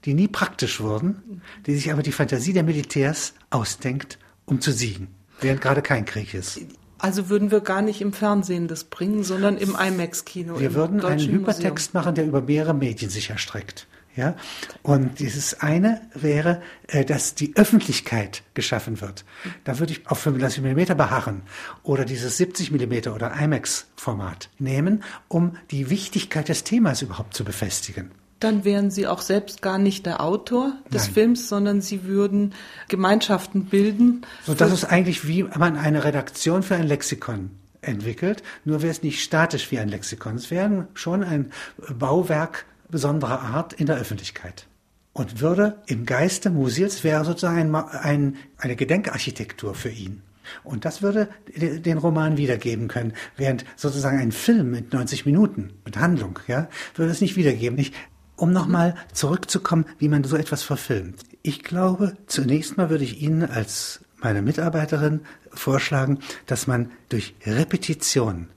die 0.05 0.15
nie 0.15 0.29
praktisch 0.29 0.81
wurden, 0.81 1.43
die 1.67 1.75
sich 1.75 1.93
aber 1.93 2.03
die 2.03 2.13
Fantasie 2.13 2.53
der 2.53 2.63
Militärs 2.63 3.35
ausdenkt, 3.51 4.19
um 4.47 4.61
zu 4.61 4.73
siegen, 4.73 5.09
während 5.41 5.61
gerade 5.61 5.83
kein 5.83 6.05
Krieg 6.05 6.35
ist. 6.35 6.61
Also 6.99 7.29
würden 7.29 7.51
wir 7.51 7.61
gar 7.61 7.83
nicht 7.83 8.03
im 8.03 8.13
Fernsehen 8.13 8.69
das 8.69 8.85
bringen, 8.85 9.25
sondern 9.25 9.57
im 9.57 9.75
IMAX-Kino. 9.75 10.61
Wir 10.61 10.75
würden 10.75 11.03
einen 11.03 11.21
Hypertext 11.21 11.95
Museum. 11.95 12.05
machen, 12.05 12.15
der 12.15 12.27
über 12.27 12.43
mehrere 12.43 12.75
Medien 12.75 13.11
sich 13.11 13.31
erstreckt. 13.31 13.87
Ja? 14.17 14.35
Und 14.83 15.21
dieses 15.21 15.61
eine 15.61 16.01
wäre, 16.15 16.63
äh, 16.89 17.05
dass 17.05 17.35
die 17.35 17.57
Öffentlichkeit 17.57 18.43
geschaffen 18.55 19.01
wird. 19.01 19.25
Da 19.65 19.79
würde 19.79 19.93
ich 19.93 20.07
auf 20.09 20.19
35 20.19 20.63
mm 20.63 20.97
beharren 20.97 21.43
oder 21.83 22.05
dieses 22.05 22.37
70 22.37 22.73
mm 22.73 23.13
oder 23.15 23.33
IMAX-Format 23.41 24.51
nehmen, 24.59 25.05
um 25.29 25.57
die 25.71 25.91
Wichtigkeit 25.91 26.49
des 26.49 26.65
Themas 26.65 27.03
überhaupt 27.03 27.35
zu 27.35 27.45
befestigen. 27.45 28.11
Dann 28.41 28.65
wären 28.65 28.91
Sie 28.91 29.07
auch 29.07 29.21
selbst 29.21 29.61
gar 29.61 29.77
nicht 29.77 30.07
der 30.07 30.23
Autor 30.23 30.73
des 30.91 31.05
Nein. 31.05 31.15
Films, 31.15 31.49
sondern 31.49 31.83
Sie 31.83 32.05
würden 32.05 32.55
Gemeinschaften 32.89 33.67
bilden. 33.67 34.23
So, 34.47 34.55
das 34.55 34.73
ist 34.73 34.85
eigentlich 34.85 35.29
wie 35.29 35.43
man 35.43 35.77
eine 35.77 36.05
Redaktion 36.05 36.63
für 36.63 36.75
ein 36.75 36.87
Lexikon 36.87 37.51
entwickelt, 37.83 38.43
nur 38.65 38.83
wäre 38.83 38.91
es 38.91 39.03
nicht 39.03 39.23
statisch 39.23 39.71
wie 39.71 39.79
ein 39.79 39.89
Lexikon. 39.89 40.37
Es 40.37 40.51
wäre 40.51 40.89
schon 40.95 41.23
ein 41.23 41.53
Bauwerk 41.99 42.65
besonderer 42.91 43.41
Art 43.41 43.73
in 43.73 43.87
der 43.87 43.97
Öffentlichkeit. 43.97 44.67
Und 45.13 45.41
würde 45.41 45.83
im 45.87 46.07
Geiste 46.07 46.51
Musils 46.51 47.03
wäre 47.03 47.25
sozusagen 47.25 47.75
ein, 47.75 47.75
ein, 47.75 48.37
eine 48.59 48.77
Gedenkarchitektur 48.77 49.75
für 49.75 49.91
ihn. 49.91 50.23
Und 50.65 50.85
das 50.85 51.03
würde 51.03 51.29
den 51.57 51.99
Roman 51.99 52.37
wiedergeben 52.37 52.89
können, 52.89 53.13
während 53.37 53.65
sozusagen 53.77 54.19
ein 54.19 54.33
Film 54.33 54.71
mit 54.71 54.93
90 54.93 55.27
Minuten 55.27 55.73
mit 55.85 55.97
Handlung, 55.97 56.39
ja, 56.49 56.69
würde 56.95 57.13
es 57.13 57.21
nicht 57.21 57.37
wiedergeben. 57.37 57.79
Ich, 57.79 57.93
um 58.37 58.53
nochmal 58.53 58.95
zurückzukommen, 59.13 59.85
wie 59.99 60.09
man 60.09 60.25
so 60.25 60.37
etwas 60.37 60.63
verfilmt. 60.63 61.23
Ich 61.43 61.63
glaube, 61.63 62.17
zunächst 62.27 62.77
mal 62.77 62.91
würde 62.91 63.05
ich 63.05 63.21
Ihnen 63.21 63.45
als 63.45 64.01
meine 64.23 64.43
Mitarbeiterin 64.43 65.21
vorschlagen, 65.53 66.19
dass 66.47 66.67
man 66.67 66.91
durch 67.09 67.35
Repetition, 67.45 68.49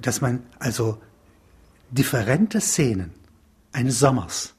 dass 0.00 0.20
man 0.20 0.42
also 0.58 0.98
differente 1.90 2.60
Szenen 2.60 3.12
eines 3.72 3.98
Sommers. 3.98 4.54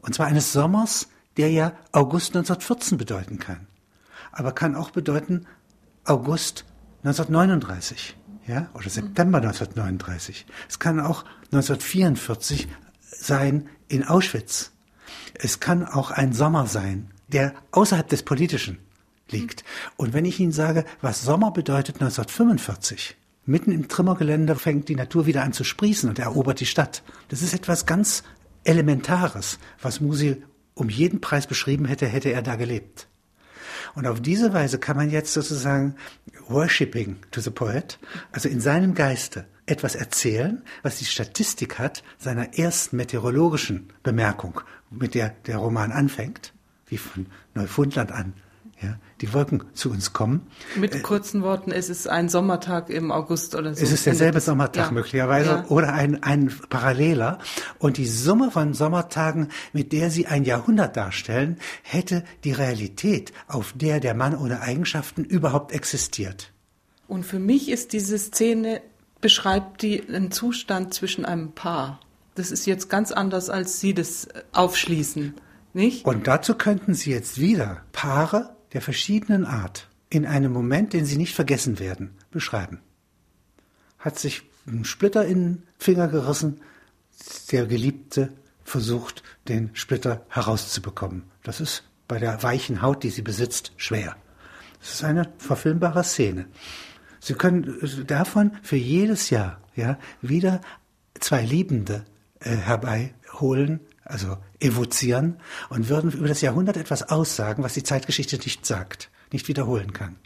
Und 0.00 0.14
zwar 0.14 0.26
eines 0.26 0.52
Sommers, 0.52 1.08
der 1.36 1.50
ja 1.50 1.72
August 1.92 2.36
1914 2.36 2.98
bedeuten 2.98 3.38
kann. 3.38 3.66
Aber 4.32 4.52
kann 4.52 4.74
auch 4.74 4.90
bedeuten 4.90 5.46
August 6.04 6.64
1939, 7.04 8.16
ja, 8.46 8.68
oder 8.74 8.88
September 8.88 9.38
1939. 9.38 10.46
Es 10.68 10.78
kann 10.78 11.00
auch 11.00 11.24
1944 11.52 12.68
sein 13.00 13.68
in 13.88 14.04
Auschwitz. 14.04 14.72
Es 15.34 15.60
kann 15.60 15.84
auch 15.84 16.10
ein 16.10 16.32
Sommer 16.32 16.66
sein, 16.66 17.10
der 17.28 17.54
außerhalb 17.72 18.08
des 18.08 18.22
Politischen 18.22 18.78
liegt. 19.28 19.64
Und 19.96 20.12
wenn 20.12 20.24
ich 20.24 20.40
Ihnen 20.40 20.52
sage, 20.52 20.84
was 21.00 21.22
Sommer 21.22 21.50
bedeutet 21.50 21.96
1945, 21.96 23.16
mitten 23.44 23.72
im 23.72 23.88
Trimmergelände 23.88 24.54
fängt 24.56 24.88
die 24.88 24.96
Natur 24.96 25.26
wieder 25.26 25.42
an 25.42 25.52
zu 25.52 25.64
sprießen 25.64 26.08
und 26.08 26.18
erobert 26.18 26.60
die 26.60 26.66
Stadt. 26.66 27.02
Das 27.28 27.42
ist 27.42 27.54
etwas 27.54 27.86
ganz 27.86 28.22
Elementares, 28.64 29.58
was 29.80 30.00
Musil 30.00 30.42
um 30.74 30.88
jeden 30.88 31.20
Preis 31.20 31.46
beschrieben 31.46 31.84
hätte, 31.84 32.06
hätte 32.06 32.32
er 32.32 32.42
da 32.42 32.56
gelebt. 32.56 33.08
Und 33.94 34.06
auf 34.06 34.20
diese 34.20 34.52
Weise 34.54 34.78
kann 34.78 34.96
man 34.96 35.10
jetzt 35.10 35.32
sozusagen 35.32 35.96
worshipping 36.48 37.16
to 37.30 37.40
the 37.40 37.50
poet, 37.50 37.98
also 38.30 38.48
in 38.48 38.60
seinem 38.60 38.94
Geiste 38.94 39.46
etwas 39.66 39.94
erzählen, 39.94 40.62
was 40.82 40.98
die 40.98 41.04
Statistik 41.04 41.78
hat 41.78 42.02
seiner 42.18 42.58
ersten 42.58 42.96
meteorologischen 42.96 43.88
Bemerkung, 44.02 44.60
mit 44.90 45.14
der 45.14 45.30
der 45.46 45.58
Roman 45.58 45.92
anfängt, 45.92 46.52
wie 46.86 46.98
von 46.98 47.26
Neufundland 47.54 48.12
an 48.12 48.34
ja, 48.82 48.98
die 49.20 49.32
Wolken 49.32 49.64
zu 49.74 49.90
uns 49.90 50.12
kommen. 50.12 50.46
Mit 50.76 50.94
äh, 50.94 51.00
kurzen 51.00 51.42
Worten, 51.42 51.70
es 51.70 51.88
ist 51.88 52.08
ein 52.08 52.28
Sommertag 52.28 52.90
im 52.90 53.12
August 53.12 53.54
oder 53.54 53.74
so. 53.74 53.82
Es 53.82 53.92
ist 53.92 54.06
derselbe 54.06 54.40
Sommertag 54.40 54.86
ja. 54.86 54.90
möglicherweise 54.92 55.50
ja. 55.50 55.64
oder 55.68 55.92
ein, 55.92 56.22
ein 56.22 56.52
paralleler. 56.68 57.38
Und 57.78 57.96
die 57.96 58.06
Summe 58.06 58.50
von 58.50 58.74
Sommertagen, 58.74 59.48
mit 59.72 59.92
der 59.92 60.10
sie 60.10 60.26
ein 60.26 60.44
Jahrhundert 60.44 60.96
darstellen, 60.96 61.58
hätte 61.82 62.24
die 62.44 62.52
Realität, 62.52 63.32
auf 63.46 63.72
der 63.76 64.00
der 64.00 64.14
Mann 64.14 64.36
ohne 64.36 64.60
Eigenschaften 64.60 65.24
überhaupt 65.24 65.72
existiert. 65.72 66.52
Und 67.06 67.24
für 67.24 67.38
mich 67.38 67.70
ist 67.70 67.92
diese 67.92 68.18
Szene, 68.18 68.82
beschreibt 69.20 69.82
die 69.82 70.06
einen 70.08 70.30
Zustand 70.30 70.92
zwischen 70.94 71.24
einem 71.24 71.52
Paar. 71.52 72.00
Das 72.34 72.50
ist 72.50 72.66
jetzt 72.66 72.88
ganz 72.88 73.12
anders, 73.12 73.50
als 73.50 73.80
Sie 73.80 73.94
das 73.94 74.28
aufschließen. 74.52 75.34
Nicht? 75.74 76.04
Und 76.04 76.26
dazu 76.26 76.54
könnten 76.54 76.94
Sie 76.94 77.10
jetzt 77.10 77.38
wieder 77.38 77.82
Paare 77.92 78.56
der 78.72 78.80
verschiedenen 78.80 79.44
Art 79.44 79.88
in 80.10 80.26
einem 80.26 80.52
Moment, 80.52 80.92
den 80.92 81.06
sie 81.06 81.16
nicht 81.16 81.34
vergessen 81.34 81.78
werden, 81.78 82.10
beschreiben. 82.30 82.80
Hat 83.98 84.18
sich 84.18 84.42
ein 84.66 84.84
Splitter 84.84 85.24
in 85.24 85.38
den 85.38 85.62
Finger 85.78 86.08
gerissen, 86.08 86.60
der 87.50 87.66
Geliebte 87.66 88.32
versucht, 88.64 89.22
den 89.48 89.70
Splitter 89.74 90.24
herauszubekommen. 90.28 91.24
Das 91.42 91.60
ist 91.60 91.84
bei 92.08 92.18
der 92.18 92.42
weichen 92.42 92.82
Haut, 92.82 93.02
die 93.02 93.10
sie 93.10 93.22
besitzt, 93.22 93.72
schwer. 93.76 94.16
Das 94.80 94.94
ist 94.94 95.04
eine 95.04 95.32
verfilmbare 95.38 96.04
Szene. 96.04 96.46
Sie 97.20 97.34
können 97.34 98.04
davon 98.06 98.52
für 98.62 98.76
jedes 98.76 99.30
Jahr 99.30 99.60
ja, 99.76 99.98
wieder 100.20 100.60
zwei 101.20 101.42
Liebende 101.42 102.04
äh, 102.40 102.56
herbeiholen, 102.56 103.80
also 104.04 104.36
evozieren 104.60 105.38
und 105.68 105.88
würden 105.88 106.12
über 106.12 106.28
das 106.28 106.40
Jahrhundert 106.40 106.76
etwas 106.76 107.08
aussagen, 107.08 107.62
was 107.62 107.74
die 107.74 107.82
Zeitgeschichte 107.82 108.36
nicht 108.36 108.66
sagt, 108.66 109.10
nicht 109.32 109.48
wiederholen 109.48 109.92
kann. 109.92 110.16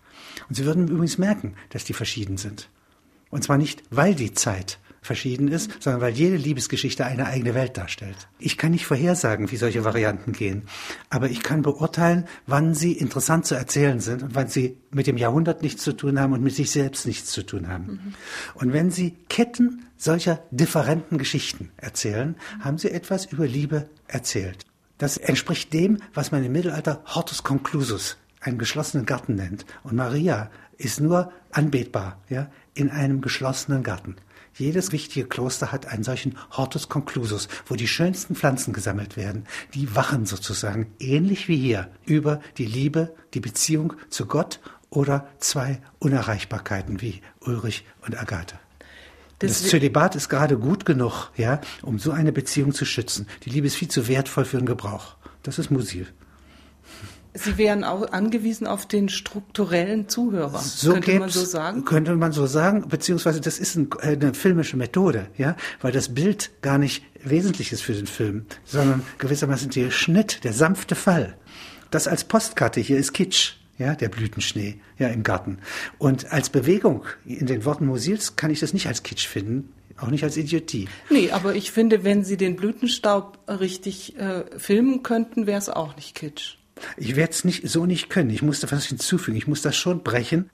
Und 0.48 0.54
sie 0.54 0.64
würden 0.64 0.88
übrigens 0.88 1.18
merken, 1.18 1.54
dass 1.70 1.84
die 1.84 1.92
verschieden 1.92 2.36
sind. 2.36 2.68
Und 3.30 3.44
zwar 3.44 3.58
nicht, 3.58 3.82
weil 3.90 4.14
die 4.14 4.32
Zeit 4.32 4.78
verschieden 5.06 5.48
ist, 5.48 5.70
sondern 5.80 6.02
weil 6.02 6.12
jede 6.12 6.36
Liebesgeschichte 6.36 7.06
eine 7.06 7.26
eigene 7.26 7.54
Welt 7.54 7.76
darstellt. 7.76 8.28
Ich 8.38 8.58
kann 8.58 8.72
nicht 8.72 8.86
vorhersagen, 8.86 9.50
wie 9.50 9.56
solche 9.56 9.84
Varianten 9.84 10.32
gehen, 10.32 10.64
aber 11.08 11.30
ich 11.30 11.42
kann 11.42 11.62
beurteilen, 11.62 12.26
wann 12.46 12.74
sie 12.74 12.92
interessant 12.92 13.46
zu 13.46 13.54
erzählen 13.54 14.00
sind 14.00 14.22
und 14.22 14.34
wann 14.34 14.48
sie 14.48 14.76
mit 14.90 15.06
dem 15.06 15.16
Jahrhundert 15.16 15.62
nichts 15.62 15.82
zu 15.82 15.92
tun 15.92 16.20
haben 16.20 16.32
und 16.32 16.42
mit 16.42 16.54
sich 16.54 16.70
selbst 16.70 17.06
nichts 17.06 17.30
zu 17.30 17.42
tun 17.42 17.68
haben. 17.68 17.86
Mhm. 17.86 18.14
Und 18.54 18.72
wenn 18.72 18.90
sie 18.90 19.14
Ketten 19.28 19.86
solcher 19.96 20.42
differenten 20.50 21.18
Geschichten 21.18 21.70
erzählen, 21.76 22.36
haben 22.60 22.78
sie 22.78 22.90
etwas 22.90 23.24
über 23.26 23.46
Liebe 23.46 23.88
erzählt. 24.08 24.66
Das 24.98 25.16
entspricht 25.16 25.72
dem, 25.72 25.98
was 26.14 26.32
man 26.32 26.44
im 26.44 26.52
Mittelalter 26.52 27.02
Hortus 27.06 27.42
Conclusus, 27.42 28.16
einen 28.40 28.58
geschlossenen 28.58 29.06
Garten 29.06 29.34
nennt. 29.34 29.66
Und 29.82 29.96
Maria 29.96 30.50
ist 30.78 31.00
nur 31.00 31.32
anbetbar, 31.50 32.20
ja, 32.28 32.50
in 32.74 32.90
einem 32.90 33.20
geschlossenen 33.20 33.82
Garten. 33.82 34.16
Jedes 34.58 34.90
wichtige 34.90 35.26
Kloster 35.26 35.70
hat 35.70 35.86
einen 35.86 36.02
solchen 36.02 36.38
Hortus 36.50 36.88
Conclusus, 36.88 37.48
wo 37.66 37.74
die 37.74 37.86
schönsten 37.86 38.34
Pflanzen 38.34 38.72
gesammelt 38.72 39.16
werden. 39.16 39.44
Die 39.74 39.94
wachen 39.94 40.24
sozusagen, 40.24 40.86
ähnlich 40.98 41.46
wie 41.46 41.58
hier, 41.58 41.90
über 42.06 42.40
die 42.56 42.64
Liebe, 42.64 43.14
die 43.34 43.40
Beziehung 43.40 43.92
zu 44.08 44.24
Gott 44.24 44.60
oder 44.88 45.28
zwei 45.38 45.80
Unerreichbarkeiten 45.98 47.02
wie 47.02 47.20
Ulrich 47.40 47.84
und 48.06 48.18
Agathe. 48.18 48.58
Das, 49.40 49.60
das 49.60 49.68
Zölibat 49.68 50.16
ist 50.16 50.30
gerade 50.30 50.56
gut 50.56 50.86
genug, 50.86 51.30
ja, 51.36 51.60
um 51.82 51.98
so 51.98 52.12
eine 52.12 52.32
Beziehung 52.32 52.72
zu 52.72 52.86
schützen. 52.86 53.26
Die 53.44 53.50
Liebe 53.50 53.66
ist 53.66 53.76
viel 53.76 53.88
zu 53.88 54.08
wertvoll 54.08 54.46
für 54.46 54.56
den 54.56 54.64
Gebrauch. 54.64 55.16
Das 55.42 55.58
ist 55.58 55.70
Musil. 55.70 56.06
Sie 57.36 57.58
wären 57.58 57.84
auch 57.84 58.12
angewiesen 58.12 58.66
auf 58.66 58.86
den 58.86 59.08
strukturellen 59.08 60.08
Zuhörer, 60.08 60.58
so 60.58 60.92
könnte 60.92 61.18
man 61.18 61.28
so 61.30 61.44
sagen? 61.44 61.84
Könnte 61.84 62.16
man 62.16 62.32
so 62.32 62.46
sagen, 62.46 62.88
beziehungsweise 62.88 63.40
das 63.40 63.58
ist 63.58 63.76
ein, 63.76 63.88
äh, 64.00 64.12
eine 64.12 64.34
filmische 64.34 64.76
Methode, 64.76 65.28
ja, 65.36 65.56
weil 65.80 65.92
das 65.92 66.14
Bild 66.14 66.50
gar 66.62 66.78
nicht 66.78 67.04
wesentlich 67.22 67.72
ist 67.72 67.82
für 67.82 67.94
den 67.94 68.06
Film, 68.06 68.46
sondern 68.64 69.02
gewissermaßen 69.18 69.70
der 69.70 69.90
Schnitt, 69.90 70.44
der 70.44 70.52
sanfte 70.52 70.94
Fall. 70.94 71.36
Das 71.90 72.08
als 72.08 72.24
Postkarte 72.24 72.80
hier 72.80 72.98
ist 72.98 73.12
Kitsch 73.12 73.54
ja, 73.78 73.94
der 73.94 74.08
Blütenschnee, 74.08 74.80
ja, 74.98 75.08
im 75.08 75.22
Garten. 75.22 75.58
Und 75.98 76.32
als 76.32 76.50
Bewegung 76.50 77.04
in 77.24 77.46
den 77.46 77.64
Worten 77.64 77.86
Musils 77.86 78.36
kann 78.36 78.50
ich 78.50 78.60
das 78.60 78.72
nicht 78.72 78.86
als 78.86 79.02
Kitsch 79.02 79.26
finden, 79.26 79.72
auch 79.98 80.08
nicht 80.08 80.24
als 80.24 80.36
Idiotie. 80.36 80.88
Nee, 81.10 81.30
aber 81.30 81.54
ich 81.54 81.72
finde, 81.72 82.04
wenn 82.04 82.24
Sie 82.24 82.36
den 82.36 82.56
Blütenstaub 82.56 83.38
richtig 83.48 84.16
äh, 84.18 84.44
filmen 84.58 85.02
könnten, 85.02 85.46
wäre 85.46 85.58
es 85.58 85.68
auch 85.68 85.96
nicht 85.96 86.14
Kitsch. 86.14 86.56
Ich 86.96 87.16
werde 87.16 87.32
es 87.32 87.44
nicht, 87.44 87.68
so 87.68 87.86
nicht 87.86 88.10
können. 88.10 88.30
Ich 88.30 88.42
musste 88.42 88.70
was 88.70 88.86
hinzufügen. 88.86 89.36
Ich 89.36 89.46
muss 89.46 89.62
das 89.62 89.76
schon 89.76 90.02
brechen. 90.02 90.50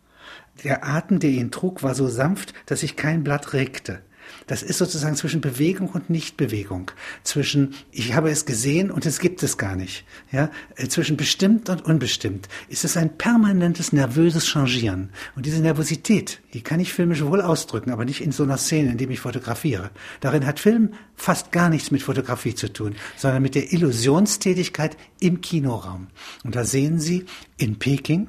Der 0.64 0.84
Atem, 0.86 1.18
der 1.18 1.30
ihn 1.30 1.50
trug, 1.50 1.82
war 1.82 1.94
so 1.94 2.08
sanft, 2.08 2.54
dass 2.66 2.80
sich 2.80 2.96
kein 2.96 3.24
Blatt 3.24 3.52
regte. 3.52 4.02
Das 4.46 4.62
ist 4.62 4.78
sozusagen 4.78 5.16
zwischen 5.16 5.40
Bewegung 5.40 5.88
und 5.88 6.10
Nichtbewegung, 6.10 6.90
zwischen 7.22 7.74
ich 7.90 8.14
habe 8.14 8.30
es 8.30 8.44
gesehen 8.44 8.90
und 8.90 9.06
es 9.06 9.18
gibt 9.18 9.42
es 9.42 9.58
gar 9.58 9.76
nicht, 9.76 10.04
ja, 10.30 10.50
äh, 10.76 10.88
zwischen 10.88 11.16
bestimmt 11.16 11.68
und 11.68 11.84
unbestimmt. 11.84 12.48
Ist 12.68 12.84
es 12.84 12.96
ein 12.96 13.16
permanentes 13.16 13.92
nervöses 13.92 14.46
Changieren 14.46 15.10
und 15.36 15.46
diese 15.46 15.60
Nervosität, 15.60 16.40
die 16.54 16.62
kann 16.62 16.80
ich 16.80 16.92
filmisch 16.92 17.22
wohl 17.24 17.40
ausdrücken, 17.40 17.90
aber 17.90 18.04
nicht 18.04 18.20
in 18.20 18.32
so 18.32 18.42
einer 18.42 18.58
Szene, 18.58 18.92
in 18.92 18.98
dem 18.98 19.10
ich 19.10 19.20
fotografiere. 19.20 19.90
Darin 20.20 20.46
hat 20.46 20.60
Film 20.60 20.94
fast 21.14 21.52
gar 21.52 21.68
nichts 21.68 21.90
mit 21.90 22.02
Fotografie 22.02 22.54
zu 22.54 22.72
tun, 22.72 22.96
sondern 23.16 23.42
mit 23.42 23.54
der 23.54 23.72
Illusionstätigkeit 23.72 24.96
im 25.20 25.40
Kinoraum. 25.40 26.08
Und 26.44 26.56
da 26.56 26.64
sehen 26.64 26.98
Sie 26.98 27.26
in 27.56 27.78
Peking 27.78 28.28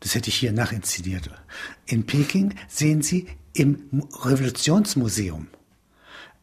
das 0.00 0.14
hätte 0.14 0.30
ich 0.30 0.36
hier 0.36 0.52
nachinszeniert. 0.52 1.30
In 1.86 2.06
Peking 2.06 2.54
sehen 2.68 3.02
Sie 3.02 3.26
im 3.52 4.06
Revolutionsmuseum 4.22 5.48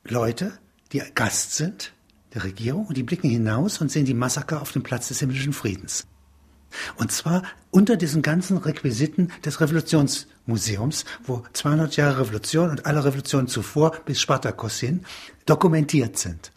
Leute, 0.04 0.58
die 0.92 1.02
Gast 1.16 1.56
sind 1.56 1.94
der 2.34 2.44
Regierung 2.44 2.88
und 2.88 2.98
die 2.98 3.04
blicken 3.04 3.30
hinaus 3.30 3.82
und 3.82 3.92
sehen 3.92 4.06
die 4.06 4.14
Massaker 4.14 4.62
auf 4.62 4.72
dem 4.72 4.84
Platz 4.84 5.08
des 5.08 5.20
himmlischen 5.20 5.54
Friedens. 5.54 6.06
Und 6.98 7.12
zwar 7.12 7.44
unter 7.72 7.96
diesen 7.96 8.22
ganzen 8.22 8.58
Requisiten 8.58 9.32
des 9.46 9.62
Revolutionsmuseums, 9.62 11.06
wo 11.24 11.44
200 11.54 11.96
Jahre 11.96 12.20
Revolution 12.22 12.70
und 12.70 12.86
alle 12.86 13.04
Revolutionen 13.04 13.48
zuvor 13.48 13.92
bis 14.06 14.20
Spartakus 14.20 14.80
hin 14.80 15.06
dokumentiert 15.46 16.18
sind. 16.18 16.52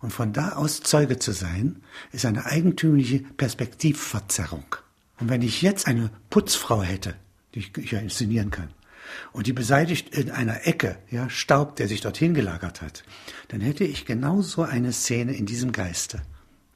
Und 0.00 0.12
von 0.12 0.32
da 0.32 0.52
aus 0.52 0.80
Zeuge 0.80 1.18
zu 1.18 1.32
sein, 1.32 1.82
ist 2.12 2.24
eine 2.24 2.46
eigentümliche 2.46 3.18
Perspektivverzerrung. 3.18 4.76
Und 5.18 5.28
wenn 5.28 5.42
ich 5.42 5.62
jetzt 5.62 5.88
eine 5.88 6.10
Putzfrau 6.30 6.82
hätte, 6.82 7.16
die 7.54 7.66
ich 7.76 7.90
ja 7.90 7.98
inszenieren 7.98 8.50
kann, 8.50 8.70
und 9.32 9.46
die 9.46 9.52
beseitigt 9.52 10.14
in 10.16 10.30
einer 10.30 10.66
Ecke 10.66 10.96
ja, 11.10 11.28
Staub, 11.30 11.76
der 11.76 11.88
sich 11.88 12.00
dorthin 12.00 12.34
gelagert 12.34 12.82
hat, 12.82 13.04
dann 13.48 13.60
hätte 13.60 13.84
ich 13.84 14.06
genau 14.06 14.42
so 14.42 14.62
eine 14.62 14.92
Szene 14.92 15.32
in 15.34 15.46
diesem 15.46 15.72
Geiste. 15.72 16.22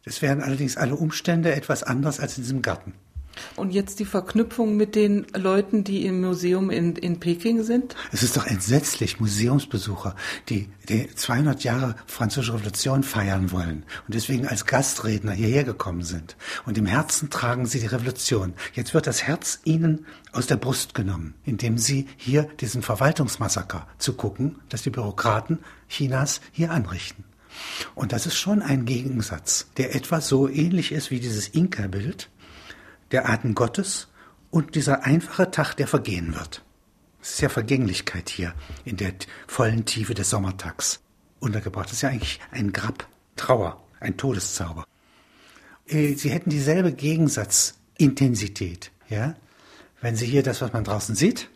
Es 0.04 0.22
wären 0.22 0.40
allerdings 0.40 0.76
alle 0.76 0.96
Umstände 0.96 1.54
etwas 1.54 1.82
anders 1.82 2.18
als 2.20 2.36
in 2.36 2.44
diesem 2.44 2.62
Garten. 2.62 2.94
Und 3.56 3.72
jetzt 3.72 4.00
die 4.00 4.04
Verknüpfung 4.04 4.76
mit 4.76 4.94
den 4.94 5.26
Leuten, 5.34 5.84
die 5.84 6.06
im 6.06 6.20
Museum 6.20 6.70
in, 6.70 6.96
in 6.96 7.20
Peking 7.20 7.62
sind? 7.62 7.94
Es 8.12 8.22
ist 8.22 8.36
doch 8.36 8.46
entsetzlich, 8.46 9.20
Museumsbesucher, 9.20 10.14
die, 10.48 10.68
die 10.88 11.08
200 11.14 11.64
Jahre 11.64 11.96
Französische 12.06 12.54
Revolution 12.54 13.02
feiern 13.02 13.50
wollen 13.52 13.84
und 14.06 14.14
deswegen 14.14 14.46
als 14.46 14.66
Gastredner 14.66 15.32
hierher 15.32 15.64
gekommen 15.64 16.02
sind. 16.02 16.36
Und 16.66 16.78
im 16.78 16.86
Herzen 16.86 17.30
tragen 17.30 17.66
sie 17.66 17.80
die 17.80 17.86
Revolution. 17.86 18.54
Jetzt 18.74 18.94
wird 18.94 19.06
das 19.06 19.22
Herz 19.22 19.60
ihnen 19.64 20.06
aus 20.32 20.46
der 20.46 20.56
Brust 20.56 20.94
genommen, 20.94 21.34
indem 21.44 21.78
sie 21.78 22.06
hier 22.16 22.44
diesen 22.60 22.82
Verwaltungsmassaker 22.82 23.86
zu 23.98 24.14
gucken, 24.14 24.60
dass 24.68 24.82
die 24.82 24.90
Bürokraten 24.90 25.58
Chinas 25.88 26.40
hier 26.52 26.70
anrichten. 26.70 27.24
Und 27.94 28.12
das 28.12 28.26
ist 28.26 28.36
schon 28.36 28.62
ein 28.62 28.86
Gegensatz, 28.86 29.66
der 29.76 29.94
etwa 29.94 30.20
so 30.20 30.48
ähnlich 30.48 30.92
ist 30.92 31.10
wie 31.10 31.20
dieses 31.20 31.48
Inka-Bild, 31.48 32.30
der 33.12 33.28
Atem 33.28 33.54
Gottes 33.54 34.08
und 34.50 34.74
dieser 34.74 35.04
einfache 35.04 35.50
Tag, 35.50 35.74
der 35.74 35.86
vergehen 35.86 36.34
wird. 36.34 36.64
Es 37.20 37.34
ist 37.34 37.40
ja 37.40 37.48
Vergänglichkeit 37.48 38.28
hier 38.28 38.54
in 38.84 38.96
der 38.96 39.14
vollen 39.46 39.84
Tiefe 39.84 40.14
des 40.14 40.30
Sommertags 40.30 41.00
untergebracht. 41.38 41.86
Das 41.86 41.94
ist 41.94 42.02
ja 42.02 42.08
eigentlich 42.08 42.40
ein 42.50 42.72
Grab, 42.72 43.06
Trauer, 43.36 43.82
ein 44.00 44.16
Todeszauber. 44.16 44.84
Äh, 45.86 46.14
Sie 46.14 46.30
hätten 46.30 46.50
dieselbe 46.50 46.92
Gegensatzintensität, 46.92 48.90
ja? 49.08 49.36
Wenn 50.00 50.16
Sie 50.16 50.26
hier 50.26 50.42
das, 50.42 50.60
was 50.60 50.72
man 50.72 50.82
draußen 50.82 51.14
sieht, 51.14 51.48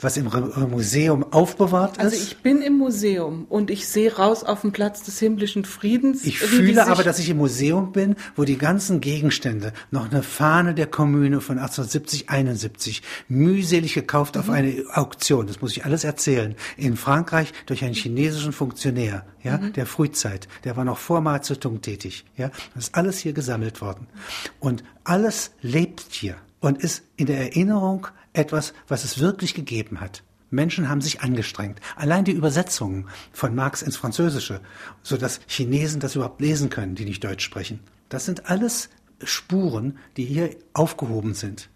was 0.00 0.16
im 0.16 0.30
Museum 0.70 1.24
aufbewahrt 1.32 1.98
also 1.98 2.14
ist. 2.14 2.20
Also 2.22 2.32
ich 2.32 2.42
bin 2.42 2.62
im 2.62 2.78
Museum 2.78 3.46
und 3.48 3.70
ich 3.70 3.86
sehe 3.86 4.14
raus 4.16 4.44
auf 4.44 4.62
den 4.62 4.72
Platz 4.72 5.02
des 5.02 5.18
himmlischen 5.18 5.64
Friedens. 5.64 6.24
Ich 6.24 6.38
fühle 6.38 6.86
aber, 6.86 7.02
dass 7.02 7.18
ich 7.18 7.28
im 7.30 7.38
Museum 7.38 7.92
bin, 7.92 8.16
wo 8.36 8.44
die 8.44 8.58
ganzen 8.58 9.00
Gegenstände, 9.00 9.72
noch 9.90 10.10
eine 10.10 10.22
Fahne 10.22 10.74
der 10.74 10.86
Kommune 10.86 11.40
von 11.40 11.58
1870, 11.58 12.30
71, 12.30 13.02
mühselig 13.28 13.94
gekauft 13.94 14.34
mhm. 14.34 14.40
auf 14.40 14.50
eine 14.50 14.84
Auktion, 14.92 15.46
das 15.46 15.60
muss 15.60 15.72
ich 15.72 15.84
alles 15.84 16.04
erzählen, 16.04 16.54
in 16.76 16.96
Frankreich 16.96 17.52
durch 17.66 17.84
einen 17.84 17.94
chinesischen 17.94 18.52
Funktionär, 18.52 19.24
ja, 19.42 19.58
mhm. 19.58 19.72
der 19.72 19.86
Frühzeit, 19.86 20.48
der 20.64 20.76
war 20.76 20.84
noch 20.84 20.98
vor 20.98 21.20
Mao 21.20 21.38
Zedong 21.38 21.80
tätig, 21.80 22.24
ja, 22.36 22.50
das 22.74 22.84
ist 22.84 22.94
alles 22.94 23.18
hier 23.18 23.32
gesammelt 23.32 23.80
worden. 23.80 24.06
Und 24.60 24.84
alles 25.04 25.52
lebt 25.60 26.06
hier 26.10 26.36
und 26.60 26.82
ist 26.82 27.02
in 27.16 27.26
der 27.26 27.38
Erinnerung 27.38 28.06
etwas, 28.32 28.72
was 28.88 29.04
es 29.04 29.18
wirklich 29.18 29.54
gegeben 29.54 30.00
hat. 30.00 30.22
Menschen 30.50 30.88
haben 30.88 31.00
sich 31.00 31.22
angestrengt. 31.22 31.80
Allein 31.96 32.24
die 32.24 32.32
Übersetzungen 32.32 33.08
von 33.32 33.54
Marx 33.54 33.82
ins 33.82 33.96
Französische, 33.96 34.60
so 35.02 35.16
dass 35.16 35.40
Chinesen 35.46 36.00
das 36.00 36.14
überhaupt 36.14 36.40
lesen 36.40 36.68
können, 36.68 36.94
die 36.94 37.06
nicht 37.06 37.24
Deutsch 37.24 37.44
sprechen. 37.44 37.80
Das 38.10 38.26
sind 38.26 38.50
alles 38.50 38.90
Spuren, 39.24 39.98
die 40.16 40.24
hier 40.24 40.50
aufgehoben 40.74 41.34
sind. 41.34 41.70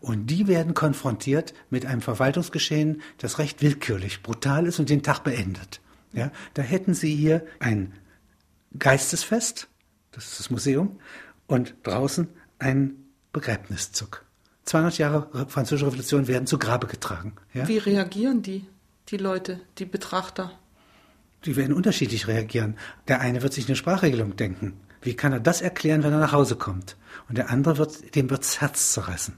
Und 0.00 0.26
die 0.26 0.48
werden 0.48 0.74
konfrontiert 0.74 1.54
mit 1.70 1.86
einem 1.86 2.00
Verwaltungsgeschehen, 2.00 3.02
das 3.18 3.38
recht 3.38 3.62
willkürlich, 3.62 4.22
brutal 4.22 4.66
ist 4.66 4.78
und 4.78 4.90
den 4.90 5.02
Tag 5.02 5.20
beendet. 5.24 5.80
Ja, 6.12 6.30
da 6.54 6.62
hätten 6.62 6.94
Sie 6.94 7.14
hier 7.14 7.46
ein 7.58 7.94
Geistesfest, 8.78 9.68
das 10.12 10.26
ist 10.26 10.40
das 10.40 10.50
Museum, 10.50 10.98
und 11.46 11.74
draußen 11.82 12.28
ein 12.58 12.96
Begräbniszug. 13.32 14.24
200 14.64 14.98
Jahre 14.98 15.46
Französische 15.48 15.86
Revolution 15.86 16.28
werden 16.28 16.46
zu 16.46 16.58
Grabe 16.58 16.86
getragen. 16.86 17.34
Ja? 17.52 17.66
Wie 17.68 17.78
reagieren 17.78 18.42
die, 18.42 18.64
die 19.08 19.16
Leute, 19.16 19.60
die 19.78 19.84
Betrachter? 19.84 20.52
Die 21.44 21.56
werden 21.56 21.74
unterschiedlich 21.74 22.28
reagieren. 22.28 22.76
Der 23.08 23.20
eine 23.20 23.42
wird 23.42 23.52
sich 23.52 23.66
eine 23.66 23.76
Sprachregelung 23.76 24.36
denken. 24.36 24.74
Wie 25.00 25.14
kann 25.14 25.32
er 25.32 25.40
das 25.40 25.60
erklären, 25.60 26.04
wenn 26.04 26.12
er 26.12 26.20
nach 26.20 26.32
Hause 26.32 26.54
kommt? 26.54 26.96
Und 27.28 27.36
der 27.36 27.50
andere 27.50 27.78
wird, 27.78 28.14
dem 28.14 28.30
wird's 28.30 28.60
Herz 28.60 28.92
zerreißen. 28.92 29.34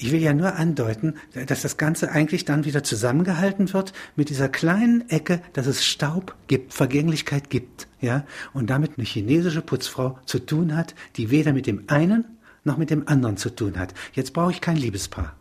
Ich 0.00 0.12
will 0.12 0.22
ja 0.22 0.32
nur 0.32 0.54
andeuten, 0.54 1.14
dass 1.46 1.62
das 1.62 1.76
Ganze 1.76 2.12
eigentlich 2.12 2.44
dann 2.44 2.64
wieder 2.64 2.84
zusammengehalten 2.84 3.72
wird 3.72 3.92
mit 4.14 4.28
dieser 4.28 4.48
kleinen 4.48 5.10
Ecke, 5.10 5.42
dass 5.54 5.66
es 5.66 5.84
Staub 5.84 6.36
gibt, 6.46 6.72
Vergänglichkeit 6.72 7.50
gibt, 7.50 7.88
ja, 8.00 8.24
und 8.52 8.70
damit 8.70 8.92
eine 8.96 9.06
chinesische 9.06 9.60
Putzfrau 9.60 10.18
zu 10.24 10.38
tun 10.38 10.76
hat, 10.76 10.94
die 11.16 11.30
weder 11.30 11.52
mit 11.52 11.66
dem 11.66 11.84
einen 11.88 12.37
noch 12.68 12.76
mit 12.76 12.90
dem 12.90 13.08
anderen 13.08 13.36
zu 13.36 13.50
tun 13.50 13.78
hat. 13.78 13.94
Jetzt 14.12 14.32
brauche 14.32 14.52
ich 14.52 14.60
kein 14.60 14.76
Liebespaar. 14.76 15.34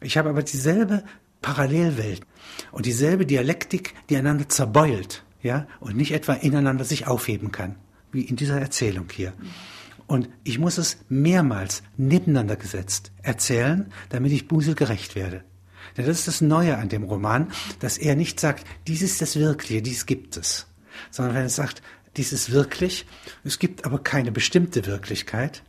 Ich 0.00 0.16
habe 0.16 0.28
aber 0.28 0.42
dieselbe 0.42 1.02
Parallelwelt 1.42 2.22
und 2.70 2.86
dieselbe 2.86 3.26
Dialektik, 3.26 3.94
die 4.08 4.16
einander 4.16 4.48
zerbeult, 4.48 5.24
ja, 5.42 5.66
und 5.80 5.96
nicht 5.96 6.12
etwa 6.12 6.34
ineinander 6.34 6.84
sich 6.84 7.06
aufheben 7.06 7.50
kann, 7.50 7.76
wie 8.12 8.22
in 8.22 8.36
dieser 8.36 8.60
Erzählung 8.60 9.06
hier. 9.10 9.32
Und 10.06 10.28
ich 10.42 10.58
muss 10.58 10.78
es 10.78 10.98
mehrmals 11.08 11.82
nebeneinander 11.96 12.56
gesetzt 12.56 13.12
erzählen, 13.22 13.90
damit 14.10 14.32
ich 14.32 14.48
Busel 14.48 14.74
gerecht 14.74 15.14
werde. 15.14 15.42
Denn 15.96 16.06
das 16.06 16.20
ist 16.20 16.28
das 16.28 16.40
Neue 16.40 16.76
an 16.78 16.88
dem 16.88 17.04
Roman, 17.04 17.50
dass 17.78 17.98
er 17.98 18.14
nicht 18.14 18.40
sagt, 18.40 18.66
dies 18.86 19.02
ist 19.02 19.20
das 19.20 19.36
Wirkliche, 19.36 19.82
dies 19.82 20.06
gibt 20.06 20.36
es, 20.36 20.66
sondern 21.10 21.34
wenn 21.34 21.42
er 21.42 21.48
sagt, 21.50 21.82
dies 22.16 22.32
ist 22.32 22.52
wirklich, 22.52 23.06
es 23.44 23.58
gibt 23.58 23.84
aber 23.84 23.98
keine 23.98 24.32
bestimmte 24.32 24.86
Wirklichkeit, 24.86 25.62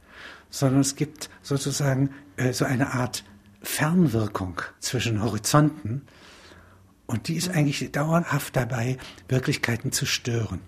sondern 0.55 0.79
es 0.79 0.95
gibt 0.95 1.29
sozusagen 1.41 2.11
äh, 2.37 2.53
so 2.53 2.63
eine 2.63 2.93
Art 2.93 3.25
Fernwirkung 3.61 4.61
zwischen 4.79 5.21
Horizonten 5.21 6.03
und 7.07 7.27
die 7.27 7.35
ist 7.35 7.49
eigentlich 7.49 7.91
dauerhaft 7.91 8.55
dabei, 8.55 8.97
Wirklichkeiten 9.27 9.91
zu 9.91 10.05
stören. 10.05 10.61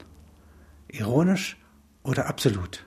Ironisch 0.89 1.57
oder 2.03 2.27
absolut. 2.27 2.85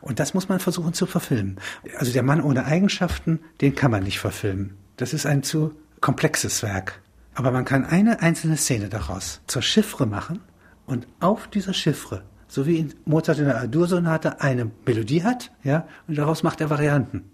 Und 0.00 0.18
das 0.18 0.34
muss 0.34 0.48
man 0.48 0.58
versuchen 0.58 0.94
zu 0.94 1.06
verfilmen. 1.06 1.60
Also 1.96 2.12
der 2.12 2.24
Mann 2.24 2.42
ohne 2.42 2.64
Eigenschaften, 2.64 3.40
den 3.60 3.76
kann 3.76 3.92
man 3.92 4.02
nicht 4.02 4.18
verfilmen. 4.18 4.76
Das 4.96 5.14
ist 5.14 5.26
ein 5.26 5.44
zu 5.44 5.74
komplexes 6.00 6.62
Werk. 6.62 7.00
Aber 7.34 7.52
man 7.52 7.64
kann 7.64 7.84
eine 7.84 8.20
einzelne 8.20 8.56
Szene 8.56 8.88
daraus 8.88 9.42
zur 9.46 9.62
Chiffre 9.62 10.06
machen 10.06 10.40
und 10.86 11.06
auf 11.20 11.46
dieser 11.48 11.72
Chiffre 11.72 12.24
so 12.54 12.68
wie 12.68 12.88
Mozart 13.04 13.40
in 13.40 13.46
der 13.46 13.60
Adur-Sonate 13.62 14.40
eine 14.40 14.70
Melodie 14.86 15.24
hat, 15.24 15.50
ja, 15.64 15.88
und 16.06 16.16
daraus 16.16 16.44
macht 16.44 16.60
er 16.60 16.70
Varianten. 16.70 17.24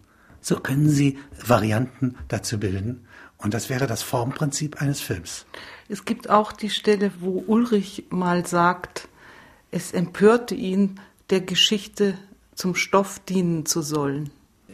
So 0.40 0.58
können 0.58 0.88
Sie 0.88 1.18
Varianten 1.46 2.16
dazu 2.28 2.58
bilden. 2.58 3.06
Und 3.36 3.52
das 3.52 3.68
wäre 3.68 3.86
das 3.86 4.02
Formprinzip 4.02 4.80
eines 4.80 5.02
Films. 5.02 5.44
Es 5.90 6.06
gibt 6.06 6.30
auch 6.30 6.52
die 6.52 6.70
Stelle, 6.70 7.12
wo 7.20 7.44
Ulrich 7.46 8.06
mal 8.08 8.46
sagt, 8.46 9.08
es 9.70 9.92
empörte 9.92 10.54
ihn, 10.54 10.98
der 11.28 11.42
Geschichte 11.42 12.14
zum 12.54 12.74
Stoff 12.74 13.18
dienen 13.18 13.66
zu 13.66 13.82
sollen. 13.82 14.30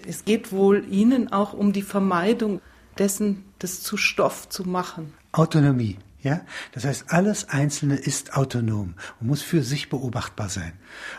Es 0.06 0.24
geht 0.24 0.52
wohl 0.52 0.84
Ihnen 0.88 1.32
auch 1.32 1.54
um 1.54 1.72
die 1.72 1.82
Vermeidung 1.82 2.60
dessen, 2.98 3.42
das 3.58 3.82
zu 3.82 3.96
Stoff 3.96 4.48
zu 4.48 4.62
machen. 4.62 5.12
Autonomie. 5.32 5.98
Ja, 6.22 6.40
das 6.72 6.84
heißt, 6.84 7.12
alles 7.12 7.48
Einzelne 7.48 7.96
ist 7.96 8.36
autonom 8.36 8.94
und 9.20 9.26
muss 9.26 9.42
für 9.42 9.62
sich 9.62 9.88
beobachtbar 9.88 10.48
sein. 10.48 10.72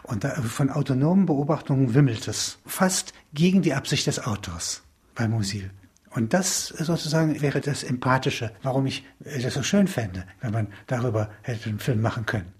Und 0.03 0.23
da, 0.23 0.29
von 0.41 0.69
autonomen 0.69 1.25
Beobachtungen 1.25 1.93
wimmelt 1.93 2.27
es 2.27 2.59
fast 2.65 3.13
gegen 3.33 3.61
die 3.61 3.73
Absicht 3.73 4.07
des 4.07 4.25
Autors 4.25 4.83
bei 5.15 5.27
Musil. 5.27 5.71
Und 6.09 6.33
das 6.33 6.67
sozusagen 6.69 7.41
wäre 7.41 7.61
das 7.61 7.83
Empathische, 7.83 8.51
warum 8.63 8.85
ich 8.87 9.05
das 9.19 9.53
so 9.53 9.63
schön 9.63 9.87
fände, 9.87 10.25
wenn 10.41 10.51
man 10.51 10.73
darüber 10.87 11.29
hätte 11.43 11.69
einen 11.69 11.79
Film 11.79 12.01
machen 12.01 12.25
können. 12.25 12.53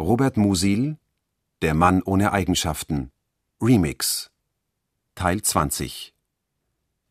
Robert 0.00 0.36
Musil 0.36 0.96
Der 1.62 1.74
Mann 1.74 2.02
ohne 2.02 2.32
Eigenschaften 2.32 3.10
Remix 3.60 4.30
Teil 5.14 5.42
20 5.42 6.14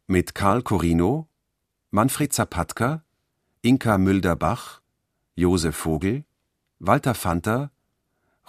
mit 0.09 0.33
Karl 0.33 0.63
Corino, 0.63 1.27
Manfred 1.91 2.33
Zapatka, 2.33 3.03
Inka 3.61 3.99
Mülder-Bach, 3.99 4.81
Josef 5.35 5.75
Vogel, 5.75 6.25
Walter 6.79 7.13
Fanter, 7.13 7.71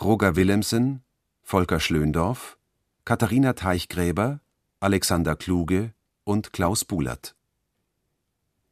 Roger 0.01 0.37
Willemsen, 0.37 1.03
Volker 1.43 1.79
Schlöndorff, 1.79 2.57
Katharina 3.05 3.53
Teichgräber, 3.53 4.41
Alexander 4.81 5.37
Kluge 5.37 5.93
und 6.25 6.55
Klaus 6.55 6.87
Bulert. 6.87 7.37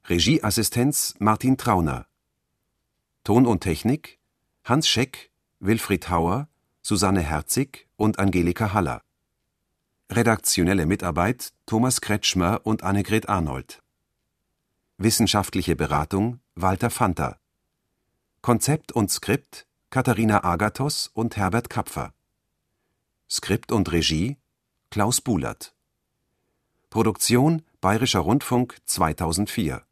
Regieassistenz 0.09 1.15
Martin 1.19 1.59
Trauner. 1.59 2.07
Ton 3.23 3.45
und 3.45 3.61
Technik 3.61 4.19
Hans 4.65 4.89
Scheck, 4.89 5.31
Wilfried 5.61 6.09
Hauer, 6.09 6.49
Susanne 6.81 7.21
Herzig 7.21 7.87
und 7.97 8.19
Angelika 8.19 8.73
Haller. 8.73 9.03
Redaktionelle 10.11 10.87
Mitarbeit 10.87 11.53
Thomas 11.67 12.01
Kretschmer 12.01 12.63
und 12.65 12.83
Annegret 12.83 13.29
Arnold. 13.29 13.83
Wissenschaftliche 14.97 15.77
Beratung 15.77 16.41
Walter 16.55 16.89
Fanter. 16.89 17.39
Konzept 18.41 18.91
und 18.91 19.11
Skript 19.11 19.67
Katharina 19.91 20.45
Agathos 20.45 21.11
und 21.13 21.37
Herbert 21.37 21.69
Kapfer. 21.69 22.15
Skript 23.29 23.71
und 23.71 23.93
Regie 23.93 24.39
Klaus 24.91 25.21
Bulert. 25.21 25.75
Produktion 26.89 27.61
Bayerischer 27.83 28.21
Rundfunk 28.21 28.79
2004 28.87 29.88